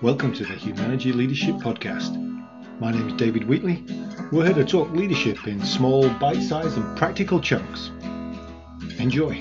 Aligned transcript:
Welcome 0.00 0.32
to 0.34 0.44
the 0.44 0.54
Humanity 0.54 1.12
Leadership 1.12 1.56
Podcast. 1.56 2.14
My 2.78 2.92
name 2.92 3.08
is 3.08 3.14
David 3.14 3.48
Wheatley. 3.48 3.84
We're 4.30 4.44
here 4.46 4.54
to 4.54 4.64
talk 4.64 4.92
leadership 4.92 5.48
in 5.48 5.60
small, 5.64 6.08
bite 6.20 6.40
sized, 6.40 6.76
and 6.76 6.96
practical 6.96 7.40
chunks. 7.40 7.90
Enjoy. 9.00 9.40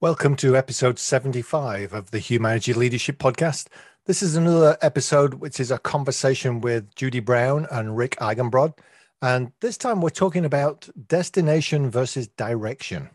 Welcome 0.00 0.34
to 0.36 0.56
episode 0.56 0.98
75 0.98 1.92
of 1.92 2.12
the 2.12 2.20
Humanity 2.20 2.72
Leadership 2.72 3.18
Podcast. 3.18 3.66
This 4.06 4.22
is 4.22 4.34
another 4.34 4.78
episode 4.80 5.34
which 5.34 5.60
is 5.60 5.70
a 5.70 5.76
conversation 5.76 6.62
with 6.62 6.94
Judy 6.94 7.20
Brown 7.20 7.66
and 7.70 7.98
Rick 7.98 8.16
Eigenbrod. 8.16 8.78
And 9.22 9.52
this 9.60 9.76
time 9.76 10.00
we're 10.00 10.08
talking 10.08 10.46
about 10.46 10.88
destination 11.06 11.90
versus 11.90 12.26
direction. 12.26 13.10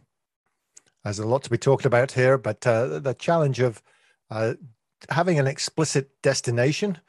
There's 1.04 1.18
a 1.18 1.28
lot 1.28 1.42
to 1.44 1.50
be 1.50 1.58
talked 1.58 1.86
about 1.86 2.12
here, 2.12 2.38
but 2.38 2.66
uh, 2.68 3.00
the 3.00 3.16
challenge 3.16 3.60
of 3.60 3.82
uh, 4.30 4.54
having 5.10 5.40
an 5.40 5.48
explicit 5.48 6.12
destination 6.22 7.00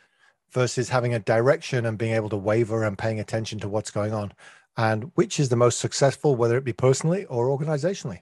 versus 0.51 0.89
having 0.89 1.13
a 1.13 1.19
direction 1.19 1.85
and 1.85 1.99
being 1.99 2.15
able 2.15 2.31
to 2.31 2.39
waver 2.39 2.85
and 2.85 2.97
paying 2.97 3.21
attention 3.21 3.59
to 3.61 3.69
what's 3.69 3.91
going 3.91 4.15
on, 4.15 4.33
and 4.79 5.11
which 5.15 5.39
is 5.39 5.51
the 5.51 5.57
most 5.57 5.79
successful, 5.79 6.35
whether 6.35 6.57
it 6.57 6.65
be 6.65 6.73
personally 6.73 7.27
or 7.27 7.49
organizationally. 7.49 8.21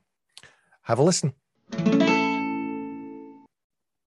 Have 0.83 0.98
a 0.98 1.05
listen. 1.05 1.34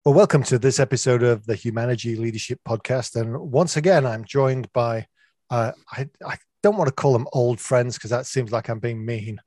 Well, 0.04 0.14
welcome 0.14 0.42
to 0.44 0.58
this 0.58 0.80
episode 0.80 1.22
of 1.22 1.44
the 1.44 1.54
Humanity 1.54 2.16
Leadership 2.16 2.60
Podcast. 2.66 3.14
And 3.20 3.50
once 3.50 3.76
again, 3.76 4.06
I'm 4.06 4.24
joined 4.24 4.72
by, 4.72 5.08
uh, 5.50 5.72
I, 5.92 6.08
I 6.24 6.36
don't 6.62 6.76
want 6.76 6.88
to 6.88 6.94
call 6.94 7.12
them 7.12 7.28
old 7.32 7.60
friends 7.60 7.96
because 7.96 8.10
that 8.10 8.26
seems 8.26 8.52
like 8.52 8.68
I'm 8.68 8.78
being 8.78 9.04
mean, 9.04 9.40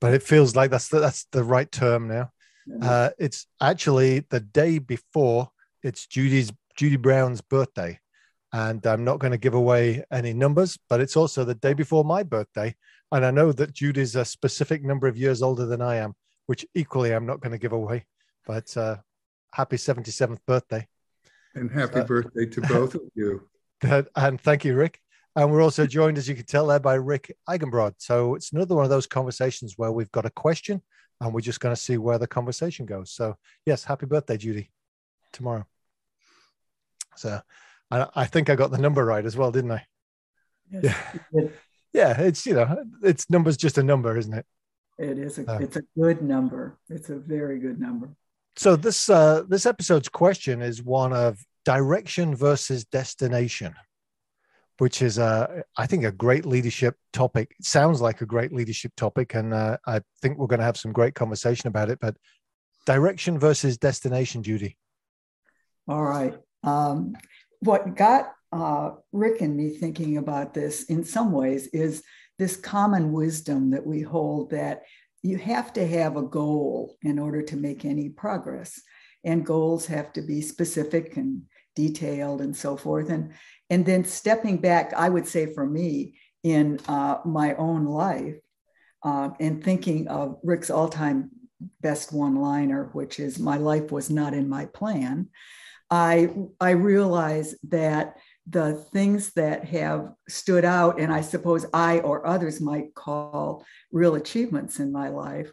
but 0.00 0.14
it 0.14 0.22
feels 0.22 0.54
like 0.54 0.70
that's 0.70 0.88
the, 0.88 1.00
that's 1.00 1.26
the 1.32 1.44
right 1.44 1.70
term 1.70 2.08
now. 2.08 2.30
Uh, 2.82 3.10
it's 3.18 3.46
actually 3.60 4.20
the 4.30 4.40
day 4.40 4.78
before 4.78 5.50
it's 5.82 6.06
Judy's 6.06 6.52
Judy 6.76 6.96
Brown's 6.96 7.40
birthday, 7.40 7.98
and 8.52 8.84
I'm 8.86 9.04
not 9.04 9.18
going 9.18 9.32
to 9.32 9.38
give 9.38 9.54
away 9.54 10.04
any 10.12 10.32
numbers, 10.32 10.78
but 10.88 11.00
it's 11.00 11.16
also 11.16 11.44
the 11.44 11.54
day 11.54 11.74
before 11.74 12.04
my 12.04 12.22
birthday, 12.22 12.74
and 13.12 13.24
I 13.24 13.30
know 13.30 13.52
that 13.52 13.72
Judy's 13.72 14.14
a 14.14 14.24
specific 14.24 14.84
number 14.84 15.08
of 15.08 15.16
years 15.16 15.42
older 15.42 15.66
than 15.66 15.82
I 15.82 15.96
am, 15.96 16.14
which 16.46 16.64
equally 16.74 17.12
I'm 17.12 17.26
not 17.26 17.40
going 17.40 17.52
to 17.52 17.58
give 17.58 17.72
away. 17.72 18.06
But 18.46 18.76
uh, 18.76 18.96
happy 19.52 19.76
77th 19.76 20.38
birthday, 20.46 20.86
and 21.54 21.70
happy 21.70 22.02
birthday 22.02 22.46
to 22.46 22.60
both 22.62 22.94
of 22.94 23.02
you. 23.14 23.48
and 24.16 24.40
thank 24.40 24.64
you, 24.64 24.74
Rick. 24.74 25.00
And 25.36 25.50
we're 25.50 25.62
also 25.62 25.86
joined, 25.86 26.18
as 26.18 26.28
you 26.28 26.34
can 26.34 26.44
tell 26.44 26.66
there, 26.66 26.80
by 26.80 26.94
Rick 26.94 27.36
Eigenbrod. 27.48 27.94
So 27.98 28.34
it's 28.34 28.52
another 28.52 28.74
one 28.74 28.84
of 28.84 28.90
those 28.90 29.06
conversations 29.06 29.74
where 29.76 29.92
we've 29.92 30.10
got 30.10 30.26
a 30.26 30.30
question 30.30 30.82
and 31.20 31.32
we're 31.32 31.40
just 31.40 31.60
going 31.60 31.74
to 31.74 31.80
see 31.80 31.98
where 31.98 32.18
the 32.18 32.26
conversation 32.26 32.86
goes. 32.86 33.12
So, 33.12 33.36
yes, 33.64 33.84
happy 33.84 34.06
birthday, 34.06 34.36
Judy, 34.36 34.70
tomorrow. 35.32 35.66
So 37.16 37.40
I, 37.90 38.06
I 38.14 38.24
think 38.26 38.50
I 38.50 38.56
got 38.56 38.70
the 38.70 38.78
number 38.78 39.04
right 39.04 39.24
as 39.24 39.36
well, 39.36 39.52
didn't 39.52 39.72
I? 39.72 39.84
Yes, 40.70 40.96
yeah. 41.32 41.48
Yeah, 41.92 42.20
it's, 42.20 42.46
you 42.46 42.54
know, 42.54 42.84
it's 43.02 43.28
numbers 43.28 43.56
just 43.56 43.78
a 43.78 43.82
number, 43.82 44.16
isn't 44.16 44.32
it? 44.32 44.46
It 44.98 45.18
is. 45.18 45.38
A, 45.38 45.50
uh, 45.50 45.58
it's 45.58 45.76
a 45.76 45.82
good 45.98 46.22
number. 46.22 46.78
It's 46.88 47.10
a 47.10 47.16
very 47.16 47.58
good 47.58 47.80
number. 47.80 48.10
So 48.56 48.76
this 48.76 49.08
uh, 49.08 49.44
this 49.48 49.64
episode's 49.64 50.08
question 50.08 50.60
is 50.60 50.82
one 50.82 51.12
of 51.12 51.38
direction 51.64 52.36
versus 52.36 52.84
destination 52.84 53.74
which 54.80 55.02
is, 55.02 55.18
uh, 55.18 55.60
I 55.76 55.86
think, 55.86 56.04
a 56.04 56.10
great 56.10 56.46
leadership 56.46 56.96
topic. 57.12 57.54
It 57.58 57.66
sounds 57.66 58.00
like 58.00 58.22
a 58.22 58.26
great 58.26 58.50
leadership 58.50 58.92
topic, 58.96 59.34
and 59.34 59.52
uh, 59.52 59.76
I 59.86 60.00
think 60.22 60.38
we're 60.38 60.46
going 60.46 60.60
to 60.60 60.64
have 60.64 60.78
some 60.78 60.92
great 60.92 61.14
conversation 61.14 61.68
about 61.68 61.90
it. 61.90 61.98
But 62.00 62.16
direction 62.86 63.38
versus 63.38 63.76
destination, 63.76 64.42
Judy. 64.42 64.78
All 65.86 66.02
right. 66.02 66.34
Um, 66.64 67.14
what 67.60 67.94
got 67.94 68.32
uh, 68.52 68.92
Rick 69.12 69.42
and 69.42 69.54
me 69.54 69.68
thinking 69.68 70.16
about 70.16 70.54
this 70.54 70.84
in 70.84 71.04
some 71.04 71.30
ways 71.30 71.66
is 71.68 72.02
this 72.38 72.56
common 72.56 73.12
wisdom 73.12 73.70
that 73.72 73.86
we 73.86 74.00
hold 74.00 74.50
that 74.50 74.82
you 75.22 75.36
have 75.36 75.74
to 75.74 75.86
have 75.86 76.16
a 76.16 76.22
goal 76.22 76.96
in 77.02 77.18
order 77.18 77.42
to 77.42 77.56
make 77.56 77.84
any 77.84 78.08
progress. 78.08 78.80
And 79.24 79.44
goals 79.44 79.84
have 79.86 80.14
to 80.14 80.22
be 80.22 80.40
specific 80.40 81.18
and 81.18 81.42
detailed 81.76 82.40
and 82.40 82.56
so 82.56 82.78
forth. 82.78 83.10
And 83.10 83.34
and 83.70 83.86
then 83.86 84.04
stepping 84.04 84.58
back, 84.58 84.92
I 84.94 85.08
would 85.08 85.26
say 85.26 85.46
for 85.54 85.64
me 85.64 86.18
in 86.42 86.80
uh, 86.88 87.18
my 87.24 87.54
own 87.54 87.84
life, 87.86 88.36
uh, 89.02 89.30
and 89.38 89.62
thinking 89.62 90.08
of 90.08 90.38
Rick's 90.42 90.70
all-time 90.70 91.30
best 91.80 92.12
one-liner, 92.12 92.90
which 92.92 93.20
is 93.20 93.38
"My 93.38 93.56
life 93.56 93.92
was 93.92 94.10
not 94.10 94.34
in 94.34 94.48
my 94.48 94.66
plan." 94.66 95.28
I 95.90 96.34
I 96.60 96.70
realize 96.70 97.54
that 97.68 98.16
the 98.48 98.74
things 98.92 99.32
that 99.34 99.64
have 99.66 100.12
stood 100.28 100.64
out, 100.64 100.98
and 101.00 101.12
I 101.12 101.20
suppose 101.20 101.66
I 101.72 102.00
or 102.00 102.26
others 102.26 102.60
might 102.60 102.94
call 102.94 103.64
real 103.92 104.16
achievements 104.16 104.80
in 104.80 104.90
my 104.92 105.08
life, 105.08 105.52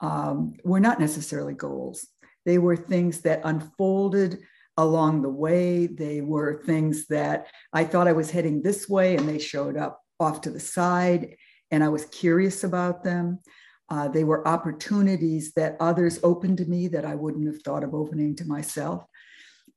um, 0.00 0.54
were 0.64 0.80
not 0.80 1.00
necessarily 1.00 1.54
goals. 1.54 2.06
They 2.44 2.58
were 2.58 2.76
things 2.76 3.22
that 3.22 3.40
unfolded 3.44 4.38
along 4.76 5.22
the 5.22 5.30
way. 5.30 5.86
They 5.86 6.20
were 6.20 6.62
things 6.62 7.06
that 7.08 7.46
I 7.72 7.84
thought 7.84 8.08
I 8.08 8.12
was 8.12 8.30
heading 8.30 8.62
this 8.62 8.88
way, 8.88 9.16
and 9.16 9.28
they 9.28 9.38
showed 9.38 9.76
up 9.76 10.02
off 10.20 10.42
to 10.42 10.50
the 10.50 10.60
side, 10.60 11.36
and 11.70 11.82
I 11.82 11.88
was 11.88 12.06
curious 12.06 12.64
about 12.64 13.04
them. 13.04 13.40
Uh, 13.88 14.08
they 14.08 14.24
were 14.24 14.46
opportunities 14.46 15.52
that 15.52 15.76
others 15.78 16.18
opened 16.22 16.58
to 16.58 16.64
me 16.64 16.88
that 16.88 17.04
I 17.04 17.14
wouldn't 17.14 17.46
have 17.46 17.62
thought 17.62 17.84
of 17.84 17.94
opening 17.94 18.34
to 18.36 18.44
myself. 18.44 19.04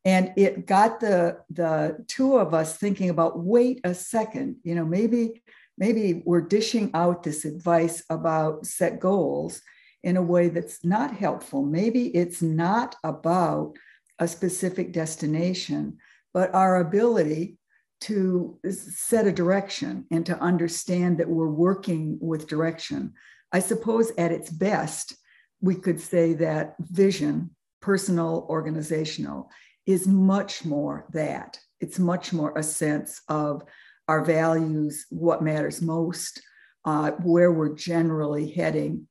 And 0.06 0.34
it 0.36 0.66
got 0.66 1.00
the, 1.00 1.40
the 1.50 2.04
two 2.08 2.38
of 2.38 2.54
us 2.54 2.78
thinking 2.78 3.10
about 3.10 3.40
wait 3.40 3.81
a 3.84 3.94
second, 3.94 4.58
you 4.64 4.74
know, 4.74 4.86
maybe, 4.86 5.44
maybe 5.78 6.24
we're 6.26 6.42
dishing 6.42 6.90
out 6.94 7.22
this 7.22 7.46
advice 7.46 8.04
about 8.10 8.66
set 8.66 9.00
goals 9.00 9.62
in 10.04 10.18
a 10.18 10.22
way 10.22 10.48
that's 10.50 10.84
not 10.84 11.16
helpful. 11.16 11.64
Maybe 11.64 12.08
it's 12.16 12.42
not 12.42 12.96
about 13.04 13.78
a 14.19 14.28
specific 14.28 14.91
destination, 14.91 15.97
but 16.34 16.53
our 16.53 16.81
ability 16.81 17.57
to 18.02 18.57
set 18.69 19.28
a 19.28 19.31
direction 19.31 20.06
and 20.12 20.25
to 20.25 20.40
understand 20.40 21.18
that 21.18 21.30
we're 21.30 21.50
working 21.50 22.18
with 22.22 22.47
direction. 22.47 23.13
I 23.52 23.59
suppose 23.59 24.12
at 24.18 24.31
its 24.31 24.50
best, 24.50 25.16
we 25.62 25.75
could 25.75 26.00
say 26.00 26.34
that 26.34 26.75
vision, 26.80 27.56
personal, 27.81 28.46
organizational, 28.50 29.50
is 29.85 30.07
much 30.07 30.63
more 30.63 31.06
that. 31.12 31.59
It's 31.81 32.00
much 32.00 32.31
more 32.31 32.57
a 32.57 32.63
sense 32.63 33.22
of 33.28 33.63
our 34.07 34.24
values, 34.24 35.06
what 35.09 35.44
matters 35.44 35.81
most, 35.81 36.41
uh, 36.86 37.12
where 37.24 37.51
we're 37.51 37.75
generally 37.75 38.50
heading. 38.51 39.07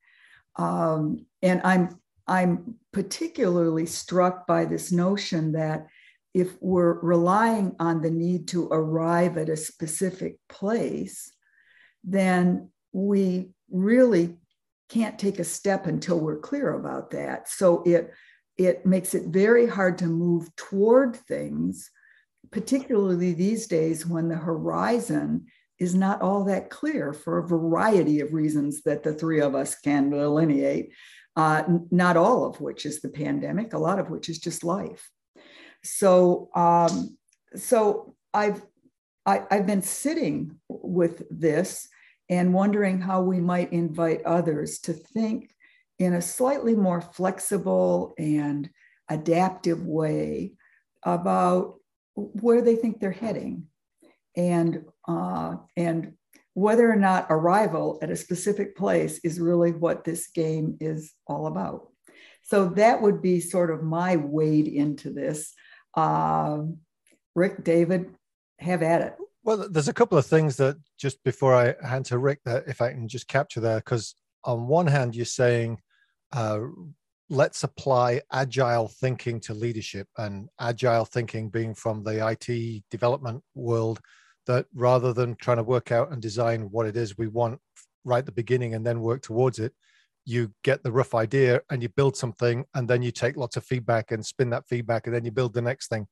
Um, 0.56 1.26
and 1.42 1.60
I'm 1.62 1.98
I'm 2.28 2.76
particularly 2.92 3.86
struck 3.86 4.46
by 4.46 4.66
this 4.66 4.92
notion 4.92 5.52
that 5.52 5.86
if 6.34 6.56
we're 6.60 7.00
relying 7.00 7.74
on 7.80 8.02
the 8.02 8.10
need 8.10 8.48
to 8.48 8.68
arrive 8.68 9.38
at 9.38 9.48
a 9.48 9.56
specific 9.56 10.36
place, 10.48 11.32
then 12.04 12.70
we 12.92 13.50
really 13.70 14.36
can't 14.88 15.18
take 15.18 15.38
a 15.38 15.44
step 15.44 15.86
until 15.86 16.20
we're 16.20 16.38
clear 16.38 16.74
about 16.74 17.10
that. 17.10 17.48
So 17.48 17.82
it 17.84 18.12
it 18.56 18.84
makes 18.84 19.14
it 19.14 19.26
very 19.26 19.66
hard 19.66 19.98
to 19.98 20.06
move 20.06 20.54
toward 20.56 21.14
things, 21.14 21.90
particularly 22.50 23.32
these 23.32 23.68
days 23.68 24.04
when 24.04 24.28
the 24.28 24.36
horizon 24.36 25.46
is 25.78 25.94
not 25.94 26.20
all 26.22 26.44
that 26.44 26.70
clear 26.70 27.12
for 27.12 27.38
a 27.38 27.46
variety 27.46 28.20
of 28.20 28.34
reasons 28.34 28.82
that 28.82 29.04
the 29.04 29.14
three 29.14 29.40
of 29.40 29.54
us 29.54 29.76
can 29.76 30.10
delineate 30.10 30.90
uh, 31.38 31.62
not 31.92 32.16
all 32.16 32.44
of 32.44 32.60
which 32.60 32.84
is 32.84 33.00
the 33.00 33.08
pandemic, 33.08 33.72
a 33.72 33.78
lot 33.78 34.00
of 34.00 34.10
which 34.10 34.28
is 34.28 34.40
just 34.40 34.64
life. 34.64 35.08
So, 35.84 36.50
um, 36.56 37.16
so 37.54 38.16
I've 38.34 38.60
I, 39.24 39.34
have 39.34 39.46
i 39.52 39.54
have 39.56 39.66
been 39.66 39.82
sitting 39.82 40.58
with 40.68 41.22
this 41.30 41.88
and 42.28 42.52
wondering 42.52 43.00
how 43.00 43.22
we 43.22 43.40
might 43.40 43.72
invite 43.72 44.22
others 44.24 44.80
to 44.80 44.92
think 44.92 45.54
in 46.00 46.14
a 46.14 46.22
slightly 46.22 46.74
more 46.74 47.00
flexible 47.00 48.14
and 48.18 48.68
adaptive 49.08 49.86
way 49.86 50.54
about 51.04 51.76
where 52.16 52.62
they 52.62 52.74
think 52.74 52.98
they're 52.98 53.12
heading 53.12 53.68
and 54.36 54.84
uh, 55.06 55.54
and 55.76 56.14
whether 56.58 56.90
or 56.90 56.96
not 56.96 57.26
arrival 57.30 57.98
at 58.02 58.10
a 58.10 58.16
specific 58.16 58.76
place 58.76 59.20
is 59.22 59.38
really 59.38 59.70
what 59.70 60.02
this 60.02 60.26
game 60.26 60.76
is 60.80 61.14
all 61.26 61.46
about. 61.46 61.88
So 62.42 62.70
that 62.70 63.00
would 63.00 63.22
be 63.22 63.40
sort 63.40 63.70
of 63.70 63.84
my 63.84 64.16
wade 64.16 64.66
into 64.66 65.10
this. 65.10 65.54
Um, 65.94 66.78
Rick, 67.36 67.62
David, 67.62 68.12
have 68.58 68.82
at 68.82 69.02
it. 69.02 69.14
Well, 69.44 69.68
there's 69.70 69.88
a 69.88 69.94
couple 69.94 70.18
of 70.18 70.26
things 70.26 70.56
that 70.56 70.76
just 70.98 71.22
before 71.22 71.54
I 71.54 71.74
hand 71.86 72.06
to 72.06 72.18
Rick, 72.18 72.40
that 72.44 72.64
if 72.66 72.82
I 72.82 72.90
can 72.90 73.06
just 73.06 73.28
capture 73.28 73.60
there, 73.60 73.78
because 73.78 74.16
on 74.42 74.66
one 74.66 74.88
hand, 74.88 75.14
you're 75.14 75.26
saying, 75.26 75.78
uh, 76.32 76.58
let's 77.30 77.62
apply 77.62 78.22
agile 78.32 78.88
thinking 78.88 79.38
to 79.42 79.54
leadership, 79.54 80.08
and 80.16 80.48
agile 80.58 81.04
thinking 81.04 81.50
being 81.50 81.74
from 81.74 82.02
the 82.02 82.26
IT 82.26 82.82
development 82.90 83.44
world, 83.54 84.00
that 84.48 84.66
rather 84.74 85.12
than 85.12 85.36
trying 85.36 85.58
to 85.58 85.62
work 85.62 85.92
out 85.92 86.10
and 86.10 86.20
design 86.20 86.62
what 86.72 86.86
it 86.86 86.96
is 86.96 87.16
we 87.16 87.28
want 87.28 87.60
right 88.04 88.18
at 88.18 88.26
the 88.26 88.32
beginning 88.32 88.74
and 88.74 88.84
then 88.84 89.00
work 89.00 89.22
towards 89.22 89.58
it, 89.60 89.72
you 90.24 90.52
get 90.64 90.82
the 90.82 90.90
rough 90.90 91.14
idea 91.14 91.60
and 91.70 91.82
you 91.82 91.88
build 91.88 92.16
something, 92.16 92.64
and 92.74 92.88
then 92.88 93.02
you 93.02 93.12
take 93.12 93.36
lots 93.36 93.56
of 93.56 93.64
feedback 93.64 94.10
and 94.10 94.24
spin 94.26 94.50
that 94.50 94.66
feedback, 94.66 95.06
and 95.06 95.14
then 95.14 95.24
you 95.24 95.30
build 95.30 95.54
the 95.54 95.62
next 95.62 95.88
thing, 95.88 96.06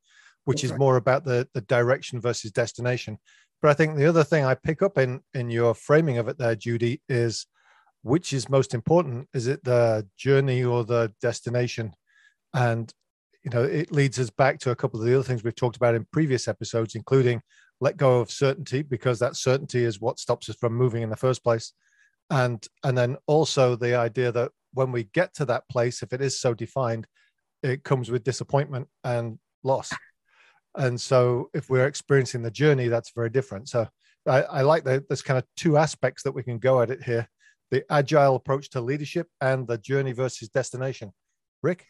which 0.44 0.62
is 0.62 0.72
more 0.78 0.96
about 0.96 1.24
the 1.24 1.48
the 1.52 1.60
direction 1.62 2.20
versus 2.20 2.52
destination. 2.52 3.18
But 3.60 3.70
I 3.70 3.74
think 3.74 3.96
the 3.96 4.06
other 4.06 4.24
thing 4.24 4.44
I 4.44 4.54
pick 4.54 4.80
up 4.80 4.96
in 4.96 5.20
in 5.34 5.50
your 5.50 5.74
framing 5.74 6.18
of 6.18 6.28
it 6.28 6.38
there, 6.38 6.54
Judy, 6.54 7.02
is 7.08 7.46
which 8.02 8.32
is 8.32 8.48
most 8.48 8.72
important? 8.72 9.28
Is 9.34 9.48
it 9.48 9.64
the 9.64 10.06
journey 10.16 10.62
or 10.62 10.84
the 10.84 11.12
destination? 11.20 11.92
And 12.54 12.92
you 13.46 13.50
know 13.50 13.62
it 13.62 13.92
leads 13.92 14.18
us 14.18 14.30
back 14.30 14.58
to 14.60 14.70
a 14.70 14.76
couple 14.76 15.00
of 15.00 15.06
the 15.06 15.14
other 15.14 15.22
things 15.22 15.44
we've 15.44 15.54
talked 15.54 15.76
about 15.76 15.94
in 15.94 16.06
previous 16.12 16.48
episodes 16.48 16.96
including 16.96 17.40
let 17.80 17.96
go 17.96 18.20
of 18.20 18.30
certainty 18.30 18.82
because 18.82 19.18
that 19.18 19.36
certainty 19.36 19.84
is 19.84 20.00
what 20.00 20.18
stops 20.18 20.48
us 20.48 20.56
from 20.56 20.74
moving 20.74 21.02
in 21.02 21.10
the 21.10 21.16
first 21.16 21.42
place 21.42 21.72
and 22.30 22.66
and 22.84 22.96
then 22.96 23.16
also 23.26 23.76
the 23.76 23.94
idea 23.94 24.32
that 24.32 24.50
when 24.74 24.92
we 24.92 25.04
get 25.14 25.34
to 25.34 25.44
that 25.44 25.68
place 25.68 26.02
if 26.02 26.12
it 26.12 26.20
is 26.20 26.40
so 26.40 26.54
defined 26.54 27.06
it 27.62 27.84
comes 27.84 28.10
with 28.10 28.24
disappointment 28.24 28.88
and 29.04 29.38
loss 29.62 29.92
and 30.76 31.00
so 31.00 31.50
if 31.54 31.70
we're 31.70 31.86
experiencing 31.86 32.42
the 32.42 32.50
journey 32.50 32.88
that's 32.88 33.12
very 33.14 33.30
different 33.30 33.68
so 33.68 33.86
i, 34.26 34.42
I 34.42 34.62
like 34.62 34.84
that 34.84 35.08
there's 35.08 35.22
kind 35.22 35.38
of 35.38 35.44
two 35.56 35.76
aspects 35.76 36.22
that 36.22 36.32
we 36.32 36.42
can 36.42 36.58
go 36.58 36.80
at 36.80 36.90
it 36.90 37.02
here 37.02 37.28
the 37.70 37.84
agile 37.90 38.36
approach 38.36 38.70
to 38.70 38.80
leadership 38.80 39.28
and 39.40 39.66
the 39.66 39.78
journey 39.78 40.12
versus 40.12 40.48
destination. 40.48 41.12
Rick? 41.62 41.86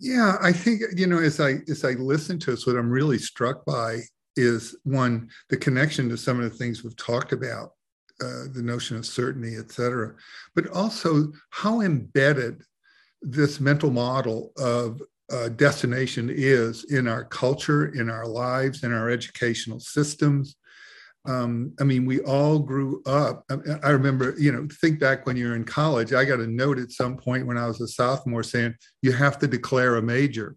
Yeah, 0.00 0.36
I 0.40 0.52
think 0.52 0.82
you 0.96 1.06
know 1.06 1.18
as 1.18 1.40
I 1.40 1.58
as 1.68 1.84
I 1.84 1.90
listen 1.92 2.38
to 2.40 2.52
us, 2.52 2.66
what 2.66 2.76
I'm 2.76 2.90
really 2.90 3.18
struck 3.18 3.64
by 3.64 4.00
is 4.36 4.76
one 4.84 5.28
the 5.50 5.56
connection 5.56 6.08
to 6.08 6.16
some 6.16 6.40
of 6.40 6.50
the 6.50 6.56
things 6.56 6.82
we've 6.82 6.96
talked 6.96 7.32
about, 7.32 7.72
uh, 8.20 8.44
the 8.52 8.62
notion 8.62 8.96
of 8.96 9.06
certainty, 9.06 9.56
et 9.56 9.70
cetera, 9.70 10.14
but 10.54 10.68
also 10.70 11.32
how 11.50 11.80
embedded 11.80 12.62
this 13.22 13.60
mental 13.60 13.90
model 13.90 14.52
of 14.58 15.00
uh, 15.32 15.48
destination 15.48 16.30
is 16.30 16.84
in 16.84 17.08
our 17.08 17.24
culture, 17.24 17.86
in 17.94 18.10
our 18.10 18.26
lives, 18.26 18.84
in 18.84 18.92
our 18.92 19.08
educational 19.08 19.80
systems, 19.80 20.56
um, 21.26 21.72
I 21.80 21.84
mean, 21.84 22.04
we 22.04 22.20
all 22.20 22.58
grew 22.58 23.02
up. 23.06 23.44
I, 23.82 23.90
remember, 23.90 24.34
you 24.38 24.52
know, 24.52 24.68
think 24.80 25.00
back 25.00 25.24
when 25.24 25.36
you 25.36 25.48
were 25.48 25.56
in 25.56 25.64
college. 25.64 26.12
I 26.12 26.24
got 26.24 26.40
a 26.40 26.46
note 26.46 26.78
at 26.78 26.92
some 26.92 27.16
point 27.16 27.46
when 27.46 27.56
I 27.56 27.66
was 27.66 27.80
a 27.80 27.88
sophomore 27.88 28.42
saying, 28.42 28.74
you 29.00 29.12
have 29.12 29.38
to 29.38 29.46
declare 29.46 29.96
a 29.96 30.02
major. 30.02 30.56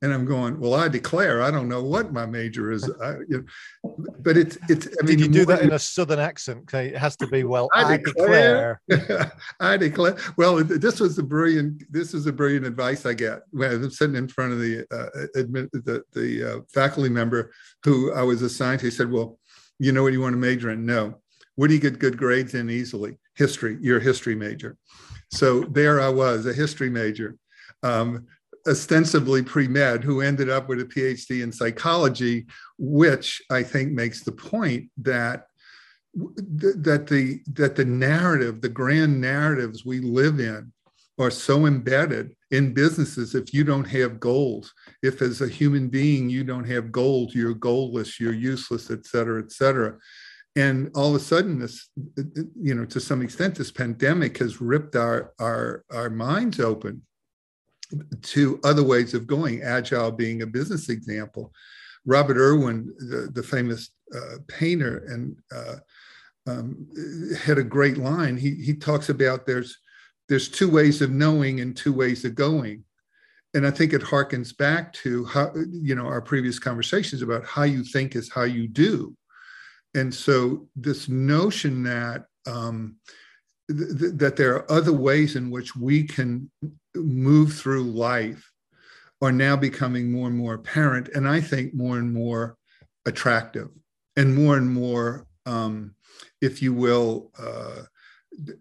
And 0.00 0.12
I'm 0.14 0.24
going, 0.24 0.60
well, 0.60 0.74
I 0.74 0.86
declare. 0.86 1.42
I 1.42 1.50
don't 1.50 1.68
know 1.68 1.82
what 1.82 2.12
my 2.12 2.24
major 2.24 2.70
is. 2.70 2.88
I, 3.02 3.16
you 3.28 3.44
know, 3.82 3.96
but 4.20 4.36
it's 4.36 4.56
it's. 4.68 4.86
I 4.86 5.04
mean, 5.04 5.18
Did 5.18 5.20
you 5.20 5.28
do 5.28 5.44
that 5.46 5.62
in 5.62 5.72
a 5.72 5.78
southern 5.78 6.20
accent? 6.20 6.60
Okay, 6.60 6.88
it 6.88 6.96
has 6.96 7.16
to 7.16 7.26
be. 7.26 7.42
Well, 7.42 7.68
I, 7.74 7.94
I 7.94 7.96
declare. 7.96 8.80
declare. 8.88 9.32
I 9.60 9.76
declare. 9.76 10.16
Well, 10.36 10.62
this 10.62 11.00
was 11.00 11.16
the 11.16 11.24
brilliant. 11.24 11.82
This 11.92 12.14
is 12.14 12.28
a 12.28 12.32
brilliant 12.32 12.64
advice 12.64 13.06
I 13.06 13.14
get 13.14 13.42
when 13.50 13.72
I'm 13.72 13.90
sitting 13.90 14.14
in 14.14 14.28
front 14.28 14.52
of 14.52 14.60
the 14.60 14.86
uh, 14.92 15.40
admit 15.40 15.72
the 15.72 16.04
the 16.12 16.44
uh, 16.44 16.60
faculty 16.72 17.10
member 17.10 17.52
who 17.84 18.12
I 18.12 18.22
was 18.22 18.42
assigned 18.42 18.80
to. 18.80 18.86
He 18.86 18.92
said, 18.92 19.10
"Well, 19.10 19.38
you 19.78 19.92
know 19.92 20.02
what 20.02 20.12
you 20.12 20.20
want 20.20 20.34
to 20.34 20.38
major 20.38 20.70
in? 20.70 20.86
No. 20.86 21.20
What 21.56 21.68
do 21.68 21.74
you 21.74 21.80
get 21.80 21.98
good 21.98 22.16
grades 22.16 22.54
in 22.54 22.70
easily? 22.70 23.16
History. 23.34 23.78
You're 23.80 23.98
a 23.98 24.02
history 24.02 24.36
major. 24.36 24.76
So 25.30 25.60
there 25.60 26.00
I 26.00 26.08
was, 26.08 26.46
a 26.46 26.52
history 26.52 26.90
major, 26.90 27.36
um, 27.82 28.26
ostensibly 28.68 29.42
pre 29.42 29.66
med, 29.68 30.04
who 30.04 30.20
ended 30.20 30.48
up 30.48 30.68
with 30.68 30.80
a 30.80 30.84
PhD 30.84 31.42
in 31.42 31.52
psychology, 31.52 32.46
which 32.78 33.42
I 33.50 33.62
think 33.62 33.92
makes 33.92 34.22
the 34.22 34.32
point 34.32 34.90
that 34.98 35.46
that 36.14 37.06
the 37.06 37.40
that 37.52 37.76
the 37.76 37.84
narrative, 37.84 38.60
the 38.60 38.68
grand 38.68 39.20
narratives 39.20 39.84
we 39.84 40.00
live 40.00 40.40
in, 40.40 40.72
are 41.18 41.30
so 41.30 41.66
embedded 41.66 42.34
in 42.50 42.72
businesses. 42.72 43.34
If 43.34 43.52
you 43.52 43.64
don't 43.64 43.84
have 43.84 44.20
goals 44.20 44.72
if 45.02 45.20
as 45.20 45.40
a 45.40 45.48
human 45.48 45.88
being 45.88 46.30
you 46.30 46.44
don't 46.44 46.68
have 46.68 46.92
goals 46.92 47.34
you're 47.34 47.54
goalless 47.54 48.18
you're 48.20 48.32
useless 48.32 48.90
et 48.90 49.04
cetera 49.04 49.42
et 49.42 49.52
cetera. 49.52 49.96
And 50.56 50.90
all 50.94 51.10
of 51.14 51.20
a 51.20 51.24
sudden 51.24 51.58
this 51.58 51.88
you 52.60 52.74
know 52.74 52.84
to 52.86 53.00
some 53.00 53.22
extent 53.22 53.56
this 53.56 53.70
pandemic 53.70 54.38
has 54.38 54.60
ripped 54.60 54.96
our 54.96 55.32
our 55.38 55.84
our 55.92 56.10
minds 56.10 56.60
open 56.60 57.02
to 58.22 58.60
other 58.64 58.82
ways 58.82 59.14
of 59.14 59.26
going 59.26 59.62
agile 59.62 60.10
being 60.10 60.42
a 60.42 60.46
business 60.46 60.88
example. 60.88 61.52
Robert 62.04 62.36
irwin 62.36 62.94
the, 62.98 63.30
the 63.32 63.42
famous 63.42 63.90
uh, 64.14 64.38
painter 64.46 65.04
and 65.08 65.36
uh, 65.54 65.76
um, 66.46 66.86
had 67.38 67.58
a 67.58 67.64
great 67.64 67.98
line. 67.98 68.36
He, 68.36 68.54
he 68.54 68.74
talks 68.74 69.08
about 69.08 69.46
there's 69.46 69.78
there's 70.28 70.48
two 70.48 70.70
ways 70.70 71.00
of 71.00 71.10
knowing 71.10 71.60
and 71.60 71.76
two 71.76 71.92
ways 71.92 72.24
of 72.24 72.34
going. 72.34 72.84
And 73.54 73.66
i 73.66 73.70
think 73.70 73.94
it 73.94 74.02
harkens 74.02 74.56
back 74.56 74.92
to 75.04 75.24
how 75.24 75.52
you 75.70 75.94
know 75.94 76.06
our 76.06 76.20
previous 76.20 76.58
conversations 76.58 77.22
about 77.22 77.46
how 77.46 77.62
you 77.62 77.82
think 77.82 78.14
is 78.14 78.30
how 78.30 78.44
you 78.44 78.68
do. 78.68 79.16
And 79.94 80.14
so 80.14 80.68
this 80.76 81.08
notion 81.08 81.82
that 81.84 82.26
um, 82.46 82.96
th- 83.68 84.14
that 84.14 84.36
there 84.36 84.54
are 84.54 84.70
other 84.70 84.92
ways 84.92 85.36
in 85.36 85.50
which 85.50 85.76
we 85.76 86.04
can 86.04 86.50
move 86.94 87.54
through 87.54 87.84
life 87.84 88.50
are 89.20 89.32
now 89.32 89.56
becoming 89.56 90.10
more 90.10 90.28
and 90.28 90.36
more 90.36 90.54
apparent 90.54 91.08
and 91.08 91.28
i 91.28 91.40
think 91.40 91.74
more 91.74 91.98
and 91.98 92.12
more 92.12 92.56
attractive 93.06 93.68
and 94.16 94.34
more 94.34 94.56
and 94.56 94.70
more 94.70 95.26
um, 95.46 95.94
if 96.40 96.60
you 96.60 96.74
will 96.74 97.30
uh, 97.38 97.82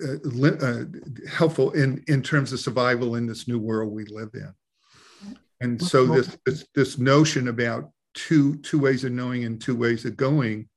uh, 0.01 0.45
uh, 0.45 0.83
helpful 1.29 1.71
in 1.71 2.03
in 2.07 2.23
terms 2.23 2.51
of 2.51 2.59
survival 2.59 3.15
in 3.15 3.27
this 3.27 3.47
new 3.47 3.59
world 3.59 3.91
we 3.91 4.05
live 4.05 4.29
in. 4.33 4.53
And 5.61 5.81
so 5.81 6.05
this 6.05 6.37
this, 6.45 6.65
this 6.73 6.97
notion 6.97 7.47
about 7.47 7.91
two 8.13 8.55
two 8.57 8.79
ways 8.79 9.03
of 9.03 9.11
knowing 9.11 9.43
and 9.45 9.61
two 9.61 9.75
ways 9.75 10.05
of 10.05 10.17
going, 10.17 10.69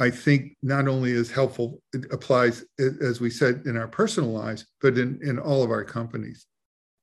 I 0.00 0.10
think 0.10 0.56
not 0.62 0.88
only 0.88 1.12
is 1.12 1.30
helpful, 1.30 1.82
it 1.92 2.06
applies 2.10 2.64
as 2.78 3.20
we 3.20 3.30
said 3.30 3.62
in 3.66 3.76
our 3.76 3.88
personal 3.88 4.30
lives, 4.30 4.66
but 4.80 4.96
in 4.98 5.20
in 5.22 5.38
all 5.38 5.62
of 5.62 5.70
our 5.70 5.84
companies 5.84 6.46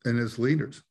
and 0.05 0.19
as 0.19 0.39
leaders. 0.39 0.83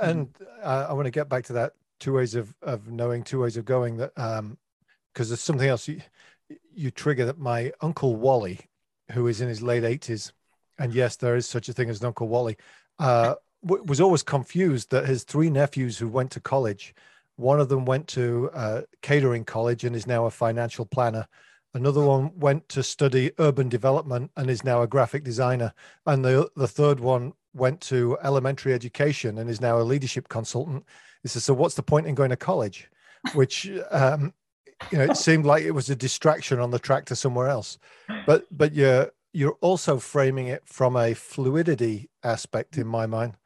And 0.00 0.28
uh, 0.62 0.86
I 0.88 0.92
want 0.92 1.06
to 1.06 1.10
get 1.10 1.28
back 1.28 1.44
to 1.46 1.54
that 1.54 1.72
two 1.98 2.12
ways 2.12 2.34
of 2.34 2.54
of 2.62 2.88
knowing, 2.88 3.24
two 3.24 3.40
ways 3.40 3.56
of 3.56 3.64
going. 3.64 3.96
That 3.96 4.12
um, 4.16 4.56
because 5.12 5.28
there's 5.28 5.40
something 5.40 5.68
else 5.68 5.88
you 5.88 6.00
you 6.72 6.90
trigger 6.90 7.24
that 7.26 7.38
my 7.38 7.72
uncle 7.80 8.14
Wally, 8.16 8.60
who 9.12 9.26
is 9.26 9.40
in 9.40 9.48
his 9.48 9.62
late 9.62 9.82
80s, 9.82 10.30
and 10.78 10.94
yes, 10.94 11.16
there 11.16 11.34
is 11.34 11.46
such 11.46 11.68
a 11.68 11.72
thing 11.72 11.90
as 11.90 12.00
an 12.00 12.06
Uncle 12.06 12.28
Wally, 12.28 12.56
uh, 12.98 13.34
was 13.62 14.00
always 14.00 14.22
confused 14.22 14.90
that 14.90 15.06
his 15.06 15.24
three 15.24 15.50
nephews 15.50 15.98
who 15.98 16.06
went 16.06 16.30
to 16.32 16.40
college, 16.40 16.94
one 17.36 17.60
of 17.60 17.68
them 17.68 17.84
went 17.84 18.08
to 18.08 18.50
uh, 18.54 18.82
catering 19.02 19.44
college 19.44 19.84
and 19.84 19.94
is 19.94 20.06
now 20.06 20.26
a 20.26 20.30
financial 20.30 20.86
planner. 20.86 21.26
Another 21.74 22.02
one 22.02 22.38
went 22.38 22.68
to 22.70 22.82
study 22.82 23.32
urban 23.38 23.68
development 23.68 24.30
and 24.36 24.48
is 24.48 24.64
now 24.64 24.82
a 24.82 24.86
graphic 24.86 25.24
designer. 25.24 25.74
And 26.06 26.24
the, 26.24 26.50
the 26.56 26.68
third 26.68 27.00
one 27.00 27.34
went 27.52 27.80
to 27.82 28.16
elementary 28.22 28.72
education 28.72 29.38
and 29.38 29.50
is 29.50 29.60
now 29.60 29.78
a 29.78 29.82
leadership 29.82 30.28
consultant. 30.28 30.84
He 31.22 31.28
says, 31.28 31.44
So, 31.44 31.54
what's 31.54 31.74
the 31.74 31.82
point 31.82 32.06
in 32.06 32.14
going 32.14 32.30
to 32.30 32.36
college? 32.36 32.88
Which 33.34 33.70
um, 33.90 34.32
you 34.90 34.98
know, 34.98 35.04
it 35.04 35.16
seemed 35.16 35.46
like 35.46 35.64
it 35.64 35.72
was 35.72 35.90
a 35.90 35.96
distraction 35.96 36.60
on 36.60 36.70
the 36.70 36.78
track 36.78 37.06
to 37.06 37.16
somewhere 37.16 37.48
else. 37.48 37.78
But 38.26 38.46
but 38.50 38.72
you're 38.72 39.10
you're 39.32 39.58
also 39.60 39.98
framing 39.98 40.48
it 40.48 40.62
from 40.66 40.96
a 40.96 41.14
fluidity 41.14 42.08
aspect 42.22 42.78
in 42.78 42.86
my 42.86 43.06
mind 43.06 43.36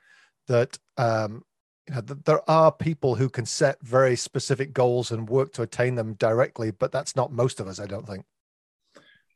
that 0.47 0.79
um, 0.97 1.45
you 1.89 1.95
know 1.95 2.01
that 2.03 2.25
there 2.25 2.49
are 2.49 2.71
people 2.73 3.15
who 3.15 3.29
can 3.29 3.47
set 3.47 3.79
very 3.83 4.17
specific 4.17 4.73
goals 4.73 5.11
and 5.11 5.29
work 5.29 5.53
to 5.55 5.63
attain 5.63 5.95
them 5.95 6.15
directly, 6.15 6.71
but 6.71 6.93
that's 6.93 7.17
not 7.17 7.33
most 7.33 7.61
of 7.61 7.67
us, 7.67 7.81
I 7.81 7.87
don't 7.87 8.07
think. 8.07 8.25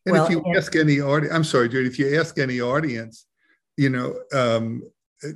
And 0.06 0.12
well, 0.12 0.26
if 0.26 0.30
you 0.30 0.42
yeah. 0.46 0.58
ask 0.58 0.76
any 0.76 1.00
audience, 1.00 1.34
I'm 1.34 1.44
sorry, 1.44 1.68
Judy, 1.68 1.88
if 1.88 1.98
you 1.98 2.18
ask 2.18 2.38
any 2.38 2.60
audience, 2.60 3.26
you 3.76 3.88
know, 3.88 4.14
um, 4.32 4.82
uh, 5.24 5.28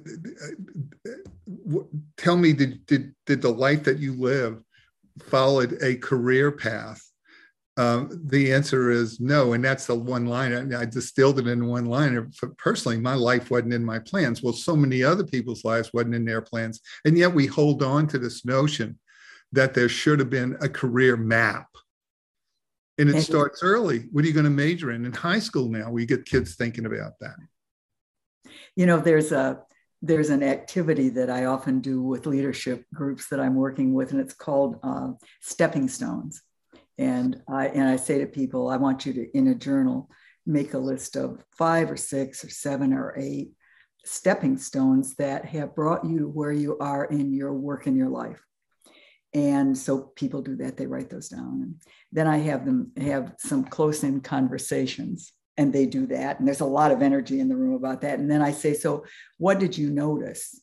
uh, 1.07 1.11
uh, 1.11 1.83
tell 2.17 2.37
me, 2.37 2.53
did, 2.53 2.85
did, 2.87 3.15
did 3.27 3.41
the 3.41 3.51
life 3.51 3.85
that 3.85 3.99
you 3.99 4.13
live 4.15 4.63
followed 5.23 5.79
a 5.83 5.97
career 5.97 6.53
path? 6.53 7.03
Um, 7.79 8.11
the 8.25 8.53
answer 8.53 8.91
is 8.91 9.21
no. 9.21 9.53
And 9.53 9.65
that's 9.65 9.87
the 9.87 9.95
one 9.95 10.27
line. 10.27 10.75
I, 10.75 10.81
I 10.81 10.85
distilled 10.85 11.39
it 11.39 11.47
in 11.47 11.65
one 11.65 11.87
line. 11.87 12.31
Personally, 12.59 12.99
my 12.99 13.15
life 13.15 13.53
wasn't 13.53 13.73
in 13.73 13.85
my 13.85 14.01
plans. 14.01 14.43
Well, 14.43 14.53
so 14.53 14.75
many 14.75 15.05
other 15.05 15.25
people's 15.25 15.65
lives 15.65 15.93
wasn't 15.95 16.17
in 16.17 16.25
their 16.25 16.43
plans. 16.43 16.81
And 17.05 17.17
yet 17.17 17.33
we 17.33 17.47
hold 17.47 17.85
on 17.85 18.09
to 18.09 18.19
this 18.19 18.45
notion 18.45 18.99
that 19.53 19.75
there 19.75 19.89
should 19.89 20.19
have 20.19 20.29
been 20.29 20.57
a 20.61 20.69
career 20.69 21.17
map. 21.17 21.69
And 22.99 23.09
it 23.09 23.23
starts 23.23 23.63
early. 23.63 24.09
What 24.11 24.25
are 24.25 24.27
you 24.27 24.35
going 24.35 24.45
to 24.45 24.51
major 24.51 24.91
in? 24.91 25.05
In 25.05 25.13
high 25.13 25.39
school 25.39 25.69
now, 25.69 25.89
we 25.89 26.05
get 26.05 26.25
kids 26.25 26.57
thinking 26.57 26.85
about 26.85 27.13
that. 27.21 27.37
You 28.75 28.87
know, 28.87 28.99
there's 28.99 29.31
a 29.31 29.63
there's 30.03 30.31
an 30.31 30.43
activity 30.43 31.09
that 31.11 31.31
I 31.31 31.45
often 31.45 31.81
do 31.81 32.03
with 32.03 32.27
leadership 32.27 32.85
groups 32.93 33.29
that 33.29 33.39
I'm 33.39 33.55
working 33.55 33.95
with, 33.95 34.11
and 34.11 34.21
it's 34.21 34.35
called 34.35 34.81
uh, 34.83 35.13
stepping 35.41 35.89
stones. 35.89 36.43
And 36.99 37.41
I 37.49 37.69
and 37.69 37.89
I 37.89 37.97
say 37.97 38.19
to 38.19 38.27
people, 38.27 38.69
I 38.69 38.77
want 38.77 39.07
you 39.07 39.13
to 39.15 39.37
in 39.37 39.49
a 39.49 39.55
journal 39.55 40.11
make 40.47 40.75
a 40.75 40.79
list 40.79 41.17
of 41.17 41.45
five 41.57 41.91
or 41.91 41.97
six 41.97 42.45
or 42.45 42.51
seven 42.51 42.93
or 42.93 43.15
eight 43.17 43.51
stepping 44.05 44.57
stones 44.57 45.15
that 45.17 45.45
have 45.45 45.75
brought 45.75 46.05
you 46.05 46.19
to 46.19 46.29
where 46.29 46.53
you 46.53 46.79
are 46.79 47.05
in 47.05 47.33
your 47.33 47.53
work 47.53 47.87
in 47.87 47.95
your 47.97 48.09
life. 48.09 48.43
And 49.35 49.77
so 49.77 50.13
people 50.17 50.41
do 50.41 50.57
that, 50.57 50.77
they 50.77 50.87
write 50.87 51.11
those 51.11 51.29
down. 51.29 51.61
And 51.63 51.75
then 52.13 52.27
I 52.27 52.39
have 52.39 52.65
them 52.65 52.93
have 52.97 53.35
some 53.39 53.65
close 53.65 54.03
in 54.03 54.21
conversations 54.23 55.33
and 55.59 55.73
they 55.73 55.87
do 55.87 56.07
that. 56.07 56.39
And 56.39 56.49
there's 56.49 56.61
a 56.61 56.67
lot 56.67 56.93
of 56.93 57.03
energy 57.03 57.41
in 57.41 57.49
the 57.49 57.57
room 57.57 57.75
about 57.75 58.01
that. 58.01 58.19
And 58.19 58.31
then 58.31 58.41
I 58.41 58.53
say, 58.53 58.73
So, 58.73 59.05
what 59.37 59.59
did 59.59 59.77
you 59.77 59.91
notice? 59.91 60.61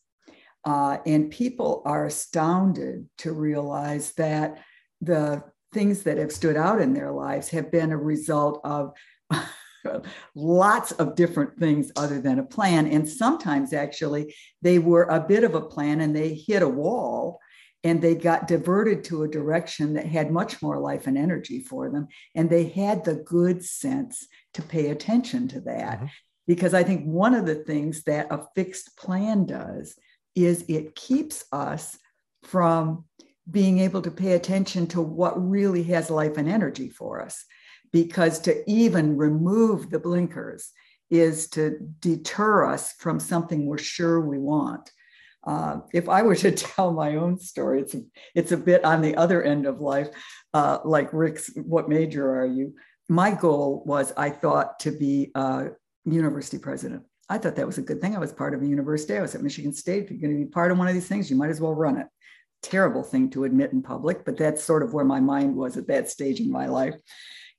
Uh, 0.63 0.97
and 1.05 1.29
people 1.29 1.83
are 1.85 2.05
astounded 2.05 3.07
to 3.19 3.31
realize 3.31 4.13
that 4.13 4.57
the 5.01 5.43
things 5.75 6.03
that 6.03 6.17
have 6.17 6.31
stood 6.31 6.55
out 6.55 6.81
in 6.81 6.93
their 6.93 7.11
lives 7.11 7.49
have 7.49 7.69
been 7.69 7.91
a 7.91 7.97
result 7.97 8.61
of 8.63 8.93
lots 10.33 10.93
of 10.93 11.15
different 11.15 11.59
things 11.59 11.91
other 11.95 12.19
than 12.19 12.39
a 12.39 12.43
plan. 12.43 12.87
And 12.87 13.07
sometimes 13.07 13.73
actually 13.73 14.33
they 14.61 14.79
were 14.79 15.03
a 15.03 15.19
bit 15.19 15.43
of 15.43 15.53
a 15.53 15.61
plan 15.61 16.01
and 16.01 16.15
they 16.15 16.33
hit 16.33 16.63
a 16.63 16.67
wall 16.67 17.39
and 17.83 18.01
they 18.01 18.15
got 18.15 18.47
diverted 18.47 19.03
to 19.03 19.23
a 19.23 19.27
direction 19.27 19.93
that 19.93 20.07
had 20.07 20.31
much 20.31 20.61
more 20.61 20.79
life 20.79 21.05
and 21.05 21.17
energy 21.17 21.59
for 21.59 21.91
them. 21.91 22.07
And 22.33 22.49
they 22.49 22.63
had 22.63 23.03
the 23.03 23.15
good 23.15 23.63
sense 23.63 24.25
to 24.55 24.63
pay 24.63 24.89
attention 24.89 25.47
to 25.49 25.61
that. 25.61 25.97
Mm-hmm. 25.97 26.05
Because 26.47 26.73
I 26.73 26.83
think 26.83 27.05
one 27.05 27.35
of 27.35 27.45
the 27.45 27.55
things 27.55 28.03
that 28.03 28.31
a 28.31 28.47
fixed 28.55 28.97
plan 28.97 29.45
does 29.45 29.95
is 30.35 30.65
it 30.67 30.95
keeps 30.95 31.43
us 31.51 31.97
from 32.43 33.05
being 33.49 33.79
able 33.79 34.01
to 34.01 34.11
pay 34.11 34.33
attention 34.33 34.87
to 34.87 35.01
what 35.01 35.33
really 35.49 35.83
has 35.83 36.09
life 36.09 36.37
and 36.37 36.49
energy 36.49 36.89
for 36.89 37.21
us. 37.21 37.45
Because 37.91 38.39
to 38.39 38.69
even 38.69 39.15
remove 39.15 39.89
the 39.89 39.99
blinkers 39.99 40.71
is 41.09 41.47
to 41.49 41.77
deter 41.99 42.65
us 42.65 42.93
from 42.93 43.19
something 43.19 43.65
we're 43.65 43.77
sure 43.77 44.19
we 44.19 44.39
want. 44.39 44.91
Uh, 45.45 45.77
if 45.93 46.09
I 46.09 46.23
were 46.23 46.35
to 46.35 46.51
tell 46.51 46.91
my 46.91 47.15
own 47.15 47.39
story, 47.39 47.81
it's 47.81 47.95
it's 48.33 48.51
a 48.51 48.57
bit 48.57 48.83
on 48.83 49.01
the 49.01 49.15
other 49.15 49.43
end 49.43 49.65
of 49.65 49.79
life, 49.79 50.09
uh, 50.53 50.79
like 50.83 51.13
Rick's. 51.13 51.51
What 51.55 51.87
major 51.87 52.35
are 52.35 52.47
you? 52.47 52.73
My 53.07 53.31
goal 53.31 53.83
was 53.85 54.11
I 54.17 54.31
thought 54.31 54.79
to 54.79 54.91
be 54.91 55.31
a 55.35 55.67
university 56.05 56.57
president. 56.57 57.03
I 57.29 57.37
thought 57.37 57.55
that 57.55 57.67
was 57.67 57.77
a 57.77 57.83
good 57.83 58.01
thing. 58.01 58.15
I 58.15 58.19
was 58.19 58.33
part 58.33 58.53
of 58.53 58.61
a 58.61 58.67
university. 58.67 59.17
I 59.17 59.21
was 59.21 59.35
at 59.35 59.41
Michigan 59.41 59.73
State. 59.73 60.05
If 60.05 60.11
you're 60.11 60.19
going 60.19 60.39
to 60.39 60.45
be 60.45 60.51
part 60.51 60.71
of 60.71 60.77
one 60.77 60.87
of 60.87 60.93
these 60.93 61.07
things, 61.07 61.29
you 61.29 61.35
might 61.35 61.49
as 61.49 61.61
well 61.61 61.73
run 61.73 61.97
it. 61.97 62.07
Terrible 62.65 63.03
thing 63.03 63.29
to 63.29 63.43
admit 63.43 63.73
in 63.73 63.83
public, 63.83 64.25
but 64.25 64.37
that's 64.37 64.63
sort 64.63 64.81
of 64.81 64.91
where 64.91 65.05
my 65.05 65.19
mind 65.19 65.55
was 65.55 65.77
at 65.77 65.87
that 65.87 66.09
stage 66.09 66.39
in 66.39 66.51
my 66.51 66.65
life. 66.65 66.95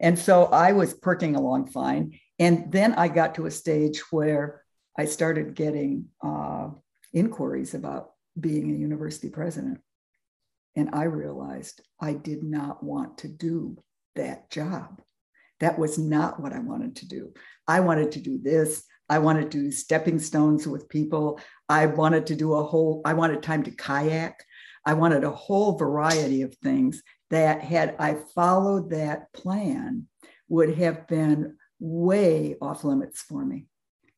And 0.01 0.19
so 0.19 0.47
I 0.47 0.73
was 0.73 0.95
perking 0.95 1.37
along 1.37 1.69
fine. 1.71 2.19
And 2.41 2.73
then 2.73 2.93
I 2.95 3.07
got 3.07 3.37
to 3.37 3.47
a 3.47 3.51
stage 3.51 4.01
where 4.11 4.63
I 4.99 5.05
started 5.05 5.55
getting 5.55 6.07
uh, 6.21 6.71
inquiries 7.13 7.73
about 7.73 8.11
being 8.39 8.71
a 8.71 8.77
university 8.77 9.31
president. 9.31 9.79
And 10.75 10.91
I 10.93 11.05
realized 11.05 11.83
I 12.01 12.15
did 12.15 12.43
not 12.43 12.83
want 12.83 13.19
to 13.19 13.29
do 13.29 13.79
that 14.17 14.51
job. 14.51 15.01
That 15.61 15.79
was 15.79 15.99
not 15.99 16.41
what 16.41 16.53
I 16.53 16.59
wanted 16.59 16.97
to 16.97 17.09
do. 17.09 17.33
I 17.69 17.79
wanted 17.81 18.13
to 18.13 18.21
do 18.21 18.39
this. 18.43 18.83
I 19.09 19.21
wanted 19.21 19.53
to 19.53 19.63
do 19.63 19.71
stepping 19.71 20.19
stones 20.19 20.67
with 20.67 20.89
people. 20.89 21.39
I 21.69 21.87
wanted 21.87 22.27
to 22.27 22.35
do 22.35 22.55
a 22.55 22.65
whole, 22.65 23.03
I 23.05 23.15
wanted 23.15 23.43
time 23.43 23.63
to 23.63 23.71
kayak. 23.71 24.45
I 24.87 24.95
wanted 24.95 25.25
a 25.25 25.31
whole 25.31 25.76
variety 25.76 26.43
of 26.43 26.55
things 26.55 27.02
that, 27.31 27.61
had 27.61 27.97
I 27.99 28.14
followed 28.35 28.90
that 28.90 29.33
plan, 29.33 30.07
would 30.49 30.78
have 30.78 31.09
been 31.09 31.57
way 31.81 32.57
off 32.62 32.85
limits 32.85 33.21
for 33.21 33.45
me, 33.45 33.66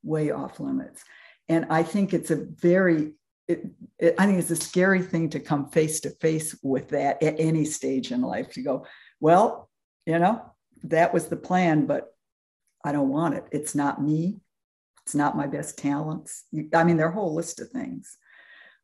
way 0.02 0.30
off 0.30 0.60
limits. 0.60 1.02
And 1.48 1.66
I 1.70 1.82
think 1.82 2.12
it's 2.12 2.30
a 2.30 2.36
very, 2.36 3.14
it, 3.48 3.64
it, 3.98 4.14
I 4.18 4.26
think 4.26 4.38
it's 4.38 4.50
a 4.50 4.56
scary 4.56 5.02
thing 5.02 5.30
to 5.30 5.40
come 5.40 5.70
face 5.70 6.00
to 6.00 6.10
face 6.10 6.54
with 6.62 6.90
that 6.90 7.22
at 7.22 7.40
any 7.40 7.64
stage 7.64 8.12
in 8.12 8.20
life. 8.20 8.52
To 8.52 8.62
go, 8.62 8.86
well, 9.20 9.70
you 10.04 10.18
know, 10.18 10.42
that 10.84 11.14
was 11.14 11.26
the 11.26 11.36
plan, 11.36 11.86
but 11.86 12.14
I 12.84 12.92
don't 12.92 13.08
want 13.08 13.34
it. 13.34 13.44
It's 13.50 13.74
not 13.74 14.02
me. 14.02 14.40
It's 15.06 15.14
not 15.14 15.36
my 15.36 15.46
best 15.46 15.78
talents. 15.78 16.44
I 16.74 16.84
mean, 16.84 16.98
there 16.98 17.06
are 17.06 17.10
a 17.10 17.14
whole 17.14 17.34
list 17.34 17.60
of 17.60 17.70
things. 17.70 18.18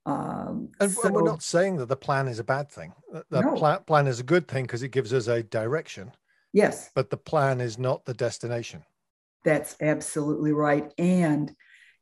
Um, 0.06 0.70
and 0.80 0.90
so, 0.90 1.10
we're 1.10 1.22
not 1.22 1.42
saying 1.42 1.76
that 1.76 1.88
the 1.88 1.96
plan 1.96 2.28
is 2.28 2.38
a 2.38 2.44
bad 2.44 2.70
thing. 2.70 2.92
The 3.30 3.40
no. 3.40 3.54
plan, 3.54 3.80
plan 3.86 4.06
is 4.06 4.20
a 4.20 4.24
good 4.24 4.46
thing 4.46 4.64
because 4.64 4.82
it 4.82 4.90
gives 4.90 5.12
us 5.12 5.28
a 5.28 5.42
direction. 5.42 6.12
Yes. 6.52 6.90
But 6.94 7.10
the 7.10 7.16
plan 7.16 7.60
is 7.60 7.78
not 7.78 8.04
the 8.04 8.14
destination. 8.14 8.84
That's 9.44 9.76
absolutely 9.80 10.52
right. 10.52 10.92
And 10.98 11.54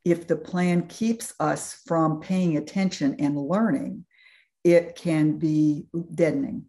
if 0.04 0.26
the 0.26 0.36
plan 0.36 0.88
keeps 0.88 1.32
us 1.38 1.80
from 1.86 2.20
paying 2.20 2.56
attention 2.56 3.16
and 3.18 3.36
learning, 3.36 4.04
it 4.64 4.96
can 4.96 5.38
be 5.38 5.86
deadening. 6.14 6.66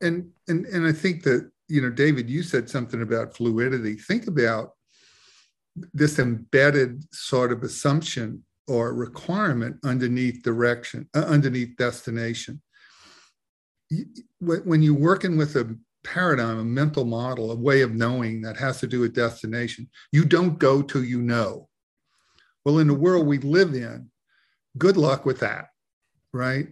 And 0.00 0.30
and 0.48 0.66
and 0.66 0.86
I 0.86 0.92
think 0.92 1.24
that 1.24 1.50
you 1.68 1.80
know, 1.80 1.90
David, 1.90 2.28
you 2.28 2.42
said 2.42 2.68
something 2.68 3.02
about 3.02 3.36
fluidity. 3.36 3.94
Think 3.94 4.26
about 4.26 4.72
this 5.94 6.18
embedded 6.18 7.04
sort 7.14 7.52
of 7.52 7.62
assumption 7.62 8.44
or 8.70 8.94
requirement 8.94 9.76
underneath 9.84 10.44
direction, 10.44 11.08
uh, 11.16 11.24
underneath 11.26 11.76
destination. 11.76 12.62
When 14.40 14.80
you're 14.80 14.94
working 14.94 15.36
with 15.36 15.56
a 15.56 15.76
paradigm, 16.04 16.60
a 16.60 16.64
mental 16.64 17.04
model, 17.04 17.50
a 17.50 17.56
way 17.56 17.82
of 17.82 17.96
knowing 17.96 18.42
that 18.42 18.56
has 18.58 18.78
to 18.78 18.86
do 18.86 19.00
with 19.00 19.12
destination, 19.12 19.90
you 20.12 20.24
don't 20.24 20.60
go 20.60 20.82
till 20.82 21.02
you 21.02 21.20
know. 21.20 21.68
Well, 22.64 22.78
in 22.78 22.86
the 22.86 22.94
world 22.94 23.26
we 23.26 23.38
live 23.38 23.74
in, 23.74 24.08
good 24.78 24.96
luck 24.96 25.26
with 25.26 25.40
that, 25.40 25.66
right? 26.32 26.68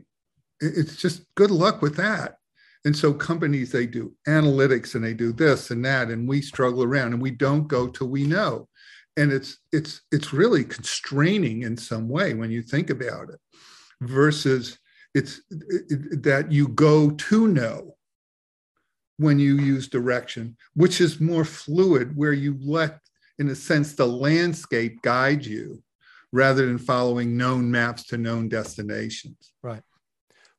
It's 0.61 0.95
just 0.95 1.23
good 1.35 1.51
luck 1.51 1.83
with 1.83 1.97
that. 1.97 2.37
And 2.85 2.97
so 2.97 3.13
companies, 3.13 3.73
they 3.73 3.87
do 3.87 4.15
analytics 4.29 4.95
and 4.95 5.03
they 5.03 5.15
do 5.15 5.33
this 5.33 5.73
and 5.73 5.85
that, 5.85 6.11
and 6.11 6.29
we 6.29 6.43
struggle 6.43 6.85
around 6.85 7.13
and 7.13 7.21
we 7.21 7.33
don't 7.33 7.67
go 7.67 7.89
till 7.89 8.09
we 8.09 8.25
know. 8.25 8.69
And 9.19 9.33
it's 9.33 9.59
it's 9.73 10.03
it's 10.13 10.33
really 10.33 10.65
constraining 10.65 11.63
in 11.63 11.77
some 11.77 12.09
way 12.09 12.35
when 12.35 12.51
you 12.51 12.63
think 12.63 12.89
about 12.89 13.29
it, 13.31 13.41
versus 14.01 14.79
it's 15.15 15.41
it, 15.51 16.23
that 16.23 16.53
you 16.53 16.69
go 16.69 17.11
to 17.11 17.49
know 17.49 17.97
when 19.17 19.39
you 19.39 19.57
use 19.57 19.89
direction, 19.89 20.57
which 20.75 21.01
is 21.01 21.21
more 21.21 21.45
fluid, 21.45 22.17
where 22.17 22.33
you 22.33 22.57
let 22.61 23.01
in 23.39 23.49
a 23.49 23.55
sense, 23.55 23.95
the 23.95 24.07
landscape 24.07 25.01
guide 25.03 25.47
you 25.47 25.83
rather 26.33 26.67
than 26.67 26.79
following 26.79 27.37
known 27.37 27.71
maps 27.71 28.05
to 28.05 28.19
known 28.19 28.49
destinations. 28.49 29.53
Right. 29.63 29.83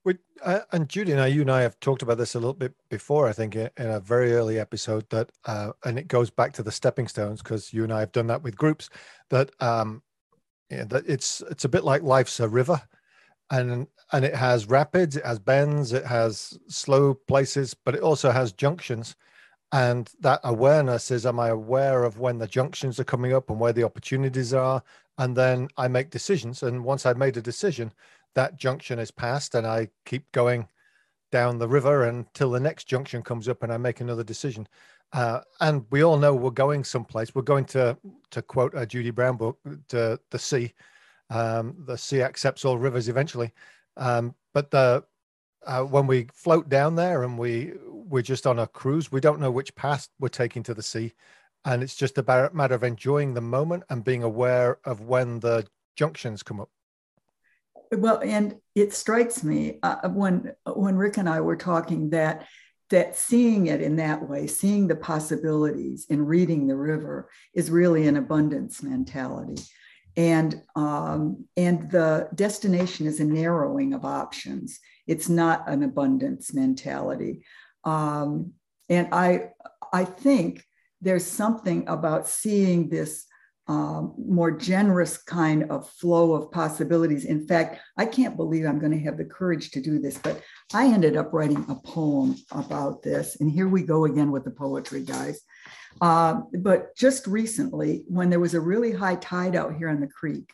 We, 0.10 0.18
uh, 0.44 0.62
and 0.72 0.89
Judy 0.89 1.12
and 1.12 1.22
I, 1.22 1.28
you 1.28 1.42
and 1.42 1.51
I 1.51 1.62
have 1.62 1.80
talked 1.80 2.01
about 2.01 2.18
this 2.18 2.34
a 2.34 2.39
little 2.39 2.56
bit 2.56 2.74
before, 2.89 3.30
I 3.30 3.32
think, 3.32 3.56
in 3.56 3.72
a 3.78 4.00
very 4.00 4.34
early 4.34 4.58
episode 4.58 5.08
that, 5.12 5.30
uh, 5.46 5.74
and 5.86 6.00
it 6.00 6.08
goes 6.08 6.32
back 6.32 6.51
to 6.54 6.63
the 6.63 6.72
stepping 6.72 7.08
stones 7.08 7.44
because 7.44 7.72
you 7.72 7.84
and 7.84 7.94
I 7.94 8.00
have 8.00 8.12
done 8.12 8.25
that 8.25 8.42
with 8.42 8.58
groups 8.58 8.89
that, 9.30 9.51
um, 9.60 10.01
yeah, 10.72 10.86
that 10.86 11.04
it's, 11.08 11.44
it's 11.51 11.66
a 11.66 11.70
bit 11.70 11.84
like 11.84 12.01
life's 12.01 12.39
a 12.39 12.48
river 12.48 12.82
and, 13.51 13.86
and 14.12 14.25
it 14.25 14.34
has 14.34 14.66
rapids, 14.66 15.16
it 15.16 15.25
has 15.28 15.38
bends, 15.38 15.94
it 15.94 16.08
has 16.08 16.58
slow 16.68 17.13
places, 17.13 17.75
but 17.75 17.94
it 17.94 18.01
also 18.01 18.32
has 18.32 18.51
junctions 18.51 19.16
and 19.72 20.10
that 20.20 20.39
awareness 20.44 21.12
is 21.12 21.28
am 21.28 21.39
i 21.39 21.50
aware 21.50 22.04
of 22.04 22.18
when 22.18 22.39
the 22.39 22.48
junctions 22.48 23.00
are 23.00 23.04
coming 23.04 23.34
up 23.34 23.51
and 23.51 23.60
where 23.60 23.72
the 23.72 23.84
opportunities 23.84 24.51
are 24.51 24.82
and 25.20 25.38
then 25.38 25.68
i 25.78 25.88
make 25.88 26.10
decisions 26.10 26.63
and 26.63 26.84
once 26.84 27.06
i've 27.06 27.20
made 27.20 27.38
a 27.38 27.42
decision 27.42 27.92
that 28.39 28.58
junction 28.58 29.00
is 29.00 29.12
passed 29.12 29.55
and 29.55 29.67
i 29.67 29.88
keep 30.05 30.31
going 30.31 30.67
down 31.31 31.60
the 31.60 31.67
river 31.67 32.03
until 32.03 32.50
the 32.50 32.60
next 32.60 32.86
junction 32.86 33.22
comes 33.22 33.48
up 33.48 33.63
and 33.63 33.72
i 33.72 33.77
make 33.77 34.01
another 34.01 34.24
decision 34.24 34.67
uh, 35.13 35.41
and 35.62 35.86
we 35.89 36.03
all 36.03 36.17
know 36.17 36.36
we're 36.36 36.51
going 36.51 36.84
someplace 36.84 37.34
we're 37.36 37.41
going 37.41 37.65
to 37.65 37.98
to 38.31 38.41
quote 38.41 38.74
a 38.75 38.86
judy 38.86 39.12
brown 39.12 39.36
book 39.38 39.60
to 39.88 40.19
the 40.31 40.39
sea 40.39 40.74
um, 41.29 41.75
the 41.86 41.98
sea 41.98 42.22
accepts 42.22 42.65
all 42.65 42.77
rivers 42.77 43.10
eventually 43.10 43.51
um, 43.98 44.34
but 44.53 44.72
the 44.72 45.03
uh, 45.65 45.84
when 45.84 46.08
we 46.08 46.25
float 46.34 46.69
down 46.69 46.96
there 46.96 47.24
and 47.24 47.38
we 47.38 47.74
we're 48.10 48.22
just 48.22 48.48
on 48.48 48.60
a 48.60 48.67
cruise. 48.67 49.12
We 49.12 49.22
don't 49.22 49.39
know 49.39 49.51
which 49.51 49.75
path 49.75 50.10
we're 50.19 50.29
taking 50.29 50.63
to 50.63 50.74
the 50.74 50.84
sea. 50.84 51.13
And 51.65 51.84
it's 51.84 51.96
just 51.96 52.17
a 52.17 52.50
matter 52.53 52.75
of 52.75 52.84
enjoying 52.84 53.34
the 53.34 53.41
moment 53.41 53.84
and 53.89 54.03
being 54.03 54.24
aware 54.24 54.79
of 54.86 55.01
when 55.01 55.39
the 55.39 55.67
junctions 55.96 56.41
come 56.41 56.60
up. 56.60 56.69
Well, 57.91 58.22
and 58.24 58.55
it 58.75 58.93
strikes 58.93 59.43
me 59.43 59.79
uh, 59.81 60.10
when 60.10 60.53
when 60.65 60.96
Rick 60.96 61.17
and 61.17 61.27
I 61.27 61.41
were 61.41 61.55
talking 61.55 62.12
that 62.12 62.48
that 62.89 63.15
seeing 63.15 63.67
it 63.67 63.81
in 63.81 63.98
that 63.98 64.27
way, 64.27 64.48
seeing 64.48 64.88
the 64.88 64.96
possibilities 64.96 66.05
in 66.10 66.25
reading 66.25 66.67
the 66.67 66.75
river 66.75 67.29
is 67.53 67.69
really 67.69 68.08
an 68.08 68.17
abundance 68.17 68.81
mentality. 68.81 69.62
And, 70.17 70.62
um, 70.75 71.46
and 71.55 71.89
the 71.91 72.29
destination 72.34 73.05
is 73.05 73.19
a 73.19 73.25
narrowing 73.25 73.93
of 73.93 74.05
options. 74.05 74.79
It's 75.08 75.29
not 75.29 75.69
an 75.69 75.84
abundance 75.84 76.53
mentality. 76.53 77.46
Um, 77.84 78.53
and 78.89 79.13
I, 79.13 79.51
I 79.93 80.03
think 80.03 80.63
there's 81.00 81.25
something 81.25 81.88
about 81.88 82.27
seeing 82.27 82.89
this 82.89 83.25
um, 83.69 84.15
more 84.17 84.49
generous 84.49 85.15
kind 85.15 85.69
of 85.69 85.88
flow 85.88 86.33
of 86.33 86.51
possibilities. 86.51 87.23
In 87.23 87.45
fact, 87.45 87.79
I 87.97 88.07
can't 88.07 88.35
believe 88.35 88.65
I'm 88.65 88.79
going 88.79 88.91
to 88.91 89.05
have 89.05 89.17
the 89.17 89.25
courage 89.25 89.69
to 89.71 89.79
do 89.79 89.99
this, 89.99 90.17
but 90.17 90.41
I 90.73 90.88
ended 90.88 91.15
up 91.15 91.31
writing 91.33 91.63
a 91.69 91.75
poem 91.75 92.35
about 92.51 93.03
this. 93.03 93.38
And 93.39 93.49
here 93.49 93.67
we 93.67 93.83
go 93.83 94.05
again 94.05 94.31
with 94.31 94.43
the 94.43 94.49
poetry, 94.49 95.03
guys. 95.03 95.41
Uh, 96.01 96.41
but 96.61 96.95
just 96.97 97.27
recently, 97.27 98.05
when 98.07 98.31
there 98.31 98.39
was 98.39 98.55
a 98.55 98.59
really 98.59 98.91
high 98.91 99.17
tide 99.17 99.55
out 99.55 99.75
here 99.75 99.89
on 99.89 99.99
the 99.99 100.07
creek, 100.07 100.51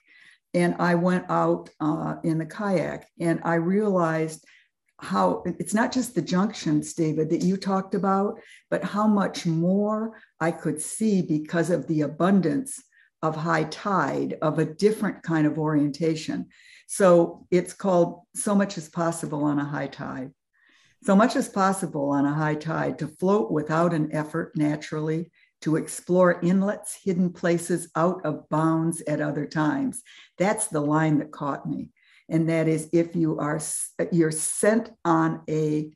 and 0.53 0.75
I 0.77 0.95
went 0.95 1.25
out 1.29 1.69
uh, 1.79 2.15
in 2.25 2.38
the 2.38 2.45
kayak 2.45 3.07
and 3.19 3.39
I 3.45 3.55
realized 3.55 4.45
how 5.00 5.43
it's 5.45 5.74
not 5.74 5.91
just 5.91 6.15
the 6.15 6.22
junctions, 6.22 6.93
David, 6.93 7.29
that 7.29 7.43
you 7.43 7.55
talked 7.55 7.95
about, 7.95 8.39
but 8.69 8.84
how 8.84 9.07
much 9.07 9.45
more 9.45 10.19
I 10.41 10.51
could 10.51 10.81
see 10.81 11.22
because 11.22 11.69
of 11.69 11.88
the 11.88 12.01
abundance 12.01 12.81
of 13.25 13.36
high 13.36 13.65
tide 13.65 14.38
of 14.41 14.60
a 14.60 14.65
different 14.65 15.24
kind 15.24 15.48
of 15.48 15.58
orientation. 15.58 16.48
So 16.88 17.48
it's 17.51 17.74
called 17.74 18.22
So 18.36 18.55
Much 18.55 18.77
as 18.77 18.89
Possible 18.89 19.44
on 19.44 19.60
a 19.60 19.65
High 19.65 19.88
Tide. 19.88 20.32
So 21.05 21.15
much 21.15 21.36
as 21.36 21.48
possible 21.48 22.10
on 22.10 22.25
a 22.25 22.34
high 22.34 22.55
tide 22.55 22.98
to 22.98 23.08
float 23.08 23.51
without 23.51 23.94
an 23.94 24.10
effort 24.12 24.53
naturally, 24.55 25.32
to 25.62 25.75
explore 25.75 26.39
inlets, 26.41 26.98
hidden 27.03 27.32
places 27.32 27.89
out 27.96 28.25
of 28.25 28.50
bounds 28.50 29.01
at 29.01 29.22
other 29.22 29.46
times. 29.46 30.01
That's 30.39 30.67
the 30.67 30.82
line 30.82 31.20
that 31.20 31.32
caught 31.32 31.70
me. 31.70 31.91
And 32.27 32.50
that 32.50 32.67
is 32.67 32.89
if 32.91 33.15
you 33.15 33.38
are 33.38 33.60
you're 34.12 34.32
sent 34.32 34.89
on 35.05 35.44
a 35.48 35.91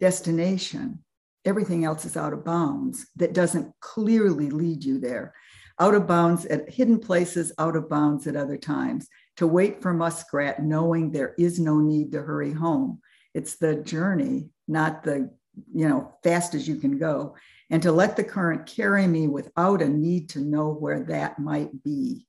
destination, 0.00 1.04
everything 1.44 1.84
else 1.84 2.06
is 2.06 2.16
out 2.16 2.32
of 2.32 2.42
bounds 2.42 3.06
that 3.16 3.34
doesn't 3.34 3.74
clearly 3.80 4.48
lead 4.48 4.82
you 4.82 4.98
there 4.98 5.34
out 5.78 5.94
of 5.94 6.06
bounds 6.06 6.46
at 6.46 6.68
hidden 6.68 6.98
places, 6.98 7.52
out 7.58 7.76
of 7.76 7.88
bounds 7.88 8.26
at 8.26 8.36
other 8.36 8.56
times, 8.56 9.08
to 9.36 9.46
wait 9.46 9.80
for 9.80 9.92
muskrat, 9.92 10.62
knowing 10.62 11.10
there 11.10 11.34
is 11.38 11.58
no 11.58 11.78
need 11.78 12.12
to 12.12 12.22
hurry 12.22 12.52
home. 12.52 13.00
It's 13.34 13.56
the 13.56 13.76
journey, 13.76 14.50
not 14.68 15.02
the, 15.02 15.30
you 15.72 15.88
know, 15.88 16.14
fast 16.22 16.54
as 16.54 16.68
you 16.68 16.76
can 16.76 16.98
go, 16.98 17.36
and 17.70 17.82
to 17.82 17.92
let 17.92 18.16
the 18.16 18.24
current 18.24 18.66
carry 18.66 19.06
me 19.06 19.28
without 19.28 19.82
a 19.82 19.88
need 19.88 20.28
to 20.30 20.40
know 20.40 20.72
where 20.72 21.04
that 21.04 21.38
might 21.38 21.82
be. 21.82 22.26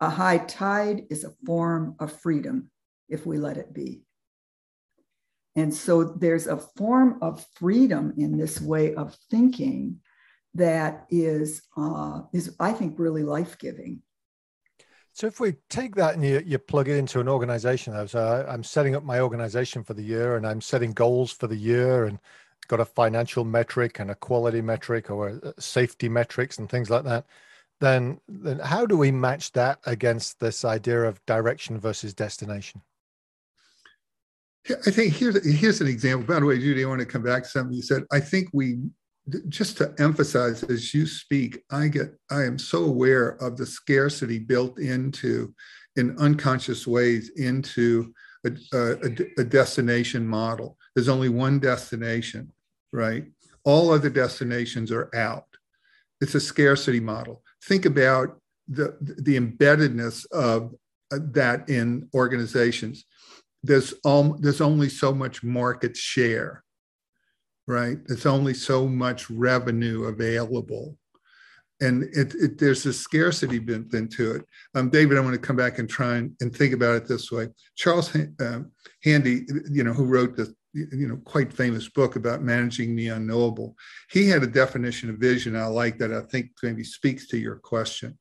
A 0.00 0.08
high 0.08 0.38
tide 0.38 1.06
is 1.10 1.24
a 1.24 1.34
form 1.44 1.96
of 1.98 2.12
freedom 2.12 2.70
if 3.08 3.26
we 3.26 3.38
let 3.38 3.56
it 3.56 3.72
be. 3.72 4.02
And 5.56 5.74
so 5.74 6.04
there's 6.04 6.46
a 6.46 6.56
form 6.56 7.18
of 7.20 7.44
freedom 7.54 8.14
in 8.16 8.38
this 8.38 8.60
way 8.60 8.94
of 8.94 9.16
thinking 9.28 10.00
that 10.58 11.06
is 11.10 11.62
uh, 11.76 12.22
is 12.32 12.54
I 12.60 12.72
think 12.72 12.98
really 12.98 13.22
life 13.22 13.58
giving. 13.58 14.02
So 15.12 15.26
if 15.26 15.40
we 15.40 15.56
take 15.68 15.96
that 15.96 16.14
and 16.14 16.24
you, 16.24 16.40
you 16.46 16.58
plug 16.58 16.88
it 16.88 16.96
into 16.96 17.18
an 17.18 17.28
organization, 17.28 17.92
though, 17.92 18.06
so 18.06 18.20
I, 18.48 18.54
am 18.54 18.62
setting 18.62 18.94
up 18.94 19.02
my 19.02 19.18
organization 19.18 19.82
for 19.82 19.94
the 19.94 20.02
year 20.02 20.36
and 20.36 20.46
I'm 20.46 20.60
setting 20.60 20.92
goals 20.92 21.32
for 21.32 21.48
the 21.48 21.56
year 21.56 22.04
and 22.04 22.20
got 22.68 22.78
a 22.78 22.84
financial 22.84 23.44
metric 23.44 23.98
and 23.98 24.12
a 24.12 24.14
quality 24.14 24.60
metric 24.60 25.10
or 25.10 25.40
safety 25.58 26.08
metrics 26.08 26.58
and 26.58 26.68
things 26.68 26.88
like 26.88 27.02
that, 27.04 27.26
then 27.80 28.20
then 28.28 28.60
how 28.60 28.86
do 28.86 28.96
we 28.96 29.10
match 29.10 29.50
that 29.52 29.80
against 29.86 30.38
this 30.38 30.64
idea 30.64 31.02
of 31.02 31.24
direction 31.26 31.80
versus 31.80 32.14
destination? 32.14 32.82
I 34.86 34.90
think 34.90 35.14
here's 35.14 35.44
here's 35.44 35.80
an 35.80 35.88
example. 35.88 36.26
By 36.26 36.40
the 36.40 36.46
way, 36.46 36.58
Judy, 36.58 36.84
I 36.84 36.88
want 36.88 37.00
to 37.00 37.06
come 37.06 37.22
back 37.22 37.44
to 37.44 37.48
something 37.48 37.74
you 37.74 37.82
said. 37.82 38.04
I 38.12 38.20
think 38.20 38.50
we 38.52 38.78
just 39.48 39.76
to 39.76 39.94
emphasize 39.98 40.62
as 40.64 40.94
you 40.94 41.06
speak 41.06 41.62
i 41.70 41.88
get 41.88 42.14
i 42.30 42.42
am 42.42 42.58
so 42.58 42.84
aware 42.84 43.30
of 43.42 43.56
the 43.56 43.66
scarcity 43.66 44.38
built 44.38 44.78
into 44.78 45.54
in 45.96 46.16
unconscious 46.18 46.86
ways 46.86 47.30
into 47.36 48.12
a, 48.46 48.50
a, 48.72 49.40
a, 49.40 49.44
destination 49.44 50.24
model. 50.24 50.78
There's 50.94 51.08
only 51.08 51.28
one 51.28 51.58
destination 51.58 52.52
right? 52.92 53.24
All 53.64 53.90
other 53.90 54.10
destinations 54.10 54.90
are 54.90 55.14
out. 55.14 55.46
It's 56.20 56.34
a 56.34 56.40
scarcity 56.40 57.00
model. 57.00 57.42
Think 57.64 57.84
about 57.84 58.40
the 58.66 58.96
the 59.00 59.38
embeddedness 59.38 60.30
of 60.30 60.74
uh, 61.12 61.18
that 61.32 61.68
in 61.68 62.08
organizations. 62.14 63.04
There's 63.62 63.94
all 64.04 64.36
there's 64.40 64.60
only 64.60 64.88
so 64.88 65.14
much 65.14 65.42
market 65.42 65.96
share 65.96 66.64
right? 67.68 67.98
It's 68.08 68.26
only 68.26 68.54
so 68.54 68.88
much 68.88 69.30
revenue 69.30 70.04
available. 70.04 70.96
And 71.80 72.04
it, 72.04 72.34
it, 72.34 72.58
there's 72.58 72.84
a 72.86 72.92
scarcity 72.92 73.60
built 73.60 73.94
into 73.94 74.34
it. 74.34 74.44
Um, 74.74 74.90
David, 74.90 75.16
I 75.16 75.20
want 75.20 75.34
to 75.34 75.46
come 75.46 75.54
back 75.54 75.78
and 75.78 75.88
try 75.88 76.16
and, 76.16 76.34
and 76.40 76.54
think 76.54 76.74
about 76.74 76.96
it 76.96 77.06
this 77.06 77.30
way. 77.30 77.48
Charles 77.76 78.12
uh, 78.16 78.60
Handy, 79.04 79.46
you 79.70 79.84
know, 79.84 79.92
who 79.92 80.06
wrote 80.06 80.34
the 80.34 80.52
you 80.74 81.08
know 81.08 81.16
quite 81.24 81.52
famous 81.52 81.88
book 81.88 82.16
about 82.16 82.42
managing 82.42 82.94
the 82.96 83.08
unknowable, 83.08 83.76
he 84.10 84.28
had 84.28 84.42
a 84.42 84.46
definition 84.46 85.08
of 85.08 85.16
vision 85.16 85.54
I 85.56 85.66
like 85.66 85.98
that 85.98 86.12
I 86.12 86.22
think 86.22 86.50
maybe 86.62 86.84
speaks 86.84 87.28
to 87.28 87.38
your 87.38 87.56
question. 87.56 88.18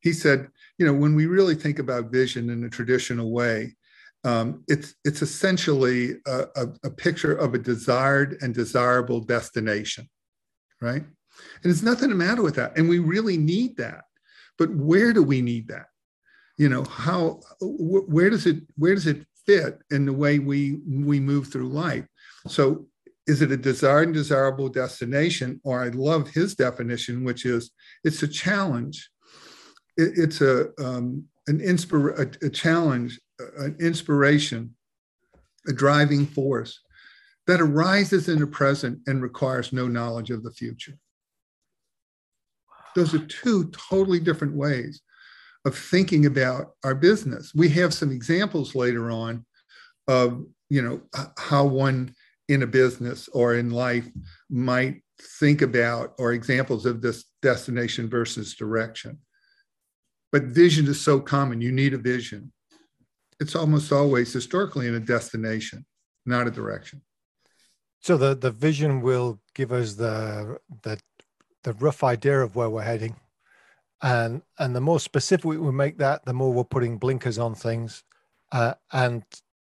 He 0.00 0.12
said, 0.12 0.48
you 0.78 0.86
know, 0.86 0.94
when 0.94 1.14
we 1.14 1.26
really 1.26 1.56
think 1.56 1.78
about 1.78 2.12
vision 2.12 2.50
in 2.50 2.62
a 2.64 2.70
traditional 2.70 3.32
way, 3.32 3.74
um, 4.24 4.64
it's 4.66 4.94
it's 5.04 5.22
essentially 5.22 6.16
a, 6.26 6.46
a, 6.56 6.66
a, 6.84 6.90
picture 6.90 7.34
of 7.34 7.54
a 7.54 7.58
desired 7.58 8.36
and 8.40 8.52
desirable 8.52 9.20
destination, 9.20 10.08
right? 10.80 11.02
And 11.02 11.62
there's 11.62 11.84
nothing 11.84 12.08
the 12.08 12.16
matter 12.16 12.42
with 12.42 12.56
that, 12.56 12.76
and 12.76 12.88
we 12.88 12.98
really 12.98 13.36
need 13.36 13.76
that. 13.76 14.04
But 14.58 14.74
where 14.74 15.12
do 15.12 15.22
we 15.22 15.40
need 15.40 15.68
that? 15.68 15.86
You 16.56 16.68
know, 16.68 16.82
how 16.84 17.40
wh- 17.60 18.08
where 18.08 18.28
does 18.28 18.46
it 18.46 18.62
where 18.76 18.94
does 18.94 19.06
it 19.06 19.24
fit 19.46 19.78
in 19.90 20.04
the 20.04 20.12
way 20.12 20.40
we 20.40 20.80
we 20.86 21.20
move 21.20 21.52
through 21.52 21.68
life? 21.68 22.04
So 22.48 22.88
is 23.28 23.40
it 23.40 23.52
a 23.52 23.56
desired 23.56 24.08
and 24.08 24.14
desirable 24.14 24.68
destination, 24.68 25.60
or 25.62 25.84
I 25.84 25.88
love 25.88 26.28
his 26.28 26.56
definition, 26.56 27.22
which 27.22 27.44
is 27.44 27.70
it's 28.02 28.22
a 28.24 28.28
challenge. 28.28 29.10
It, 29.96 30.12
it's 30.16 30.40
a 30.40 30.70
um, 30.82 31.24
an 31.46 31.60
inspire 31.60 32.08
a, 32.08 32.46
a 32.46 32.50
challenge 32.50 33.20
an 33.58 33.76
inspiration, 33.80 34.74
a 35.66 35.72
driving 35.72 36.26
force 36.26 36.80
that 37.46 37.60
arises 37.60 38.28
in 38.28 38.38
the 38.38 38.46
present 38.46 39.00
and 39.06 39.22
requires 39.22 39.72
no 39.72 39.88
knowledge 39.88 40.30
of 40.30 40.42
the 40.42 40.50
future. 40.50 40.98
Those 42.94 43.14
are 43.14 43.24
two 43.26 43.70
totally 43.70 44.20
different 44.20 44.54
ways 44.54 45.00
of 45.64 45.76
thinking 45.76 46.26
about 46.26 46.72
our 46.84 46.94
business. 46.94 47.54
We 47.54 47.68
have 47.70 47.94
some 47.94 48.10
examples 48.10 48.74
later 48.74 49.10
on 49.10 49.44
of, 50.06 50.44
you 50.68 50.82
know, 50.82 51.00
how 51.38 51.64
one 51.64 52.14
in 52.48 52.62
a 52.62 52.66
business 52.66 53.28
or 53.28 53.54
in 53.54 53.70
life 53.70 54.06
might 54.50 55.02
think 55.38 55.62
about 55.62 56.14
or 56.18 56.32
examples 56.32 56.86
of 56.86 57.02
this 57.02 57.24
destination 57.42 58.08
versus 58.08 58.54
direction. 58.54 59.18
But 60.32 60.44
vision 60.44 60.86
is 60.86 61.00
so 61.00 61.20
common. 61.20 61.60
You 61.60 61.72
need 61.72 61.94
a 61.94 61.98
vision 61.98 62.52
it's 63.40 63.54
almost 63.54 63.92
always 63.92 64.32
historically 64.32 64.88
in 64.88 64.94
a 64.94 65.00
destination, 65.00 65.84
not 66.26 66.46
a 66.46 66.50
direction. 66.50 67.02
So 68.00 68.16
the 68.16 68.34
the 68.34 68.50
vision 68.50 69.00
will 69.00 69.40
give 69.54 69.72
us 69.72 69.94
the 69.94 70.58
the 70.82 70.98
the 71.64 71.72
rough 71.74 72.04
idea 72.04 72.40
of 72.40 72.56
where 72.56 72.70
we're 72.70 72.82
heading, 72.82 73.16
and 74.02 74.42
and 74.58 74.74
the 74.74 74.80
more 74.80 75.00
specific 75.00 75.44
we 75.44 75.72
make 75.72 75.98
that, 75.98 76.24
the 76.24 76.32
more 76.32 76.52
we're 76.52 76.64
putting 76.64 76.98
blinkers 76.98 77.38
on 77.38 77.54
things, 77.54 78.04
uh, 78.52 78.74
and 78.92 79.24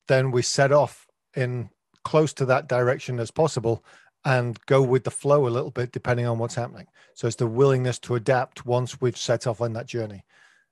then 0.09 0.31
we 0.31 0.42
set 0.42 0.72
off 0.72 1.07
in 1.37 1.70
close 2.05 2.33
to 2.35 2.46
that 2.46 2.68
direction 2.68 3.18
as 3.18 3.31
possible 3.31 3.85
and 4.24 4.59
go 4.66 4.83
with 4.83 5.05
the 5.05 5.11
flow 5.11 5.46
a 5.46 5.50
little 5.50 5.70
bit 5.70 5.92
depending 5.92 6.27
on 6.27 6.38
what's 6.38 6.55
happening. 6.55 6.87
So 7.14 7.27
it's 7.27 7.37
the 7.37 7.46
willingness 7.46 7.98
to 8.00 8.14
adapt 8.14 8.66
once 8.66 9.00
we've 9.00 9.16
set 9.16 9.46
off 9.46 9.61
on 9.61 9.72
that 9.74 9.87
journey. 9.87 10.24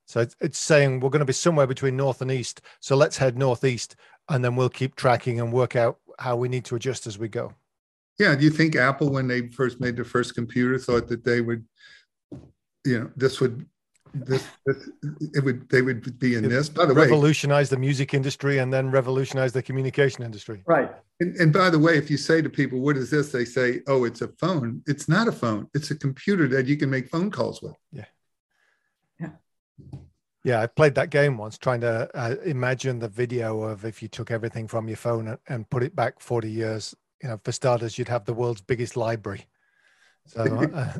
So 0.05 0.19
it's, 0.21 0.35
it's 0.41 0.59
saying 0.59 0.99
we're 0.99 1.09
going 1.09 1.19
to 1.19 1.25
be 1.25 1.33
somewhere 1.33 1.67
between 1.67 1.95
north 1.95 2.21
and 2.21 2.31
east. 2.31 2.61
So 2.79 2.95
let's 2.95 3.17
head 3.17 3.37
northeast, 3.37 3.95
and 4.29 4.43
then 4.43 4.55
we'll 4.55 4.69
keep 4.69 4.95
tracking 4.95 5.39
and 5.39 5.51
work 5.51 5.75
out 5.75 5.99
how 6.19 6.35
we 6.35 6.49
need 6.49 6.65
to 6.65 6.75
adjust 6.75 7.07
as 7.07 7.17
we 7.17 7.27
go. 7.27 7.53
Yeah. 8.19 8.35
Do 8.35 8.43
you 8.43 8.51
think 8.51 8.75
Apple, 8.75 9.09
when 9.09 9.27
they 9.27 9.47
first 9.47 9.79
made 9.79 9.95
their 9.95 10.05
first 10.05 10.35
computer, 10.35 10.77
thought 10.77 11.07
that 11.07 11.23
they 11.23 11.41
would, 11.41 11.65
you 12.85 12.99
know, 12.99 13.11
this 13.15 13.39
would 13.39 13.65
this, 14.13 14.45
this, 14.65 14.89
it 15.33 15.43
would 15.43 15.67
they 15.69 15.81
would 15.81 16.19
be 16.19 16.35
in 16.35 16.47
this. 16.47 16.69
By 16.69 16.85
the 16.85 16.93
way, 16.93 17.01
revolutionize 17.01 17.69
the 17.69 17.77
music 17.77 18.13
industry 18.13 18.59
and 18.59 18.71
then 18.71 18.91
revolutionize 18.91 19.53
the 19.53 19.63
communication 19.63 20.23
industry. 20.23 20.63
Right. 20.67 20.91
And, 21.19 21.35
and 21.37 21.51
by 21.51 21.69
the 21.69 21.79
way, 21.79 21.97
if 21.97 22.11
you 22.11 22.17
say 22.17 22.41
to 22.41 22.49
people, 22.49 22.79
"What 22.79 22.95
is 22.95 23.09
this?" 23.09 23.31
they 23.31 23.45
say, 23.45 23.81
"Oh, 23.87 24.03
it's 24.03 24.21
a 24.21 24.27
phone." 24.39 24.83
It's 24.85 25.09
not 25.09 25.27
a 25.27 25.31
phone. 25.31 25.67
It's 25.73 25.89
a 25.89 25.95
computer 25.95 26.47
that 26.49 26.67
you 26.67 26.77
can 26.77 26.89
make 26.89 27.09
phone 27.09 27.31
calls 27.31 27.61
with. 27.61 27.75
Yeah. 27.91 28.05
Yeah. 30.43 30.61
I 30.61 30.67
played 30.67 30.95
that 30.95 31.09
game 31.09 31.37
once, 31.37 31.57
trying 31.57 31.81
to 31.81 32.09
uh, 32.13 32.35
imagine 32.43 32.99
the 32.99 33.07
video 33.07 33.61
of 33.61 33.85
if 33.85 34.01
you 34.01 34.07
took 34.07 34.31
everything 34.31 34.67
from 34.67 34.87
your 34.87 34.97
phone 34.97 35.27
and, 35.27 35.37
and 35.47 35.69
put 35.69 35.83
it 35.83 35.95
back 35.95 36.19
40 36.19 36.49
years. 36.49 36.95
You 37.21 37.29
know, 37.29 37.39
for 37.43 37.51
starters, 37.51 37.97
you'd 37.97 38.09
have 38.09 38.25
the 38.25 38.33
world's 38.33 38.61
biggest 38.61 38.97
library. 38.97 39.47
So, 40.25 40.41
uh, 40.73 40.93